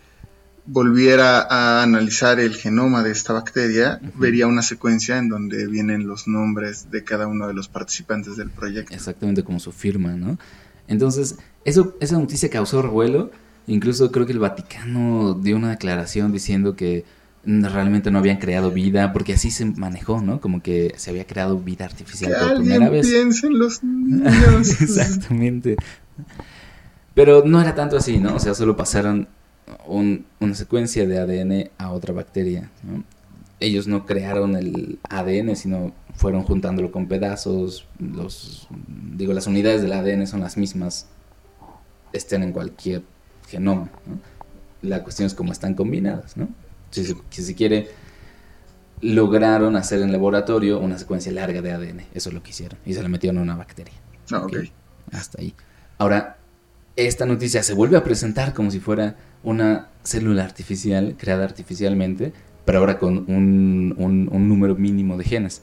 volviera 0.71 1.41
a 1.41 1.83
analizar 1.83 2.39
el 2.41 2.55
genoma 2.55 3.03
de 3.03 3.11
esta 3.11 3.33
bacteria 3.33 4.01
vería 4.17 4.47
una 4.47 4.61
secuencia 4.63 5.17
en 5.17 5.31
donde 5.31 5.67
vienen 5.67 6.07
los 6.07 6.29
nombres 6.29 6.91
de 6.91 7.05
cada 7.05 7.27
uno 7.27 7.47
de 7.49 7.55
los 7.55 7.69
participantes 7.69 8.37
del 8.37 8.51
proyecto. 8.51 8.95
Exactamente 8.95 9.43
como 9.43 9.61
su 9.61 9.73
firma, 9.73 10.13
¿no? 10.13 10.39
Entonces, 10.87 11.37
eso, 11.65 11.97
esa 12.01 12.19
noticia 12.19 12.51
causó 12.51 12.83
revuelo, 12.83 13.31
incluso 13.67 14.13
creo 14.13 14.27
que 14.27 14.33
el 14.33 14.39
Vaticano 14.41 15.35
dio 15.35 15.57
una 15.57 15.71
declaración 15.71 16.33
diciendo 16.33 16.77
que 16.77 17.05
realmente 17.45 18.11
no 18.11 18.19
habían 18.19 18.37
creado 18.37 18.71
vida, 18.71 19.13
porque 19.15 19.33
así 19.33 19.51
se 19.51 19.65
manejó, 19.65 20.21
¿no? 20.21 20.39
Como 20.39 20.63
que 20.63 20.93
se 20.99 21.11
había 21.11 21.27
creado 21.27 21.59
vida 21.59 21.87
Que 21.87 21.93
artificial 21.95 22.33
por 22.39 22.57
primera 22.59 22.91
vez. 22.91 23.07
piense 23.07 23.47
en 23.47 23.59
los 23.59 23.83
niños. 23.83 24.81
Exactamente. 24.83 25.77
Pero 27.15 27.43
no 27.47 27.61
era 27.61 27.75
tanto 27.75 27.97
así, 27.97 28.19
¿no? 28.19 28.35
O 28.37 28.39
sea, 28.39 28.55
solo 28.55 28.77
pasaron 28.77 29.29
un- 29.87 30.27
una 30.41 30.55
secuencia 30.55 31.07
de 31.07 31.19
ADN 31.19 31.71
a 31.79 31.91
otra 31.93 32.13
bacteria, 32.15 32.71
¿no? 32.83 33.05
Ellos 33.61 33.89
no 33.89 34.07
crearon 34.07 34.55
el 34.55 35.01
ADN, 35.11 35.57
sino 35.57 35.93
fueron 36.15 36.45
juntándolo 36.45 36.93
con 36.93 37.09
pedazos. 37.09 37.87
Los, 37.99 38.69
digo, 39.17 39.33
las 39.33 39.47
unidades 39.49 39.83
del 39.83 39.93
ADN 39.93 40.27
son 40.29 40.41
las 40.41 40.57
mismas, 40.57 41.09
estén 42.13 42.43
en 42.45 42.53
cualquier 42.53 43.03
genoma, 43.49 43.91
¿no? 44.07 44.19
La 44.83 45.03
cuestión 45.03 45.27
es 45.27 45.35
cómo 45.35 45.51
están 45.53 45.75
combinadas, 45.75 46.37
¿no? 46.37 46.49
Si, 46.91 47.05
se- 47.05 47.17
si 47.31 47.55
quiere, 47.55 47.89
lograron 49.01 49.77
hacer 49.77 50.03
en 50.03 50.13
laboratorio 50.13 50.79
una 50.81 50.99
secuencia 50.99 51.31
larga 51.33 51.63
de 51.63 51.73
ADN. 51.73 52.01
Eso 52.15 52.31
es 52.31 52.35
lo 52.35 52.43
que 52.43 52.51
hicieron. 52.51 52.79
Y 52.85 52.95
se 52.95 53.03
le 53.03 53.09
metieron 53.09 53.39
a 53.39 53.43
una 53.43 53.57
bacteria. 53.57 53.95
Ah, 54.33 54.39
ok. 54.45 54.57
Hasta 55.13 55.41
ahí. 55.41 55.55
Ahora, 55.99 56.37
esta 56.97 57.27
noticia 57.27 57.63
se 57.63 57.75
vuelve 57.75 57.97
a 57.97 58.05
presentar 58.05 58.55
como 58.55 58.71
si 58.71 58.81
fuera 58.81 59.17
una 59.43 59.89
célula 60.03 60.45
artificial 60.45 61.15
creada 61.19 61.45
artificialmente, 61.45 62.33
pero 62.65 62.79
ahora 62.81 62.99
con 62.99 63.19
un, 63.31 63.95
un- 63.99 64.49
número 64.49 64.75
mínimo 64.75 65.17
de 65.17 65.25
genes. 65.25 65.63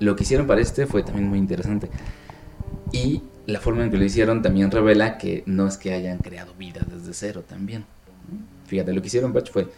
Lo 0.00 0.16
que 0.16 0.24
hicieron 0.24 0.46
para 0.46 0.60
este 0.60 0.86
fue 0.86 1.02
también 1.02 1.28
muy 1.28 1.38
interesante. 1.38 1.88
Y 2.92 3.22
la 3.46 3.60
forma 3.60 3.84
en 3.84 3.90
que 3.90 3.96
lo 3.98 4.04
hicieron 4.04 4.42
también 4.42 4.70
revela 4.70 5.18
que 5.18 5.42
no 5.46 5.66
es 5.66 5.76
que 5.76 5.92
hayan 5.94 6.18
creado 6.18 6.54
vida 6.54 6.80
desde 6.90 7.14
cero 7.14 7.44
también. 7.48 7.84
Fíjate, 8.66 8.92
lo 8.92 9.00
que 9.00 9.06
hicieron, 9.08 9.32
Patch, 9.32 9.50
fue... 9.50 9.68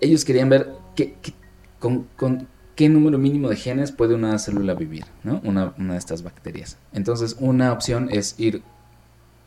Ellos 0.00 0.24
querían 0.24 0.48
ver 0.48 0.70
qué, 0.94 1.14
qué- 1.22 1.34
con, 1.78 2.06
con 2.16 2.46
qué 2.76 2.88
número 2.88 3.18
mínimo 3.18 3.48
de 3.48 3.56
genes 3.56 3.90
puede 3.92 4.14
una 4.14 4.38
célula 4.38 4.74
vivir, 4.74 5.04
¿no? 5.24 5.40
Una, 5.44 5.74
una 5.78 5.94
de 5.94 5.98
estas 5.98 6.22
bacterias. 6.22 6.78
Entonces, 6.92 7.36
una 7.40 7.72
opción 7.72 8.08
es 8.12 8.34
ir 8.38 8.62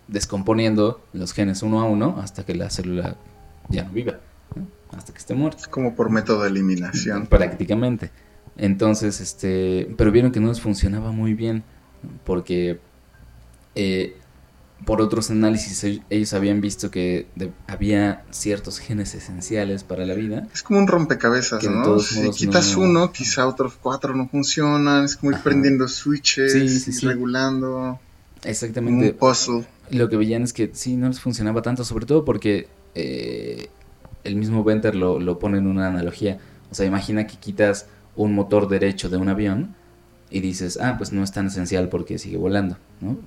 descomponiendo 0.07 1.01
los 1.13 1.33
genes 1.33 1.63
uno 1.63 1.79
a 1.81 1.85
uno 1.85 2.17
hasta 2.21 2.43
que 2.45 2.53
la 2.55 2.69
célula 2.69 3.15
ya 3.69 3.83
no 3.83 3.91
viva, 3.91 4.19
¿no? 4.55 4.67
hasta 4.97 5.13
que 5.13 5.19
esté 5.19 5.33
muerta. 5.33 5.61
Es 5.61 5.67
como 5.67 5.95
por 5.95 6.09
método 6.09 6.43
de 6.43 6.49
eliminación. 6.49 7.27
Prácticamente. 7.27 8.11
Entonces, 8.57 9.21
este, 9.21 9.93
pero 9.97 10.11
vieron 10.11 10.31
que 10.31 10.39
no 10.39 10.49
les 10.49 10.59
funcionaba 10.61 11.11
muy 11.11 11.33
bien 11.33 11.63
porque 12.25 12.79
eh, 13.75 14.17
por 14.85 14.99
otros 15.01 15.29
análisis 15.29 16.01
ellos 16.09 16.33
habían 16.33 16.59
visto 16.59 16.89
que 16.91 17.27
de- 17.35 17.51
había 17.67 18.23
ciertos 18.31 18.79
genes 18.79 19.13
esenciales 19.15 19.83
para 19.83 20.05
la 20.05 20.15
vida. 20.15 20.47
Es 20.53 20.63
como 20.63 20.79
un 20.79 20.87
rompecabezas, 20.87 21.63
¿no? 21.63 21.99
Si 21.99 22.29
quitas 22.31 22.75
no- 22.75 22.83
uno, 22.83 23.11
quizá 23.11 23.47
otros 23.47 23.75
cuatro 23.81 24.15
no 24.15 24.27
funcionan. 24.27 25.05
Es 25.05 25.15
como 25.15 25.31
ir 25.31 25.35
Ajá. 25.35 25.43
prendiendo 25.45 25.87
switches, 25.87 26.51
Sí, 26.51 26.67
sí, 26.67 26.89
y 26.89 26.93
sí. 26.93 27.05
regulando. 27.05 27.99
Un 28.43 28.49
Exactamente. 28.49 29.13
puzzle. 29.13 29.65
Lo 29.91 30.09
que 30.09 30.17
veían 30.17 30.41
es 30.43 30.51
que 30.51 30.71
sí, 30.73 30.95
no 30.97 31.07
les 31.07 31.19
funcionaba 31.19 31.61
tanto, 31.61 31.83
sobre 31.85 32.05
todo 32.07 32.25
porque 32.25 32.67
eh, 32.95 33.67
el 34.23 34.35
mismo 34.35 34.63
Venter 34.63 34.95
lo, 34.95 35.19
lo 35.19 35.39
pone 35.39 35.57
en 35.57 35.67
una 35.67 35.87
analogía. 35.87 36.39
O 36.71 36.75
sea, 36.75 36.85
imagina 36.85 37.27
que 37.27 37.37
quitas 37.37 37.87
un 38.15 38.33
motor 38.33 38.67
derecho 38.67 39.09
de 39.09 39.17
un 39.17 39.29
avión 39.29 39.75
y 40.29 40.39
dices, 40.41 40.79
ah, 40.81 40.95
pues 40.97 41.11
no 41.11 41.23
es 41.23 41.31
tan 41.31 41.47
esencial 41.47 41.89
porque 41.89 42.17
sigue 42.17 42.37
volando, 42.37 42.77
¿no? 43.01 43.17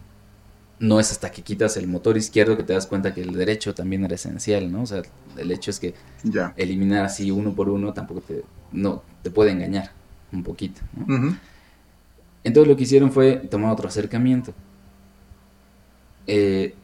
No 0.80 0.98
es 1.00 1.12
hasta 1.12 1.30
que 1.30 1.42
quitas 1.42 1.76
el 1.76 1.86
motor 1.86 2.16
izquierdo 2.16 2.56
que 2.56 2.62
te 2.64 2.72
das 2.72 2.86
cuenta 2.86 3.14
que 3.14 3.22
el 3.22 3.32
derecho 3.34 3.74
también 3.74 4.04
era 4.04 4.14
esencial, 4.16 4.70
¿no? 4.72 4.82
O 4.82 4.86
sea, 4.86 5.02
el 5.36 5.50
hecho 5.52 5.70
es 5.70 5.78
que 5.80 5.94
Ya. 6.24 6.52
eliminar 6.56 7.04
así 7.04 7.30
uno 7.30 7.54
por 7.54 7.68
uno 7.68 7.92
tampoco 7.92 8.20
te, 8.20 8.42
no, 8.72 9.02
te 9.22 9.30
puede 9.30 9.52
engañar 9.52 9.92
un 10.32 10.42
poquito, 10.42 10.80
¿no? 10.96 11.36
Entonces 12.42 12.68
lo 12.68 12.76
que 12.76 12.82
hicieron 12.82 13.10
fue 13.12 13.36
tomar 13.36 13.72
otro 13.72 13.88
acercamiento. 13.88 14.52
Eh, 16.26 16.74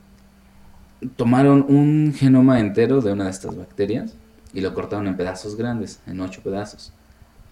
tomaron 1.17 1.65
un 1.69 2.15
genoma 2.17 2.61
entero 2.61 3.01
de 3.01 3.13
una 3.13 3.25
de 3.25 3.31
estas 3.31 3.57
bacterias 3.57 4.15
y 4.53 4.61
lo 4.61 4.75
cortaron 4.75 5.07
en 5.07 5.17
pedazos 5.17 5.57
grandes, 5.57 6.01
en 6.07 6.21
ocho 6.21 6.43
pedazos, 6.43 6.93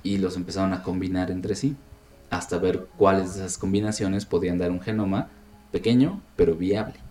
y 0.02 0.18
los 0.18 0.36
empezaron 0.36 0.72
a 0.72 0.82
combinar 0.82 1.30
entre 1.30 1.54
sí, 1.54 1.76
hasta 2.30 2.58
ver 2.58 2.86
cuáles 2.96 3.34
de 3.34 3.40
esas 3.40 3.58
combinaciones 3.58 4.26
podían 4.26 4.58
dar 4.58 4.70
un 4.70 4.80
genoma 4.80 5.28
pequeño 5.72 6.20
pero 6.36 6.54
viable. 6.54 7.07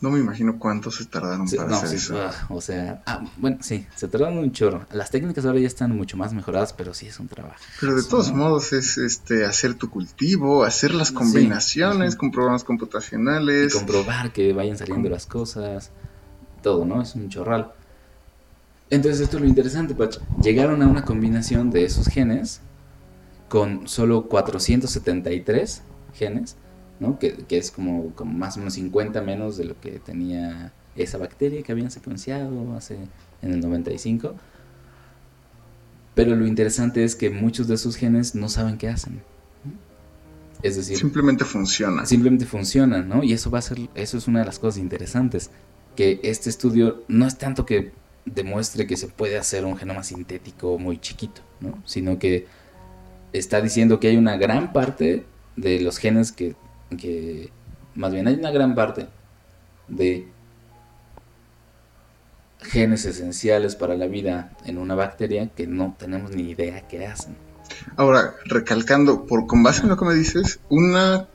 No 0.00 0.10
me 0.10 0.18
imagino 0.18 0.58
cuánto 0.58 0.90
se 0.90 1.06
tardaron 1.06 1.48
Sí, 1.48 1.56
para 1.56 1.70
no, 1.70 1.76
hacer 1.76 1.88
sí, 1.88 1.96
eso. 1.96 2.18
ah, 2.20 2.32
o 2.50 2.60
sea, 2.60 3.02
ah, 3.06 3.24
bueno, 3.38 3.58
sí, 3.60 3.86
se 3.94 4.08
tardaron 4.08 4.38
un 4.38 4.52
chorro. 4.52 4.86
Las 4.92 5.10
técnicas 5.10 5.46
ahora 5.46 5.58
ya 5.58 5.66
están 5.66 5.96
mucho 5.96 6.16
más 6.16 6.32
mejoradas, 6.34 6.72
pero 6.72 6.92
sí 6.92 7.06
es 7.06 7.18
un 7.18 7.28
trabajo. 7.28 7.56
Pero 7.80 7.94
de 7.94 8.02
todos 8.02 8.30
¿no? 8.30 8.36
modos 8.38 8.72
es 8.72 8.98
este 8.98 9.44
hacer 9.46 9.74
tu 9.74 9.88
cultivo, 9.90 10.64
hacer 10.64 10.94
las 10.94 11.12
combinaciones 11.12 12.14
con 12.16 12.30
programas 12.30 12.62
y 12.62 12.64
computacionales. 12.66 13.74
comprobar 13.74 14.32
que 14.32 14.52
vayan 14.52 14.76
saliendo 14.76 15.08
las 15.08 15.26
cosas, 15.26 15.90
todo, 16.62 16.84
¿no? 16.84 17.00
Es 17.02 17.14
un 17.14 17.28
chorral. 17.28 17.72
Entonces 18.90 19.20
esto 19.20 19.36
es 19.38 19.42
lo 19.42 19.48
interesante, 19.48 19.94
Pach. 19.94 20.18
Llegaron 20.42 20.82
a 20.82 20.86
una 20.86 21.04
combinación 21.04 21.70
de 21.70 21.84
esos 21.84 22.06
genes 22.06 22.60
con 23.48 23.88
solo 23.88 24.26
473 24.28 25.82
genes, 26.14 26.56
¿no? 27.00 27.18
Que, 27.18 27.34
que 27.34 27.58
es 27.58 27.70
como, 27.70 28.10
como 28.14 28.32
más 28.32 28.56
o 28.56 28.60
menos 28.60 28.74
50 28.74 29.20
menos 29.22 29.56
de 29.56 29.64
lo 29.64 29.80
que 29.80 29.92
tenía 29.98 30.72
esa 30.96 31.18
bacteria 31.18 31.62
que 31.62 31.72
habían 31.72 31.90
secuenciado 31.90 32.74
hace 32.76 32.96
en 33.42 33.52
el 33.52 33.60
95. 33.60 34.34
Pero 36.14 36.34
lo 36.34 36.46
interesante 36.46 37.04
es 37.04 37.14
que 37.14 37.30
muchos 37.30 37.68
de 37.68 37.74
esos 37.74 37.96
genes 37.96 38.34
no 38.34 38.48
saben 38.48 38.78
qué 38.78 38.88
hacen. 38.88 39.20
Es 40.62 40.76
decir, 40.76 40.96
Simplemente 40.96 41.44
funciona. 41.44 42.06
simplemente 42.06 42.46
funcionan, 42.46 43.08
¿no? 43.08 43.22
Y 43.22 43.34
eso 43.34 43.50
va 43.50 43.58
a 43.58 43.62
ser, 43.62 43.78
eso 43.94 44.16
es 44.16 44.26
una 44.26 44.40
de 44.40 44.46
las 44.46 44.58
cosas 44.58 44.78
interesantes, 44.80 45.50
que 45.94 46.18
este 46.22 46.48
estudio 46.48 47.04
no 47.08 47.26
es 47.26 47.36
tanto 47.36 47.66
que 47.66 47.92
demuestre 48.24 48.86
que 48.86 48.96
se 48.96 49.08
puede 49.08 49.36
hacer 49.38 49.66
un 49.66 49.76
genoma 49.76 50.02
sintético 50.02 50.78
muy 50.78 50.98
chiquito, 50.98 51.42
¿no? 51.60 51.78
Sino 51.84 52.18
que 52.18 52.46
está 53.34 53.60
diciendo 53.60 54.00
que 54.00 54.08
hay 54.08 54.16
una 54.16 54.38
gran 54.38 54.72
parte 54.72 55.26
de 55.56 55.80
los 55.80 55.98
genes 55.98 56.32
que, 56.32 56.56
que 56.96 57.50
más 57.94 58.12
bien 58.12 58.26
hay 58.28 58.34
una 58.34 58.50
gran 58.50 58.74
parte 58.74 59.08
de 59.88 60.28
genes 62.60 63.04
esenciales 63.04 63.76
para 63.76 63.94
la 63.94 64.06
vida 64.06 64.52
en 64.64 64.78
una 64.78 64.94
bacteria 64.94 65.48
que 65.48 65.66
no 65.66 65.94
tenemos 65.98 66.32
ni 66.32 66.50
idea 66.50 66.86
qué 66.88 67.06
hacen. 67.06 67.36
Ahora, 67.96 68.34
recalcando, 68.44 69.26
por 69.26 69.46
con 69.46 69.62
base 69.62 69.82
en 69.82 69.88
lo 69.88 69.96
que 69.96 70.04
me 70.04 70.14
dices, 70.14 70.60
una, 70.68 71.28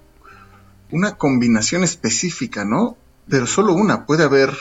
una 0.91 1.15
combinación 1.17 1.83
específica, 1.83 2.65
¿no? 2.65 2.97
Pero 3.29 3.47
solo 3.47 3.73
una, 3.73 4.05
puede 4.05 4.23
haber, 4.23 4.51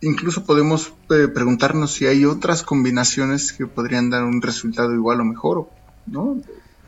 incluso 0.00 0.44
podemos 0.44 0.92
eh, 1.10 1.28
preguntarnos 1.28 1.92
si 1.92 2.06
hay 2.06 2.24
otras 2.24 2.62
combinaciones 2.62 3.52
que 3.52 3.66
podrían 3.66 4.10
dar 4.10 4.24
un 4.24 4.40
resultado 4.42 4.92
igual 4.94 5.20
o 5.20 5.24
mejor, 5.24 5.68
¿no? 6.06 6.38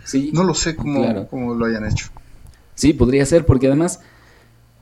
Sí, 0.05 0.31
No 0.35 0.45
lo 0.45 0.55
sé 0.55 0.77
cómo, 0.77 1.03
Claro. 1.03 1.29
cómo 1.29 1.55
lo 1.55 1.67
hayan 1.67 1.87
hecho. 1.87 2.09
Sí, 2.75 2.93
podría 2.93 3.25
ser, 3.27 3.47
porque 3.47 3.67
además 3.67 4.01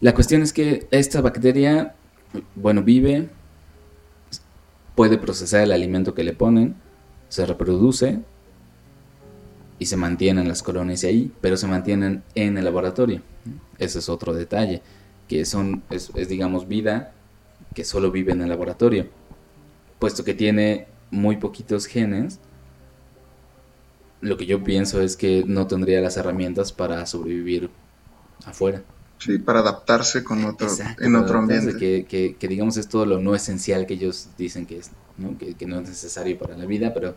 la 0.00 0.14
cuestión 0.14 0.42
es 0.42 0.52
que 0.52 0.86
esta 0.90 1.20
bacteria, 1.20 1.94
bueno, 2.54 2.82
vive, 2.82 3.28
puede 4.94 5.18
procesar 5.18 5.62
el 5.62 5.72
alimento 5.72 6.14
que 6.14 6.24
le 6.24 6.32
ponen, 6.32 6.74
se 7.28 7.46
reproduce 7.46 8.18
y 9.78 9.86
se 9.86 9.96
mantienen 9.96 10.48
las 10.48 10.62
colonias 10.62 11.04
ahí, 11.04 11.32
pero 11.40 11.56
se 11.56 11.66
mantienen 11.66 12.22
en 12.34 12.58
el 12.58 12.64
laboratorio. 12.64 13.22
Ese 13.78 14.00
es 14.00 14.08
otro 14.08 14.32
detalle, 14.34 14.82
que 15.28 15.44
son, 15.44 15.82
es, 15.90 16.10
es, 16.14 16.28
digamos, 16.28 16.68
vida 16.68 17.12
que 17.74 17.84
solo 17.84 18.10
vive 18.10 18.32
en 18.32 18.42
el 18.42 18.48
laboratorio, 18.48 19.06
puesto 19.98 20.24
que 20.24 20.34
tiene 20.34 20.86
muy 21.10 21.36
poquitos 21.36 21.86
genes. 21.86 22.40
Lo 24.20 24.36
que 24.36 24.46
yo 24.46 24.62
pienso 24.62 25.00
es 25.00 25.16
que 25.16 25.44
no 25.46 25.66
tendría 25.66 26.00
las 26.00 26.16
herramientas 26.16 26.72
para 26.72 27.06
sobrevivir 27.06 27.70
afuera. 28.46 28.82
Sí, 29.18 29.38
para 29.38 29.60
adaptarse 29.60 30.24
con 30.24 30.44
otro, 30.44 30.66
Exacto, 30.66 31.04
en 31.04 31.14
otro 31.14 31.38
ambiente. 31.38 31.76
Que, 31.76 32.04
que- 32.08 32.36
que 32.36 32.48
digamos 32.48 32.76
es 32.76 32.88
todo 32.88 33.06
lo 33.06 33.20
no 33.20 33.34
esencial 33.36 33.86
que 33.86 33.94
ellos 33.94 34.28
dicen 34.36 34.66
que 34.66 34.78
es, 34.78 34.90
¿no? 35.16 35.38
Que, 35.38 35.54
que 35.54 35.66
no 35.66 35.78
es 35.80 35.88
necesario 35.88 36.36
para 36.38 36.56
la 36.56 36.66
vida, 36.66 36.92
pero 36.92 37.14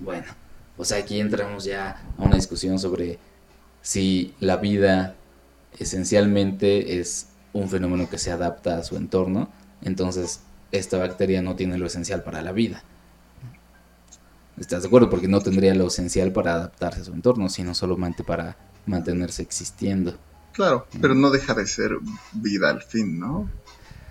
bueno, 0.00 0.24
o 0.78 0.84
sea, 0.84 0.98
aquí 0.98 1.20
entramos 1.20 1.64
ya 1.64 2.02
a 2.16 2.22
una 2.22 2.36
discusión 2.36 2.78
sobre 2.78 3.18
si 3.82 4.34
la 4.40 4.56
vida 4.56 5.16
esencialmente 5.78 6.98
es 6.98 7.28
un 7.52 7.68
fenómeno 7.68 8.08
que 8.08 8.18
se 8.18 8.30
adapta 8.30 8.78
a 8.78 8.84
su 8.84 8.96
entorno, 8.96 9.50
entonces 9.82 10.40
esta 10.72 10.98
bacteria 10.98 11.42
no 11.42 11.56
tiene 11.56 11.76
lo 11.78 11.86
esencial 11.86 12.22
para 12.22 12.40
la 12.42 12.52
vida. 12.52 12.82
¿Estás 14.58 14.82
de 14.82 14.88
acuerdo? 14.88 15.08
Porque 15.08 15.28
no 15.28 15.40
tendría 15.40 15.74
lo 15.74 15.86
esencial 15.86 16.32
para 16.32 16.54
adaptarse 16.54 17.02
a 17.02 17.04
su 17.04 17.12
entorno, 17.12 17.48
sino 17.48 17.74
solamente 17.74 18.24
para 18.24 18.56
mantenerse 18.86 19.42
existiendo. 19.42 20.18
Claro, 20.58 20.88
pero 21.00 21.14
no 21.14 21.30
deja 21.30 21.54
de 21.54 21.66
ser 21.68 21.92
vida 22.32 22.68
al 22.70 22.82
fin, 22.82 23.20
¿no? 23.20 23.48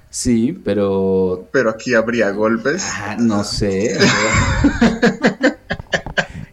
Sí, 0.10 0.58
pero 0.64 1.50
Pero 1.52 1.70
aquí 1.70 1.94
habría 1.94 2.32
golpes. 2.32 2.86
Ah, 2.96 3.18
no 3.20 3.44
sé. 3.44 3.98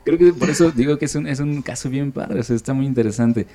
Creo 0.05 0.19
que 0.19 0.33
por 0.33 0.51
eso 0.51 0.71
digo 0.73 0.99
que 0.99 1.05
es 1.07 1.15
un, 1.15 1.27
es 1.29 1.39
un 1.41 1.63
caso 1.63 1.89
bien 1.89 2.11
padre, 2.13 2.41
o 2.41 2.43
sea, 2.43 2.57
está 2.57 2.75
muy 2.75 2.85
interesante. 2.87 3.47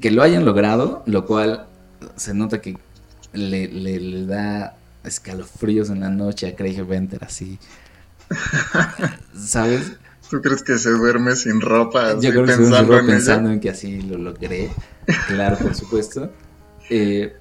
Que 0.00 0.10
lo 0.10 0.22
hayan 0.22 0.44
logrado, 0.44 1.02
lo 1.06 1.26
cual 1.26 1.66
se 2.16 2.32
nota 2.34 2.60
que 2.62 2.76
le, 3.34 3.68
le- 3.68 4.00
le 4.00 4.26
da 4.26 4.76
escalofríos 5.04 5.90
en 5.90 6.00
la 6.00 6.08
noche 6.08 6.48
a 6.48 6.56
Craig 6.56 6.82
Venter 6.86 7.22
así. 7.22 7.58
¿Sabes? 9.36 9.92
¿Tú 10.30 10.40
crees 10.40 10.62
que 10.62 10.78
se 10.78 10.90
duerme 10.90 11.34
sin 11.36 11.60
ropa? 11.60 12.18
Yo 12.20 12.30
creo 12.30 12.44
que 12.44 12.52
se 12.52 12.58
pensando 12.58 12.94
ella? 12.98 13.06
pensando 13.06 13.50
en 13.50 13.60
que 13.60 13.70
así 13.70 14.00
lo 14.02 14.16
logré. 14.18 14.70
Claro, 15.28 15.58
por 15.58 15.74
supuesto. 15.74 16.30
Eh, 16.88 17.34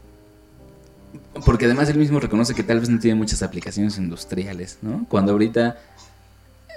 porque 1.45 1.65
además 1.65 1.89
él 1.89 1.97
mismo 1.97 2.19
reconoce 2.19 2.53
que 2.55 2.63
tal 2.63 2.79
vez 2.79 2.89
no 2.89 2.99
tiene 2.99 3.15
muchas 3.15 3.43
aplicaciones 3.43 3.97
industriales, 3.97 4.79
¿no? 4.81 5.05
Cuando 5.09 5.31
ahorita... 5.33 5.77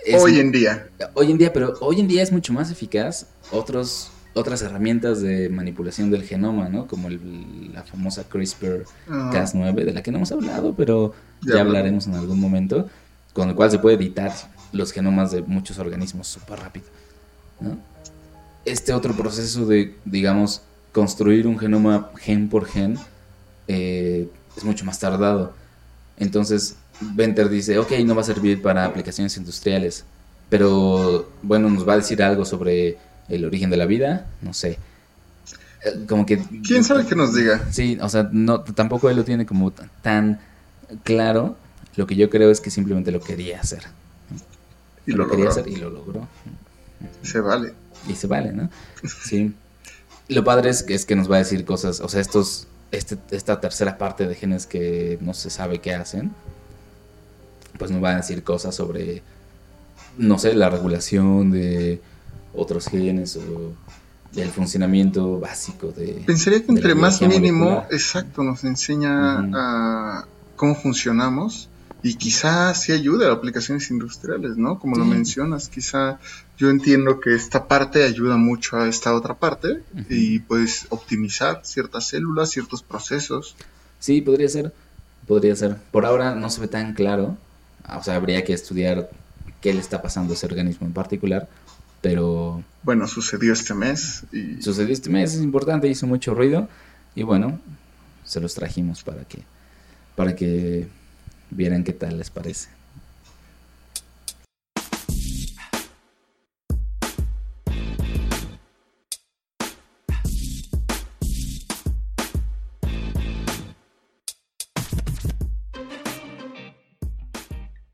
es- 0.05 0.23
Hoy 0.23 0.39
en 0.39 0.53
día. 0.53 0.87
Hoy 1.15 1.31
en 1.31 1.39
día, 1.39 1.53
pero 1.53 1.75
hoy 1.81 2.01
en 2.01 2.09
día 2.09 2.23
es 2.23 2.33
mucho 2.33 2.53
más 2.53 2.71
eficaz 2.71 3.27
otros, 3.51 4.11
otras 4.35 4.63
herramientas 4.63 5.21
de 5.23 5.49
manipulación 5.49 6.11
del 6.11 6.25
genoma, 6.25 6.69
¿no? 6.69 6.87
Como 6.87 7.09
el- 7.09 7.73
la 7.73 7.83
famosa 7.85 8.23
Ah, 8.23 8.31
CRISPR-Cas9, 8.33 9.75
de 9.85 9.93
la 9.93 10.03
que 10.03 10.11
no 10.11 10.19
hemos 10.19 10.33
hablado, 10.33 10.75
pero 10.77 11.15
Ya 11.43 11.61
hablaremos 11.61 12.07
en 12.07 12.15
algún 12.15 12.39
momento, 12.41 12.89
con 13.33 13.49
el 13.49 13.55
cual 13.55 13.71
se 13.71 13.79
puede 13.79 13.97
editar 13.97 14.33
los 14.73 14.93
genomas 14.93 15.31
de 15.31 15.43
muchos 15.43 15.79
organismos 15.79 16.27
súper 16.27 16.59
rápido, 16.61 16.87
¿no? 17.61 17.79
Este 18.65 18.93
otro 18.93 19.15
proceso 19.15 19.67
de, 19.67 19.97
digamos, 20.05 20.63
construir 20.93 21.47
un 21.47 21.59
genoma 21.59 22.11
gen 22.17 22.49
por 22.49 22.67
gen 22.67 22.97
eh, 23.69 24.29
es 24.57 24.65
mucho 24.65 24.85
más 24.85 24.99
tardado. 24.99 25.55
Entonces, 26.17 26.77
Venter 27.01 27.49
dice, 27.49 27.79
ok, 27.79 27.93
no 28.05 28.15
va 28.15 28.21
a 28.21 28.25
servir 28.25 28.63
para 28.63 28.85
aplicaciones 28.85 29.37
industriales, 29.37 30.05
pero 30.49 31.29
bueno, 31.43 31.69
nos 31.71 31.89
va 31.89 31.95
a 31.95 31.97
decir 31.97 32.23
algo 32.23 32.45
sobre 32.45 32.99
el 33.29 33.45
origen 33.45 33.71
de 33.71 33.77
la 33.77 33.87
vida, 33.87 34.27
no 34.43 34.55
sé. 34.55 34.79
Eh, 35.85 36.05
Como 36.09 36.27
que... 36.27 36.39
¿Quién 36.65 36.85
sabe 36.85 37.07
qué 37.07 37.17
nos 37.17 37.35
diga? 37.35 37.67
Sí, 37.71 37.99
o 38.01 38.09
sea, 38.09 38.29
no, 38.31 38.61
tampoco 38.61 39.11
él 39.11 39.17
lo 39.17 39.25
tiene 39.25 39.47
como 39.47 39.73
tan 40.03 40.41
claro. 41.03 41.57
Lo 41.97 42.07
que 42.07 42.15
yo 42.15 42.31
creo 42.31 42.51
es 42.51 42.61
que 42.61 42.71
simplemente 42.71 43.11
lo 43.11 43.21
quería 43.21 43.61
hacer. 43.61 43.83
Y 45.07 45.13
lo 45.13 45.29
quería 45.29 45.47
logró. 45.47 45.61
hacer 45.61 45.69
y 45.73 45.77
lo 45.77 45.91
logró. 45.91 46.29
Se 47.23 47.41
vale. 47.41 47.75
Y 48.09 48.15
se 48.15 48.27
vale, 48.27 48.53
¿no? 48.53 48.71
Sí. 49.25 49.55
Lo 50.29 50.45
padre 50.45 50.71
es 50.71 50.83
que, 50.83 50.95
es 50.95 51.05
que 51.05 51.17
nos 51.17 51.31
va 51.31 51.37
a 51.37 51.39
decir 51.41 51.65
cosas, 51.65 52.01
o 52.01 52.09
sea, 52.09 52.21
estos, 52.21 52.67
este, 52.91 53.19
esta 53.31 53.61
tercera 53.61 53.99
parte 53.99 54.27
de 54.27 54.35
genes 54.35 54.67
que 54.67 55.19
no 55.21 55.35
se 55.35 55.51
sabe 55.51 55.81
qué 55.81 55.95
hacen, 55.95 56.33
pues 57.79 57.91
nos 57.91 58.03
va 58.03 58.11
a 58.11 58.17
decir 58.17 58.43
cosas 58.43 58.75
sobre, 58.75 59.23
no 60.17 60.39
sé, 60.39 60.55
la 60.55 60.71
regulación 60.71 61.51
de 61.51 62.01
otros 62.55 62.87
genes 62.87 63.37
o 63.37 63.73
del 64.33 64.51
funcionamiento 64.51 65.41
básico 65.41 65.89
de... 65.89 66.23
Pensaría 66.27 66.61
que 66.61 66.67
de 66.67 66.73
entre 66.75 66.95
más 66.95 67.21
mínimo, 67.21 67.65
molecular. 67.65 67.89
exacto, 67.93 68.43
nos 68.43 68.65
enseña 68.65 69.41
a 69.55 70.27
cómo 70.57 70.75
funcionamos 70.75 71.69
y 72.03 72.15
quizá 72.15 72.75
sí 72.75 72.93
ayude 72.93 73.27
a 73.29 73.33
aplicaciones 73.33 73.91
industriales, 73.91 74.57
¿no? 74.57 74.79
Como 74.79 74.97
lo 74.97 75.05
mencionas, 75.05 75.69
quizá 75.69 76.19
yo 76.59 76.69
entiendo 76.69 77.21
que 77.21 77.35
esta 77.35 77.69
parte 77.69 78.03
ayuda 78.03 78.37
mucho 78.37 78.77
a 78.77 78.89
esta 78.89 79.15
otra 79.15 79.35
parte 79.35 79.83
y 80.09 80.41
puedes 80.41 80.87
optimizar 80.91 81.61
ciertas 81.65 82.09
células, 82.09 82.51
ciertos 82.51 82.83
procesos. 82.83 83.55
Sí, 84.01 84.21
podría 84.21 84.49
ser. 84.49 84.73
Podría 85.29 85.55
ser. 85.55 85.77
Por 85.93 86.05
ahora 86.05 86.35
no 86.35 86.51
se 86.51 86.61
ve 86.61 86.69
tan 86.69 86.95
claro. 86.95 87.37
Ah, 87.85 87.99
O 87.99 88.03
sea, 88.03 88.17
habría 88.17 88.43
que 88.45 88.53
estudiar 88.53 89.09
qué 89.61 89.73
le 89.73 89.81
está 89.81 90.03
pasando 90.03 90.33
a 90.33 90.37
ese 90.37 90.47
organismo 90.47 90.87
en 90.87 90.93
particular. 90.93 91.49
Pero 92.01 92.65
Bueno, 92.83 93.07
sucedió 93.07 93.53
este 93.53 93.75
mes 93.75 94.25
y 94.33 94.61
sucedió 94.61 94.93
este 94.93 95.09
mes, 95.09 95.35
es 95.35 95.41
importante, 95.43 95.87
hizo 95.87 96.09
mucho 96.09 96.35
ruido. 96.35 96.69
Y 97.15 97.23
bueno, 97.23 97.61
se 98.25 98.41
los 98.41 98.55
trajimos 98.55 99.05
para 99.05 99.23
que, 99.25 99.43
para 100.17 100.35
que 100.35 100.89
vieran 101.55 101.85
qué 101.85 101.93
tal 101.93 102.19
les 102.19 102.31
parece. 102.31 102.69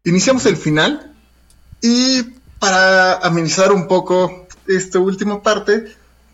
Iniciamos 0.04 0.46
el 0.46 0.56
final 0.56 1.12
y 1.82 2.22
para 2.58 3.18
amenizar 3.18 3.72
un 3.72 3.86
poco 3.86 4.48
esta 4.66 4.98
última 4.98 5.42
parte, 5.42 5.84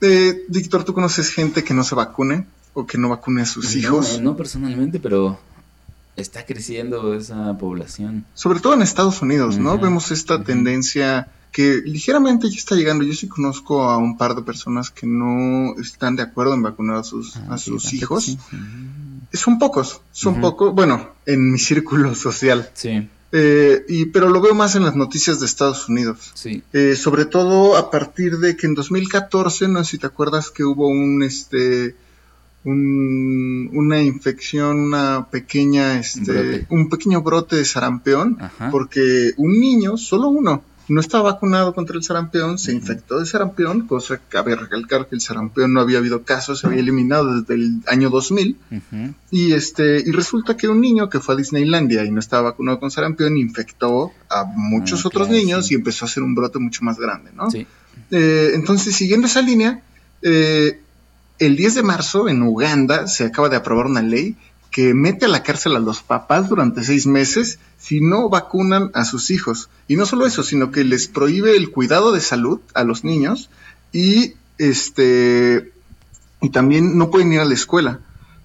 eh, 0.01 0.45
Víctor, 0.49 0.85
¿tú 0.85 0.95
conoces 0.95 1.31
gente 1.31 1.65
que 1.65 1.75
no 1.75 1.83
se 1.83 1.97
vacune 1.97 2.47
o 2.73 2.87
que 2.87 2.99
no 2.99 3.09
vacune 3.09 3.43
a 3.43 3.47
sus 3.47 3.75
hijos? 3.75 4.19
No, 4.19 4.31
no 4.31 4.37
personalmente, 4.37 5.01
pero 5.01 5.41
está 6.17 6.45
creciendo 6.47 7.15
esa 7.15 7.57
población. 7.59 8.25
Sobre 8.35 8.61
todo 8.61 8.75
en 8.75 8.83
Estados 8.83 9.21
Unidos, 9.23 9.59
¿no? 9.59 9.79
Vemos 9.79 10.11
esta 10.11 10.43
tendencia 10.45 11.29
que 11.53 11.83
ligeramente 11.85 12.49
ya 12.51 12.57
está 12.57 12.75
llegando. 12.75 13.05
Yo 13.05 13.15
sí 13.15 13.29
conozco 13.29 13.85
a 13.85 13.97
un 13.97 14.17
par 14.19 14.35
de 14.35 14.43
personas 14.43 14.91
que 14.91 15.07
no 15.07 15.75
están 15.81 16.17
de 16.17 16.23
acuerdo 16.23 16.55
en 16.55 16.63
vacunar 16.63 16.97
a 16.97 17.05
sus, 17.05 17.37
Ah, 17.37 17.55
a 17.55 17.59
sus 17.59 17.93
hijos. 17.93 18.25
Sí. 18.25 18.39
Son 19.33 19.59
pocos, 19.59 20.01
son 20.13 20.41
pocos, 20.41 20.75
bueno, 20.75 21.11
en 21.27 21.53
mi 21.53 21.59
círculo 21.59 22.15
social. 22.15 22.71
sí, 22.75 23.09
Eh, 23.37 23.85
y, 23.89 24.07
pero 24.07 24.29
lo 24.31 24.41
veo 24.41 24.55
más 24.55 24.77
en 24.77 24.85
las 24.85 24.95
noticias 24.95 25.41
de 25.41 25.47
Estados 25.47 25.89
Unidos. 25.89 26.31
sí. 26.35 26.63
Eh, 26.73 26.95
sobre 26.95 27.25
todo 27.25 27.77
a 27.77 27.91
partir 27.91 28.39
de 28.39 28.57
que 28.57 28.69
en 28.69 28.75
2014, 28.75 29.67
no 29.67 29.83
sé 29.83 29.91
si 29.93 29.99
te 29.99 30.07
acuerdas 30.07 30.51
que 30.53 30.63
hubo 30.63 30.87
un 30.89 31.23
este 31.25 31.97
un- 32.65 33.71
una 33.73 34.03
infección, 34.03 34.79
una 34.81 35.27
pequeña 35.31 35.99
este 35.99 36.67
un 36.71 36.89
pequeño 36.89 37.23
brote 37.23 37.57
de 37.57 37.65
sarampión, 37.65 38.39
Ajá. 38.41 38.71
porque 38.71 39.33
un 39.37 39.61
niño, 39.61 39.97
solo 39.97 40.29
uno, 40.29 40.63
no 40.87 41.01
estaba 41.01 41.33
vacunado 41.33 41.75
contra 41.75 41.97
el 41.97 42.03
sarampión, 42.03 42.59
se 42.59 42.71
infectó 42.73 43.19
de 43.19 43.25
sarampión, 43.25 43.87
cosa 43.87 44.19
que 44.19 44.25
cabe 44.29 44.55
recalcar 44.55 45.09
que 45.09 45.15
el 45.15 45.23
sarampión 45.23 45.73
no 45.73 45.81
había 45.81 45.97
habido 45.97 46.25
casos, 46.25 46.61
se 46.61 46.67
había 46.67 46.81
eliminado 46.81 47.41
desde 47.41 47.55
el 47.55 47.81
año 47.87 48.11
2000. 48.11 48.59
Ujú. 48.71 49.15
Y 49.31 49.53
este 49.55 50.01
y 50.07 50.11
resulta 50.13 50.59
que 50.59 50.69
un 50.69 50.83
niño 50.83 51.09
que 51.09 51.21
fue 51.21 51.35
a 51.35 51.39
Disneylandia 51.39 52.05
y 52.05 52.11
no 52.11 52.21
estaba 52.21 52.51
vacunado 52.51 52.81
con 52.81 52.91
sarampión 52.91 53.39
infectó 53.39 54.13
a 54.29 54.45
muchos 54.45 55.05
Ah, 55.05 55.09
otros 55.09 55.29
claro, 55.29 55.43
niños 55.43 55.67
sí. 55.69 55.73
y 55.75 55.77
empezó 55.79 56.05
a 56.05 56.09
hacer 56.09 56.23
un 56.23 56.35
brote 56.35 56.59
mucho 56.59 56.85
más 56.85 56.99
grande, 56.99 57.31
¿no? 57.35 57.51
Sí. 57.51 57.67
Eh, 58.11 58.51
entonces, 58.55 58.95
siguiendo 58.95 59.27
esa 59.27 59.41
línea, 59.41 59.83
eh, 60.21 60.81
el 61.39 61.57
10 61.57 61.75
de 61.75 61.83
marzo 61.83 62.29
en 62.29 62.43
Uganda 62.43 63.07
se 63.07 63.25
acaba 63.25 63.49
de 63.49 63.57
aprobar 63.57 63.87
una 63.87 64.03
ley 64.03 64.37
que 64.71 64.93
mete 64.93 65.27
a 65.27 65.29
la 65.29 65.43
cárcel 65.45 65.77
a 65.77 65.79
los 65.81 66.03
papás 66.03 66.49
durante 66.49 66.83
seis 66.83 67.07
meses 67.07 67.61
si 67.79 68.01
no 68.01 68.29
vacunan 68.29 68.91
a 68.95 69.05
sus 69.05 69.31
hijos. 69.31 69.71
Y 69.87 69.97
no 69.97 70.05
solo 70.05 70.27
eso, 70.27 70.43
sino 70.43 70.73
que 70.73 70.83
les 70.83 71.07
prohíbe 71.07 71.57
el 71.57 71.71
cuidado 71.71 72.11
de 72.11 72.21
salud 72.21 72.61
a 72.75 72.83
los 72.83 73.05
niños 73.05 73.51
y 73.93 74.35
este 74.59 75.73
y 76.41 76.51
también 76.51 76.99
no 76.99 77.11
pueden 77.11 77.33
ir 77.33 77.41
a 77.41 77.45
la 77.45 77.55
escuela. 77.55 78.01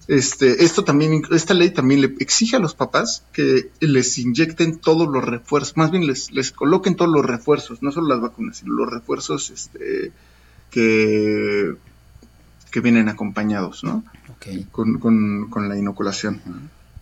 Este, 0.06 0.64
esto 0.64 0.84
también, 0.84 1.22
esta 1.30 1.54
ley 1.54 1.70
también 1.70 2.00
le 2.00 2.14
exige 2.18 2.56
a 2.56 2.60
los 2.60 2.74
papás 2.74 3.24
que 3.32 3.70
les 3.80 4.18
inyecten 4.18 4.78
todos 4.78 5.08
los 5.08 5.24
refuerzos, 5.24 5.76
más 5.76 5.90
bien 5.90 6.06
les, 6.06 6.32
les 6.32 6.50
coloquen 6.50 6.96
todos 6.96 7.12
los 7.12 7.24
refuerzos, 7.24 7.82
no 7.82 7.92
solo 7.92 8.08
las 8.08 8.20
vacunas, 8.20 8.58
sino 8.58 8.74
los 8.74 8.90
refuerzos 8.90 9.50
este, 9.50 10.10
que, 10.70 11.76
que 12.70 12.80
vienen 12.80 13.08
acompañados, 13.08 13.84
¿no? 13.84 14.04
Con, 14.72 14.98
con- 14.98 15.50
con 15.50 15.68
la 15.68 15.76
inoculación. 15.76 16.40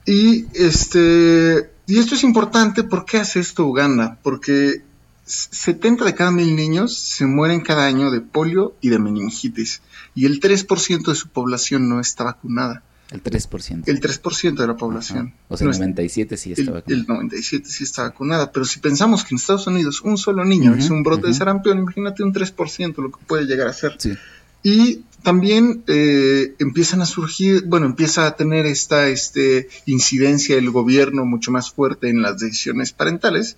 Y 0.07 0.47
este 0.55 1.71
y 1.87 1.99
esto 1.99 2.15
es 2.15 2.25
importante, 2.25 2.83
¿por 2.85 3.05
qué 3.05 3.19
hace 3.19 3.41
esto 3.41 3.67
Uganda? 3.67 4.19
Porque 4.23 4.83
70 5.25 6.05
de 6.05 6.15
cada 6.15 6.31
mil 6.31 6.57
niños 6.57 6.97
se 6.97 7.27
mueren 7.27 7.61
cada 7.61 7.87
año 7.87 8.11
de 8.11 8.21
polio 8.21 8.75
y 8.81 8.89
de 8.89 8.99
meningitis. 8.99 9.83
Y 10.15 10.27
el 10.27 10.41
3% 10.41 11.07
de 11.07 11.15
su 11.15 11.29
población 11.29 11.89
no 11.89 12.01
está 12.01 12.25
vacunada. 12.25 12.83
El 13.11 13.23
3%. 13.23 13.85
El 13.87 14.01
3% 14.01 14.55
de 14.55 14.67
la 14.67 14.77
población. 14.77 15.29
Ajá. 15.29 15.37
O 15.49 15.57
sea, 15.57 15.65
no 15.67 15.71
el 15.71 15.75
es- 15.77 15.81
97 15.81 16.37
sí 16.37 16.53
el, 16.53 16.59
estaba 16.61 16.83
el 16.87 17.07
97 17.07 17.69
sí 17.69 17.85
está 17.85 18.03
vacunada. 18.03 18.53
Pero 18.53 18.65
si 18.67 18.81
pensamos 18.81 19.25
que 19.25 19.35
en 19.35 19.39
Estados 19.39 19.67
Unidos 19.67 20.01
un 20.03 20.19
solo 20.19 20.45
niño 20.45 20.73
Ujú, 20.73 20.81
es 20.81 20.91
un 20.91 21.03
brote 21.03 21.29
de 21.29 21.35
sarampión, 21.35 21.79
imagínate 21.79 22.23
un 22.23 22.33
3% 22.35 22.97
lo 23.03 23.11
que 23.13 23.25
puede 23.27 23.45
llegar 23.47 23.69
a 23.69 23.73
ser. 23.73 23.97
Sí. 23.99 24.15
Y 24.63 25.03
también 25.23 25.83
eh, 25.87 26.55
empiezan 26.59 27.03
a 27.03 27.07
surgir, 27.07 27.65
bueno, 27.67 27.87
empieza 27.87 28.27
a 28.27 28.37
tener 28.37 28.67
esta 28.67 29.09
este, 29.09 29.69
incidencia 29.87 30.57
el 30.57 30.71
gobierno 30.71 31.25
mucho 31.25 31.51
más 31.51 31.71
fuerte 31.71 32.09
en 32.09 32.23
las 32.23 32.39
decisiones 32.39 32.93
parentales, 32.93 33.57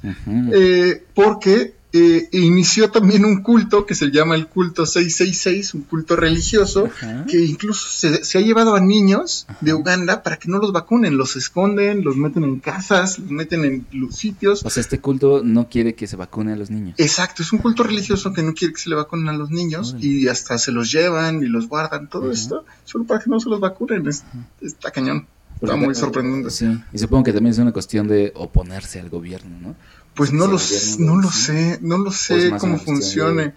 eh, 0.53 1.05
porque 1.15 1.75
eh, 1.93 2.29
inició 2.33 2.91
también 2.91 3.25
un 3.25 3.43
culto 3.43 3.85
que 3.87 3.95
se 3.95 4.11
llama 4.11 4.35
el 4.37 4.47
culto 4.47 4.87
666, 4.87 5.75
un 5.75 5.83
culto 5.83 6.15
religioso, 6.17 6.87
Ajá. 6.87 7.25
que 7.27 7.45
incluso 7.45 7.89
se, 7.89 8.23
se 8.25 8.39
ha 8.39 8.41
llevado 8.41 8.75
a 8.77 8.81
niños 8.81 9.47
de 9.61 9.75
Uganda 9.75 10.23
para 10.23 10.37
que 10.39 10.49
no 10.49 10.59
los 10.59 10.73
vacunen, 10.73 11.17
los 11.17 11.35
esconden, 11.37 12.05
los 12.05 12.17
meten 12.17 12.45
en 12.45 12.61
casas, 12.61 13.19
los 13.19 13.31
meten 13.31 13.65
en 13.65 13.87
los 13.93 14.15
sitios. 14.15 14.65
O 14.65 14.71
sea, 14.71 14.81
este 14.81 15.01
culto 15.01 15.43
no 15.45 15.69
quiere 15.69 15.95
que 15.95 16.07
se 16.07 16.17
vacune 16.17 16.53
a 16.53 16.57
los 16.57 16.71
niños. 16.71 16.95
Exacto, 16.99 17.43
es 17.43 17.53
un 17.53 17.59
culto 17.59 17.83
religioso 17.83 18.33
que 18.33 18.43
no 18.43 18.55
quiere 18.55 18.73
que 18.75 18.81
se 18.81 18.89
le 18.89 18.95
vacunen 18.97 19.29
a 19.29 19.33
los 19.33 19.51
niños 19.51 19.97
y 20.01 20.29
hasta 20.29 20.59
se 20.59 20.73
los 20.73 20.93
llevan 20.93 21.43
y 21.43 21.47
los 21.47 21.69
guardan, 21.69 22.09
todo 22.09 22.31
esto, 22.31 22.65
solo 22.85 23.05
para 23.05 23.21
que 23.21 23.31
no 23.31 23.41
se 23.41 23.49
los 23.49 23.59
vacunen. 23.61 24.07
Es- 24.07 24.25
está 24.61 24.91
cañón, 24.91 25.27
está 25.55 25.67
Porque 25.67 25.77
muy 25.77 25.95
sorprendente. 25.95 26.51
Sí, 26.51 26.67
y 26.93 26.99
supongo 26.99 27.25
que 27.25 27.33
también 27.33 27.53
es 27.53 27.59
una 27.59 27.73
cuestión 27.73 28.07
de 28.07 28.33
oponerse 28.37 29.01
al 29.01 29.09
gobierno, 29.11 29.59
¿no? 29.61 29.75
Pues 30.15 30.33
no 30.33 30.47
lo, 30.47 30.59
no 30.99 31.17
lo 31.21 31.31
sé, 31.31 31.79
no 31.83 31.99
lo 31.99 32.09
O 32.09 32.13
es 32.13 32.17
sé 32.17 32.53
cómo 32.59 32.79
funcione. 32.79 33.55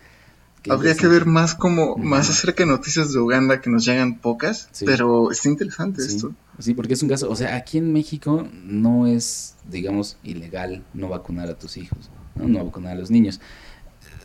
que 0.61 0.71
Habría 0.71 0.95
que 0.95 1.07
ver 1.07 1.25
más 1.25 1.55
como, 1.55 1.97
más 1.97 2.29
acerca 2.29 2.63
de 2.63 2.69
noticias 2.71 3.11
de 3.11 3.19
Uganda 3.19 3.59
que 3.59 3.69
nos 3.69 3.83
llegan 3.83 4.19
pocas, 4.19 4.69
Sí. 4.71 4.85
pero 4.85 5.29
está 5.31 5.49
interesante 5.49 6.01
Sí, 6.01 6.15
esto. 6.15 6.33
sí, 6.59 6.73
porque 6.73 6.93
es 6.93 7.03
un 7.03 7.09
caso, 7.09 7.29
o 7.29 7.35
sea, 7.35 7.55
aquí 7.57 7.77
en 7.79 7.91
México 7.91 8.47
no 8.63 9.05
es, 9.07 9.55
digamos, 9.69 10.17
ilegal 10.23 10.83
no 10.93 11.09
vacunar 11.09 11.49
a 11.49 11.55
tus 11.59 11.75
hijos, 11.75 12.09
no, 12.35 12.47
no 12.47 12.63
vacunar 12.63 12.93
a 12.93 12.99
los 12.99 13.11
niños. 13.11 13.41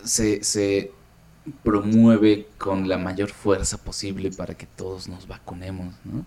Se, 0.04 0.44
se 0.44 0.92
promueve 1.64 2.46
con 2.58 2.88
la 2.88 2.98
mayor 2.98 3.30
fuerza 3.30 3.78
posible 3.78 4.30
para 4.30 4.54
que 4.54 4.66
todos 4.66 5.08
nos 5.08 5.26
vacunemos, 5.26 5.94
¿no? 6.04 6.24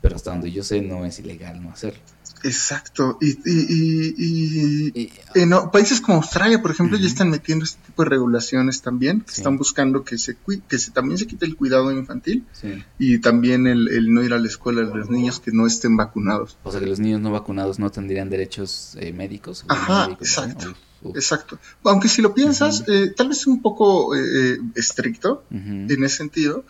Pero 0.00 0.16
hasta 0.16 0.32
donde 0.32 0.50
yo 0.50 0.64
sé 0.64 0.80
no 0.82 1.04
es 1.04 1.20
ilegal 1.20 1.62
no 1.62 1.70
hacerlo. 1.70 2.00
Exacto. 2.44 3.18
Y, 3.20 3.30
y, 3.30 3.36
y- 3.46 4.14
y- 4.18 4.92
Y- 5.02 5.12
en 5.34 5.50
países 5.72 6.00
como 6.00 6.18
Australia, 6.18 6.60
por 6.60 6.70
ejemplo, 6.70 6.98
ya 6.98 7.06
están 7.06 7.30
metiendo 7.30 7.64
este 7.64 7.80
tipo 7.86 8.02
de 8.04 8.10
regulaciones 8.10 8.82
también, 8.82 9.20
que 9.22 9.32
Sí. 9.32 9.40
están 9.40 9.56
buscando 9.56 10.04
que 10.04 10.18
se 10.18 10.36
que 10.68 10.78
se, 10.78 10.90
también 10.90 11.18
se 11.18 11.26
quite 11.26 11.46
el 11.46 11.56
cuidado 11.56 11.90
infantil 11.92 12.44
sí. 12.52 12.82
y 12.98 13.18
también 13.18 13.66
el, 13.66 13.88
el 13.88 14.12
no 14.12 14.22
ir 14.22 14.34
a 14.34 14.38
la 14.38 14.48
escuela 14.48 14.82
de 14.82 14.94
los 14.94 15.08
niños 15.10 15.40
que 15.40 15.52
no 15.52 15.66
estén 15.66 15.96
vacunados. 15.96 16.56
O 16.64 16.70
sea 16.72 16.80
que 16.80 16.86
los 16.86 16.98
niños 16.98 17.20
no 17.20 17.30
vacunados 17.30 17.78
no 17.78 17.90
tendrían 17.90 18.28
derechos 18.30 18.96
eh, 19.00 19.12
médicos. 19.12 19.64
Ajá, 19.68 20.06
médicos, 20.06 20.28
exacto. 20.28 20.74
Uf. 21.02 21.16
Exacto. 21.16 21.58
Aunque 21.84 22.08
si 22.08 22.22
lo 22.22 22.32
piensas, 22.32 22.84
eh, 22.86 23.12
tal 23.16 23.28
vez 23.28 23.46
un 23.48 23.60
poco 23.60 24.14
eh, 24.14 24.20
eh, 24.54 24.58
estricto 24.76 25.42
en 25.50 26.04
ese 26.04 26.16
sentido, 26.18 26.64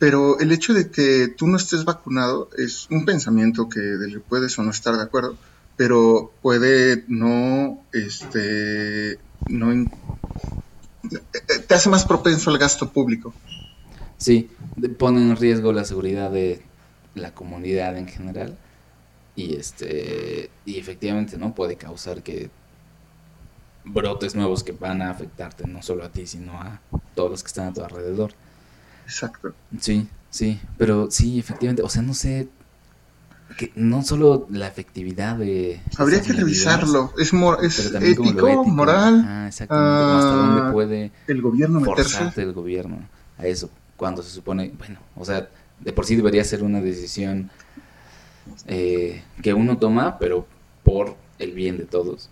pero 0.00 0.40
el 0.40 0.50
hecho 0.50 0.72
de 0.72 0.90
que 0.90 1.28
tú 1.28 1.46
no 1.46 1.58
estés 1.58 1.84
vacunado 1.84 2.48
es 2.56 2.88
un 2.90 3.04
pensamiento 3.04 3.68
que 3.68 3.80
del 3.80 4.22
puedes 4.22 4.58
o 4.58 4.62
no 4.62 4.70
estar 4.70 4.96
de 4.96 5.02
acuerdo, 5.02 5.36
pero 5.76 6.32
puede 6.40 7.04
no, 7.06 7.84
este, 7.92 9.18
no, 9.46 9.90
te 11.68 11.74
hace 11.74 11.90
más 11.90 12.06
propenso 12.06 12.48
al 12.48 12.56
gasto 12.56 12.88
público. 12.88 13.34
Sí, 14.16 14.50
pone 14.98 15.20
en 15.20 15.36
riesgo 15.36 15.70
la 15.74 15.84
seguridad 15.84 16.30
de 16.30 16.62
la 17.14 17.34
comunidad 17.34 17.98
en 17.98 18.08
general 18.08 18.56
y 19.36 19.56
este 19.56 20.48
y 20.64 20.78
efectivamente 20.78 21.36
no 21.36 21.54
puede 21.54 21.76
causar 21.76 22.22
que 22.22 22.48
brotes 23.84 24.34
nuevos 24.34 24.64
que 24.64 24.72
van 24.72 25.02
a 25.02 25.10
afectarte 25.10 25.66
no 25.66 25.82
solo 25.82 26.04
a 26.04 26.10
ti 26.10 26.26
sino 26.26 26.52
a 26.54 26.80
todos 27.14 27.30
los 27.30 27.42
que 27.42 27.48
están 27.48 27.68
a 27.68 27.72
tu 27.74 27.82
alrededor. 27.82 28.32
Exacto. 29.10 29.52
Sí, 29.80 30.08
sí, 30.30 30.60
pero 30.78 31.10
sí, 31.10 31.38
efectivamente, 31.40 31.82
o 31.82 31.88
sea, 31.88 32.02
no 32.02 32.14
sé 32.14 32.48
que 33.58 33.72
no 33.74 34.02
solo 34.02 34.46
la 34.50 34.68
efectividad 34.68 35.36
de 35.36 35.80
Habría 35.98 36.22
que 36.22 36.32
revisarlo. 36.32 37.12
Es, 37.18 37.32
mor- 37.32 37.58
es 37.64 37.76
pero 37.76 37.90
también 37.90 38.14
como 38.14 38.30
lo 38.32 38.38
ético, 38.46 38.60
ético. 38.62 38.74
moral, 38.76 39.24
Ah, 39.26 39.46
exactamente, 39.48 40.04
como 40.04 40.16
hasta 40.16 40.34
ah, 40.34 40.36
dónde 40.38 40.72
puede 40.72 41.10
el 41.26 41.42
gobierno 41.42 41.80
meterse. 41.80 42.02
forzarte 42.02 42.42
el 42.42 42.52
gobierno 42.52 43.00
a 43.36 43.46
eso 43.46 43.68
cuando 43.96 44.22
se 44.22 44.30
supone, 44.30 44.72
bueno, 44.78 45.00
o 45.16 45.24
sea, 45.24 45.48
de 45.80 45.92
por 45.92 46.06
sí 46.06 46.14
debería 46.16 46.44
ser 46.44 46.62
una 46.62 46.80
decisión 46.80 47.50
eh, 48.66 49.22
que 49.42 49.52
uno 49.52 49.76
toma, 49.78 50.18
pero 50.18 50.46
por 50.84 51.16
el 51.38 51.52
bien 51.52 51.76
de 51.76 51.84
todos. 51.84 52.30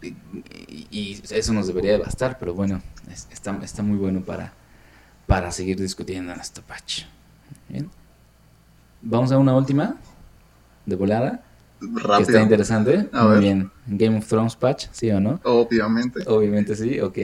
Y, 0.00 0.08
y- 0.68 0.86
y 0.90 1.22
eso 1.30 1.52
nos 1.52 1.66
debería 1.66 1.92
de 1.92 1.98
bastar, 1.98 2.38
pero 2.38 2.54
bueno, 2.54 2.80
es- 3.10 3.28
está, 3.32 3.58
está 3.62 3.82
muy 3.82 3.98
bueno 3.98 4.20
para, 4.22 4.52
para 5.26 5.50
seguir 5.50 5.78
discutiendo 5.80 6.32
en 6.32 6.40
este 6.40 6.60
patch. 6.62 7.04
Bien. 7.68 7.90
Vamos 9.02 9.32
a 9.32 9.38
una 9.38 9.54
última 9.56 9.96
de 10.86 10.96
volada, 10.96 11.42
que 11.80 11.86
está 11.86 12.08
Rápido. 12.18 12.40
interesante. 12.40 13.08
A 13.12 13.24
muy 13.24 13.32
ver. 13.32 13.40
bien. 13.40 13.70
Game 13.86 14.18
of 14.18 14.26
Thrones 14.26 14.56
patch, 14.56 14.86
¿sí 14.92 15.10
o 15.10 15.20
no? 15.20 15.40
Obviamente. 15.44 16.20
Obviamente 16.26 16.76
sí, 16.76 17.00
ok. 17.00 17.18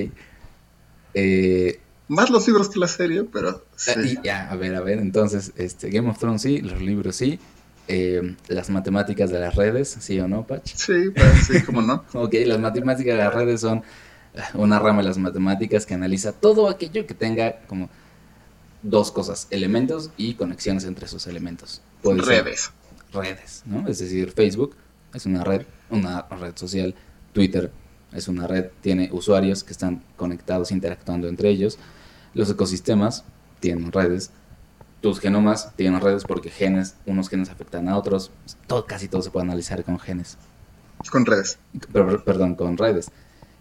Eh, 1.14 1.80
Más 2.08 2.30
los 2.30 2.46
libros 2.46 2.68
que 2.68 2.78
la 2.78 2.88
serie, 2.88 3.24
pero 3.24 3.64
sí. 3.76 3.90
Ah, 3.94 4.00
y 4.02 4.18
ya, 4.22 4.50
a 4.50 4.56
ver, 4.56 4.74
a 4.74 4.80
ver, 4.80 4.98
entonces, 4.98 5.52
este, 5.56 5.90
Game 5.90 6.08
of 6.08 6.18
Thrones 6.18 6.42
sí, 6.42 6.60
los 6.60 6.80
libros 6.80 7.16
sí, 7.16 7.38
eh, 7.88 8.36
las 8.48 8.70
matemáticas 8.70 9.30
de 9.30 9.40
las 9.40 9.54
redes, 9.54 9.96
sí 10.00 10.18
o 10.20 10.28
no, 10.28 10.46
Patch. 10.46 10.74
Sí, 10.74 11.10
pues, 11.14 11.46
sí, 11.46 11.62
cómo 11.62 11.80
no. 11.82 12.04
Ok, 12.14 12.34
las 12.46 12.58
matemáticas 12.58 13.16
de 13.16 13.22
las 13.24 13.34
redes 13.34 13.60
son 13.60 13.82
una 14.54 14.78
rama 14.78 14.98
de 15.02 15.08
las 15.08 15.18
matemáticas 15.18 15.86
que 15.86 15.94
analiza 15.94 16.32
todo 16.32 16.68
aquello 16.68 17.06
que 17.06 17.14
tenga 17.14 17.60
como 17.66 17.88
dos 18.82 19.10
cosas, 19.10 19.46
elementos 19.50 20.10
y 20.16 20.34
conexiones 20.34 20.84
entre 20.84 21.06
esos 21.06 21.26
elementos. 21.26 21.80
Puede 22.02 22.22
ser 22.22 22.44
Redes. 22.44 22.70
redes, 23.12 23.62
¿no? 23.66 23.88
Es 23.88 23.98
decir, 23.98 24.30
Facebook 24.32 24.76
es 25.14 25.26
una 25.26 25.42
red, 25.44 25.62
una 25.90 26.22
red 26.22 26.52
social, 26.56 26.94
Twitter 27.32 27.72
es 28.12 28.28
una 28.28 28.46
red, 28.46 28.66
tiene 28.80 29.10
usuarios 29.12 29.64
que 29.64 29.72
están 29.72 30.02
conectados, 30.16 30.70
interactuando 30.70 31.28
entre 31.28 31.50
ellos. 31.50 31.78
Los 32.34 32.48
ecosistemas 32.50 33.24
tienen 33.60 33.90
redes, 33.92 34.30
tus 35.00 35.18
genomas 35.20 35.74
tienen 35.76 36.00
redes 36.00 36.24
porque 36.24 36.50
genes, 36.50 36.94
unos 37.06 37.28
genes 37.28 37.50
afectan 37.50 37.88
a 37.88 37.96
otros, 37.96 38.30
todo, 38.66 38.86
casi 38.86 39.08
todo 39.08 39.22
se 39.22 39.30
puede 39.30 39.44
analizar 39.46 39.82
con 39.84 39.98
genes, 39.98 40.36
Con 41.10 41.26
redes. 41.26 41.58
per- 41.92 42.22
perdón, 42.24 42.54
con 42.54 42.76
redes, 42.76 43.10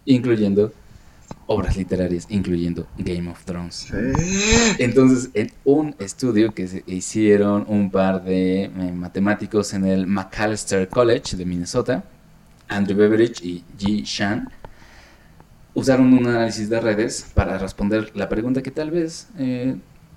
incluyendo 0.08 0.72
obras 1.46 1.76
literarias, 1.76 2.26
incluyendo 2.30 2.86
Game 2.98 3.30
of 3.30 3.44
Thrones. 3.44 3.88
Sí. 3.90 3.94
Entonces, 4.78 5.30
en 5.34 5.50
un 5.64 5.94
estudio 5.98 6.52
que 6.52 6.66
se 6.66 6.84
hicieron 6.86 7.64
un 7.68 7.90
par 7.90 8.24
de 8.24 8.64
eh, 8.64 8.70
matemáticos 8.70 9.72
en 9.74 9.84
el 9.86 10.06
Macalester 10.06 10.88
College 10.88 11.36
de 11.36 11.44
Minnesota, 11.44 12.04
Andrew 12.68 12.96
Beveridge 12.96 13.42
y 13.42 13.64
Ji 13.78 14.02
Shan, 14.04 14.50
usaron 15.74 16.12
un 16.12 16.26
análisis 16.26 16.68
de 16.68 16.80
redes 16.80 17.30
para 17.34 17.58
responder 17.58 18.10
la 18.14 18.28
pregunta 18.28 18.62
que 18.62 18.70
tal 18.70 18.90
vez 18.90 19.28
eh, 19.38 19.76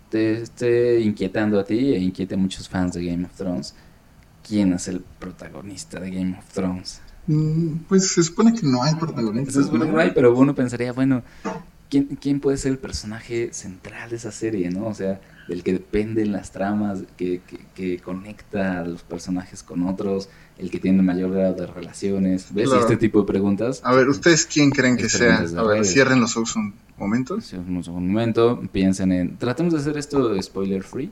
te 0.09 0.41
esté 0.41 0.99
inquietando 0.99 1.59
a 1.59 1.63
ti 1.63 1.93
e 1.93 1.99
inquiete 1.99 2.35
a 2.35 2.37
muchos 2.37 2.67
fans 2.67 2.93
de 2.93 3.05
Game 3.05 3.25
of 3.25 3.31
Thrones. 3.33 3.75
¿Quién 4.45 4.73
es 4.73 4.87
el 4.87 5.01
protagonista 5.19 5.99
de 5.99 6.11
Game 6.11 6.37
of 6.37 6.45
Thrones? 6.51 7.01
Mm, 7.27 7.75
Pues 7.87 8.09
se 8.09 8.23
supone 8.23 8.53
que 8.53 8.65
no 8.65 8.83
hay 8.83 8.95
protagonistas. 8.95 9.55
Eso 9.55 9.61
es 9.61 9.69
bueno, 9.69 9.85
¿no? 9.85 9.99
hay, 9.99 10.11
pero 10.11 10.35
uno 10.35 10.55
pensaría, 10.55 10.91
bueno, 10.93 11.23
¿quién, 11.89 12.17
¿quién 12.19 12.39
puede 12.39 12.57
ser 12.57 12.71
el 12.73 12.77
personaje 12.77 13.49
central 13.53 14.09
de 14.09 14.15
esa 14.15 14.31
serie, 14.31 14.69
no? 14.69 14.87
O 14.87 14.93
sea, 14.93 15.21
del 15.47 15.63
que 15.63 15.73
dependen 15.73 16.31
las 16.31 16.51
tramas, 16.51 17.03
que, 17.17 17.41
que, 17.47 17.59
que 17.75 17.99
conecta 17.99 18.79
a 18.79 18.85
los 18.85 19.03
personajes 19.03 19.63
con 19.63 19.83
otros, 19.83 20.29
el 20.57 20.69
que 20.71 20.79
tiene 20.79 21.01
mayor 21.01 21.31
grado 21.31 21.55
de 21.55 21.67
relaciones. 21.67 22.53
¿Ves? 22.53 22.69
Claro. 22.69 22.81
Este 22.81 22.97
tipo 22.97 23.21
de 23.21 23.25
preguntas. 23.27 23.81
A 23.83 23.93
ver, 23.93 24.07
¿ustedes 24.07 24.45
quién 24.45 24.69
creen 24.71 24.97
que 24.97 25.09
sea? 25.09 25.43
A 25.57 25.63
ver, 25.63 25.85
cierren 25.85 26.21
los 26.21 26.37
ojos 26.37 26.55
un 26.55 26.73
momento. 26.97 27.41
Si 27.41 27.55
un 27.55 27.75
un 27.75 28.07
momento, 28.07 28.61
piensen 28.71 29.11
en... 29.11 29.37
Tratemos 29.37 29.73
de 29.73 29.79
hacer 29.79 29.97
esto 29.97 30.39
spoiler 30.41 30.83
free. 30.83 31.09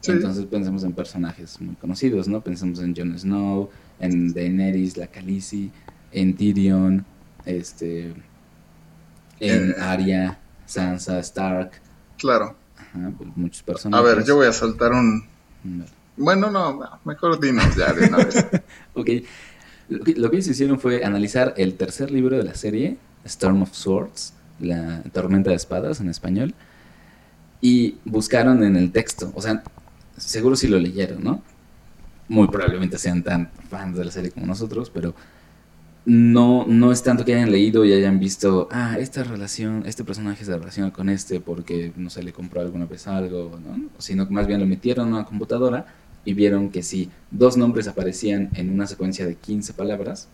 Sí. 0.00 0.12
Entonces 0.12 0.44
pensemos 0.46 0.84
en 0.84 0.92
personajes 0.92 1.60
muy 1.60 1.74
conocidos, 1.74 2.28
¿no? 2.28 2.40
Pensemos 2.40 2.78
en 2.80 2.94
Jon 2.94 3.18
Snow, 3.18 3.68
en 4.00 4.32
Daenerys, 4.32 4.96
la 4.96 5.06
Khaleesi, 5.08 5.70
en 6.12 6.34
Tyrion, 6.36 7.04
este, 7.44 8.08
en 9.40 9.70
Eh. 9.70 9.74
Arya, 9.80 10.38
Sansa, 10.66 11.18
Stark, 11.20 11.72
Claro. 12.16 12.56
ajá, 12.76 13.12
pues, 13.16 13.30
muchos 13.36 13.62
A 13.62 13.66
personajes. 13.66 14.16
ver, 14.16 14.24
yo 14.24 14.36
voy 14.36 14.46
a 14.46 14.52
saltar 14.52 14.92
un... 14.92 15.24
Mm, 15.64 15.82
Bueno, 16.16 16.50
no, 16.50 16.72
no, 16.80 17.00
mejor 17.04 17.38
dinos 17.40 17.76
ya 17.76 17.92
de 17.92 18.08
una 18.08 18.18
vez. 18.18 18.44
Ok, 18.94 19.08
lo 19.88 20.04
que, 20.04 20.14
lo 20.16 20.30
que 20.30 20.36
ellos 20.36 20.48
hicieron 20.48 20.80
fue 20.80 21.04
analizar 21.04 21.54
el 21.56 21.74
tercer 21.74 22.10
libro 22.10 22.36
de 22.36 22.42
la 22.44 22.54
serie, 22.54 22.98
Storm 23.24 23.62
of 23.62 23.72
Swords, 23.72 24.34
la 24.58 25.02
tormenta 25.12 25.50
de 25.50 25.56
espadas 25.56 26.00
en 26.00 26.08
español, 26.08 26.54
y 27.60 27.96
buscaron 28.04 28.62
en 28.64 28.74
el 28.76 28.90
texto, 28.92 29.30
o 29.34 29.40
sea, 29.42 29.62
seguro 30.16 30.56
si 30.56 30.66
lo 30.68 30.78
leyeron, 30.80 31.22
¿no? 31.22 31.42
Muy 32.28 32.48
probablemente 32.48 32.98
sean 32.98 33.22
tan 33.22 33.50
fans 33.70 33.96
de 33.96 34.04
la 34.04 34.10
serie 34.10 34.30
como 34.30 34.46
nosotros, 34.46 34.90
pero 34.90 35.14
no, 36.04 36.64
no 36.66 36.92
es 36.92 37.02
tanto 37.02 37.24
que 37.24 37.34
hayan 37.34 37.52
leído 37.52 37.84
y 37.84 37.92
hayan 37.92 38.18
visto, 38.18 38.68
ah, 38.70 38.96
esta 38.98 39.24
relación, 39.24 39.82
este 39.86 40.04
personaje 40.04 40.44
se 40.44 40.56
relaciona 40.56 40.92
con 40.92 41.08
este 41.08 41.40
porque, 41.40 41.92
no 41.96 42.10
sé, 42.10 42.22
le 42.22 42.32
compró 42.32 42.60
alguna 42.60 42.86
vez 42.86 43.06
algo, 43.06 43.58
¿no? 43.62 43.88
Sino 43.98 44.26
que 44.26 44.34
más 44.34 44.46
bien 44.46 44.60
lo 44.60 44.66
metieron 44.66 45.08
a 45.08 45.16
una 45.16 45.24
computadora 45.24 45.86
y 46.24 46.34
vieron 46.34 46.70
que 46.70 46.82
si 46.82 47.10
dos 47.30 47.56
nombres 47.56 47.88
aparecían 47.88 48.50
en 48.54 48.70
una 48.70 48.86
secuencia 48.86 49.26
de 49.26 49.34
15 49.34 49.72
palabras, 49.74 50.28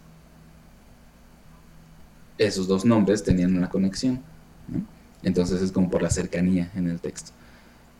esos 2.38 2.66
dos 2.66 2.84
nombres 2.84 3.22
tenían 3.22 3.56
una 3.56 3.68
conexión. 3.68 4.20
¿no? 4.68 4.82
Entonces 5.22 5.62
es 5.62 5.72
como 5.72 5.90
por 5.90 6.02
la 6.02 6.10
cercanía 6.10 6.70
en 6.74 6.88
el 6.88 7.00
texto. 7.00 7.32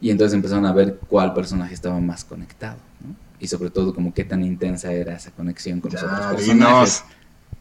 Y 0.01 0.11
entonces 0.11 0.35
empezaron 0.35 0.67
a 0.67 0.73
ver 0.73 0.99
cuál 1.09 1.35
personaje 1.35 1.75
estaba 1.75 2.01
más 2.01 2.25
conectado. 2.25 2.79
¿no? 3.01 3.15
Y 3.45 3.49
sobre 3.49 3.69
todo 3.69 3.95
como 3.95 4.15
qué 4.15 4.25
tan 4.25 4.43
intensa 4.43 4.91
era 4.91 5.17
esa 5.17 5.31
conexión 5.31 5.81
con 5.83 5.93
los 5.93 6.01
Ya, 6.01 6.07
otros 6.09 6.47
dinos. 6.47 6.59
personajes. 6.67 7.05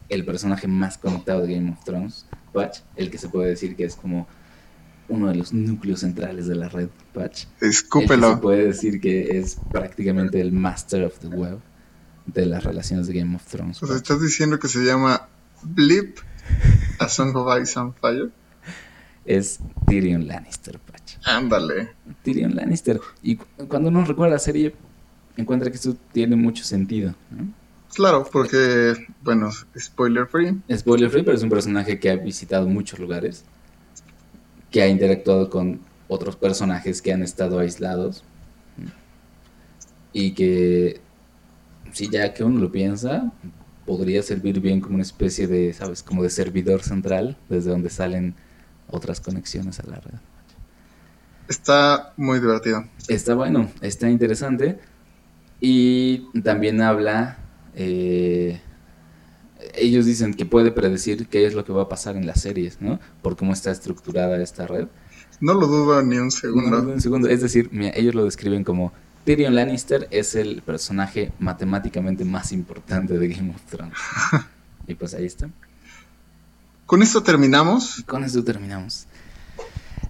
El 0.08 0.24
personaje 0.24 0.66
más 0.66 0.96
conectado 0.96 1.42
de 1.46 1.54
Game 1.56 1.72
of 1.72 1.84
Thrones, 1.84 2.24
Patch, 2.54 2.78
el 2.96 3.10
que 3.10 3.18
se 3.18 3.28
puede 3.28 3.50
decir 3.50 3.76
que 3.76 3.84
es 3.84 3.94
como 3.94 4.26
uno 5.10 5.28
de 5.28 5.34
los 5.34 5.52
núcleos 5.52 6.00
centrales 6.00 6.46
de 6.46 6.54
la 6.54 6.70
red, 6.70 6.88
Patch. 7.12 7.44
El 7.44 7.48
que 7.50 7.58
se 7.60 7.68
Escúpelo. 7.68 8.40
puede 8.40 8.64
decir 8.68 8.98
que 8.98 9.38
es 9.38 9.58
prácticamente 9.70 10.40
el 10.40 10.52
master 10.52 11.04
of 11.04 11.18
the 11.18 11.26
web 11.28 11.58
de 12.24 12.46
las 12.46 12.64
relaciones 12.64 13.06
de 13.06 13.18
Game 13.18 13.36
of 13.36 13.44
Thrones. 13.44 13.82
O 13.82 13.86
sea, 13.86 13.96
estás 13.96 14.22
diciendo 14.22 14.58
que 14.58 14.68
se 14.68 14.78
llama 14.84 15.28
Blip, 15.62 16.16
A 16.98 17.08
Song 17.08 17.36
of 17.36 17.60
Ice 17.60 17.78
and 17.78 17.92
Fire. 18.00 18.30
Es 19.26 19.60
Tyrion 19.86 20.26
Lannister, 20.26 20.78
Patch. 20.78 21.16
Ándale. 21.24 21.90
Tyrion 22.22 22.54
Lannister. 22.56 23.00
Y 23.22 23.36
cu- 23.36 23.46
cuando 23.68 23.88
uno 23.90 24.02
recuerda 24.06 24.34
la 24.34 24.38
serie, 24.38 24.74
encuentra 25.36 25.70
que 25.70 25.76
esto 25.76 25.96
tiene 26.12 26.36
mucho 26.36 26.64
sentido. 26.64 27.14
¿no? 27.30 27.48
Claro, 27.94 28.28
porque, 28.30 28.94
bueno, 29.22 29.50
spoiler 29.78 30.26
free. 30.26 30.60
Spoiler 30.74 31.10
free, 31.10 31.22
pero 31.22 31.36
es 31.36 31.42
un 31.42 31.50
personaje 31.50 32.00
que 32.00 32.10
ha 32.10 32.16
visitado 32.16 32.68
muchos 32.68 32.98
lugares, 32.98 33.44
que 34.70 34.82
ha 34.82 34.88
interactuado 34.88 35.48
con 35.48 35.80
otros 36.08 36.36
personajes 36.36 37.00
que 37.00 37.12
han 37.12 37.22
estado 37.22 37.58
aislados 37.58 38.24
y 40.12 40.32
que, 40.32 41.00
si 41.92 42.08
ya 42.08 42.34
que 42.34 42.44
uno 42.44 42.60
lo 42.60 42.72
piensa, 42.72 43.32
podría 43.86 44.22
servir 44.22 44.60
bien 44.60 44.80
como 44.80 44.94
una 44.94 45.02
especie 45.02 45.46
de, 45.46 45.72
¿sabes? 45.72 46.02
Como 46.02 46.22
de 46.22 46.30
servidor 46.30 46.82
central, 46.82 47.36
desde 47.48 47.70
donde 47.70 47.90
salen 47.90 48.34
otras 48.88 49.20
conexiones 49.20 49.80
a 49.80 49.86
la 49.86 49.96
red. 49.96 50.18
Está 51.48 52.12
muy 52.16 52.40
divertido. 52.40 52.84
Está 53.08 53.34
bueno, 53.34 53.70
está 53.82 54.08
interesante. 54.08 54.78
Y 55.66 56.18
también 56.42 56.82
habla. 56.82 57.38
eh, 57.74 58.60
ellos 59.76 60.04
dicen 60.04 60.34
que 60.34 60.44
puede 60.44 60.70
predecir 60.70 61.26
qué 61.26 61.46
es 61.46 61.54
lo 61.54 61.64
que 61.64 61.72
va 61.72 61.82
a 61.84 61.88
pasar 61.88 62.16
en 62.16 62.26
las 62.26 62.42
series, 62.42 62.82
¿no? 62.82 63.00
Por 63.22 63.34
cómo 63.36 63.52
está 63.54 63.70
estructurada 63.70 64.40
esta 64.42 64.66
red. 64.66 64.88
No 65.40 65.54
lo 65.54 65.66
dudo 65.66 66.02
ni 66.02 66.16
un 66.18 66.26
No, 66.26 66.30
segundo. 66.30 66.82
un 66.82 67.00
segundo. 67.00 67.28
Es 67.28 67.40
decir, 67.40 67.70
mira, 67.72 67.92
ellos 67.96 68.14
lo 68.14 68.24
describen 68.24 68.62
como 68.62 68.92
Tyrion 69.24 69.54
Lannister 69.54 70.06
es 70.10 70.34
el 70.34 70.60
personaje 70.62 71.32
matemáticamente 71.38 72.24
más 72.26 72.52
importante 72.52 73.18
de 73.18 73.28
Game 73.28 73.50
of 73.54 73.62
Thrones. 73.70 73.94
y 74.86 74.94
pues 74.94 75.14
ahí 75.14 75.24
está. 75.24 75.48
Con 76.86 77.02
esto 77.02 77.22
terminamos. 77.22 77.98
Y 78.00 78.02
con 78.02 78.22
eso 78.22 78.44
terminamos. 78.44 79.06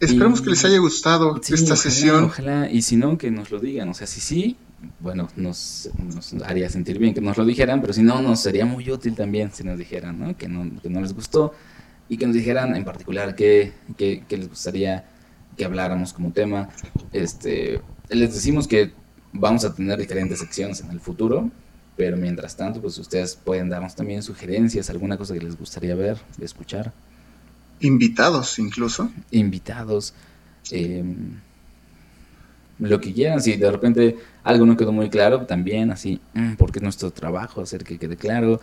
Esperamos 0.00 0.40
Y- 0.40 0.42
que 0.44 0.50
les 0.50 0.64
haya 0.64 0.78
gustado 0.78 1.40
Sí, 1.42 1.54
esta 1.54 1.74
ojalá, 1.74 1.76
sesión. 1.80 2.24
Ojalá, 2.24 2.68
y 2.70 2.82
si 2.82 2.96
no, 2.96 3.16
que 3.16 3.30
nos 3.30 3.52
lo 3.52 3.60
digan. 3.60 3.88
O 3.88 3.94
sea, 3.94 4.08
si 4.08 4.20
sí, 4.20 4.56
bueno, 5.00 5.28
nos, 5.36 5.90
nos 5.98 6.34
haría 6.44 6.68
sentir 6.70 6.98
bien 6.98 7.14
que 7.14 7.20
nos 7.20 7.36
lo 7.38 7.44
dijeran, 7.44 7.80
pero 7.80 7.92
si 7.92 8.02
no, 8.02 8.20
nos 8.22 8.40
sería 8.40 8.66
muy 8.66 8.90
útil 8.90 9.14
también 9.14 9.50
si 9.52 9.64
nos 9.64 9.78
dijeran, 9.78 10.18
¿no? 10.18 10.36
Que 10.36 10.48
no, 10.48 10.80
que 10.82 10.90
no 10.90 11.00
les 11.00 11.14
gustó 11.14 11.52
y 12.08 12.16
que 12.18 12.26
nos 12.26 12.34
dijeran 12.34 12.76
en 12.76 12.84
particular 12.84 13.34
qué, 13.34 13.72
qué- 13.96 14.24
qué 14.28 14.36
les 14.38 14.48
gustaría 14.48 15.04
que 15.56 15.64
habláramos 15.64 16.12
como 16.12 16.32
tema. 16.32 16.68
Este, 17.12 17.80
les 18.10 18.34
decimos 18.34 18.68
que 18.68 18.92
vamos 19.32 19.64
a 19.64 19.74
tener 19.74 19.98
diferentes 19.98 20.38
secciones 20.40 20.80
en 20.80 20.90
el 20.90 21.00
futuro, 21.00 21.50
pero 21.96 22.16
mientras 22.16 22.56
tanto, 22.56 22.80
pues 22.82 22.98
ustedes 22.98 23.36
pueden 23.36 23.68
darnos 23.70 23.94
también 23.94 24.22
sugerencias, 24.22 24.90
alguna 24.90 25.16
cosa 25.16 25.34
que 25.34 25.40
les 25.40 25.56
gustaría 25.56 25.94
ver, 25.94 26.18
escuchar 26.40 26.92
Invitados 27.80 28.58
incluso. 28.58 29.10
invitados, 29.30 30.14
eh, 30.70 31.04
lo 32.78 33.00
que 33.00 33.12
quieran. 33.12 33.40
Si 33.40 33.56
de 33.56 33.70
repente 33.70 34.16
algo 34.42 34.66
no 34.66 34.76
quedó 34.76 34.92
muy 34.92 35.08
claro, 35.10 35.46
también 35.46 35.90
así, 35.90 36.20
mm, 36.34 36.54
porque 36.54 36.78
es 36.78 36.82
nuestro 36.82 37.10
trabajo 37.10 37.60
hacer 37.60 37.84
que 37.84 37.98
quede 37.98 38.16
claro. 38.16 38.60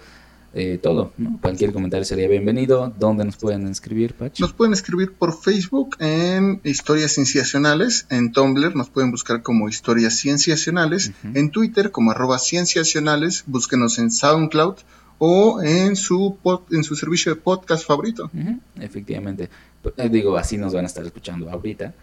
eh, 0.53 0.77
todo, 0.83 1.13
¿no? 1.17 1.39
Cualquier 1.41 1.71
comentario 1.71 2.03
sería 2.03 2.27
bienvenido. 2.27 2.93
¿Dónde 2.99 3.23
nos 3.23 3.37
pueden 3.37 3.67
escribir, 3.69 4.13
Pach? 4.15 4.37
Nos 4.41 4.51
pueden 4.51 4.73
escribir 4.73 5.13
por 5.13 5.33
Facebook 5.41 5.95
en 5.99 6.59
Historias 6.65 7.13
Cienciacionales, 7.13 8.05
en 8.09 8.33
Tumblr 8.33 8.75
nos 8.75 8.89
pueden 8.89 9.11
buscar 9.11 9.43
como 9.43 9.69
Historias 9.69 10.17
Cienciacionales, 10.17 11.13
en 11.33 11.51
Twitter 11.51 11.91
como 11.91 12.11
arroba 12.11 12.37
Cienciacionales, 12.37 13.45
búsquenos 13.47 13.97
en 13.97 14.11
SoundCloud 14.11 14.75
o 15.19 15.61
en 15.63 15.95
su, 15.95 16.37
en 16.71 16.83
su 16.83 16.97
servicio 16.97 17.33
de 17.33 17.39
podcast 17.39 17.87
favorito. 17.87 18.29
Efectivamente. 18.77 19.49
P- 19.81 19.93
eh, 19.95 20.09
digo, 20.09 20.35
así 20.35 20.57
nos 20.57 20.73
van 20.73 20.83
a 20.83 20.87
estar 20.87 21.05
escuchando 21.05 21.49
ahorita, 21.49 21.93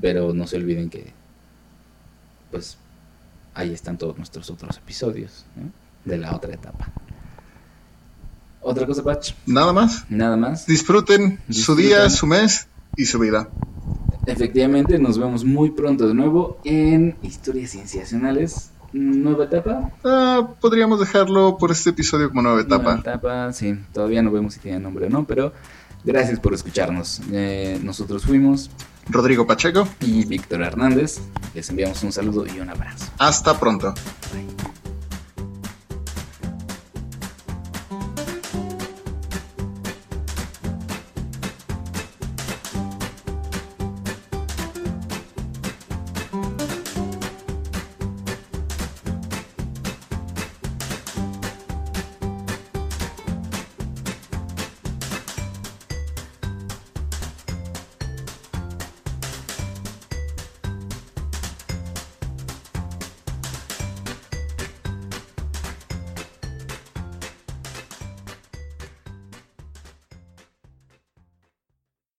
pero 0.00 0.34
no 0.34 0.48
se 0.48 0.56
olviden 0.56 0.90
que, 0.90 1.12
pues, 2.50 2.78
ahí 3.54 3.72
están 3.72 3.98
todos 3.98 4.16
nuestros 4.16 4.50
otros 4.50 4.76
episodios 4.76 5.46
¿no? 5.56 5.70
de 6.04 6.18
la 6.18 6.34
otra 6.34 6.54
etapa. 6.54 6.90
Otra 8.60 8.86
cosa, 8.86 9.02
Pach, 9.02 9.32
Nada 9.46 9.72
más. 9.72 10.04
nada 10.10 10.36
más. 10.36 10.66
Disfruten, 10.66 11.38
su 11.48 11.76
día, 11.76 12.10
su 12.10 12.26
mes 12.26 12.68
y 12.96 13.04
su 13.04 13.18
vida. 13.18 13.48
Efectivamente, 14.26 14.98
nos 14.98 15.18
vemos 15.18 15.44
muy 15.44 15.70
pronto 15.70 16.06
de 16.06 16.14
nuevo 16.14 16.58
en 16.64 17.16
Historias 17.22 17.70
Cienciacionales. 17.70 18.72
Nueva 18.92 19.44
etapa. 19.44 19.90
Ah, 20.04 20.48
podríamos 20.60 20.98
dejarlo 21.00 21.56
por 21.56 21.70
este 21.70 21.90
episodio 21.90 22.28
como 22.28 22.42
nueva 22.42 22.60
etapa. 22.60 22.94
Nueva 22.96 23.00
etapa, 23.00 23.52
sí. 23.52 23.78
Todavía 23.92 24.22
no 24.22 24.30
vemos 24.30 24.54
si 24.54 24.60
tiene 24.60 24.80
nombre 24.80 25.06
o 25.06 25.10
no, 25.10 25.24
pero 25.26 25.52
gracias 26.04 26.40
por 26.40 26.52
escucharnos. 26.52 27.20
Eh, 27.32 27.78
nosotros 27.82 28.24
fuimos 28.24 28.70
Rodrigo 29.10 29.46
Pacheco, 29.46 29.88
y 30.00 30.24
Víctor 30.24 30.62
Hernández. 30.62 31.18
Les 31.54 31.68
enviamos 31.70 32.02
un 32.02 32.12
saludo 32.12 32.46
y 32.46 32.60
un 32.60 32.70
abrazo. 32.70 33.06
hasta 33.18 33.58
pronto. 33.58 33.94
Bye. 34.32 34.77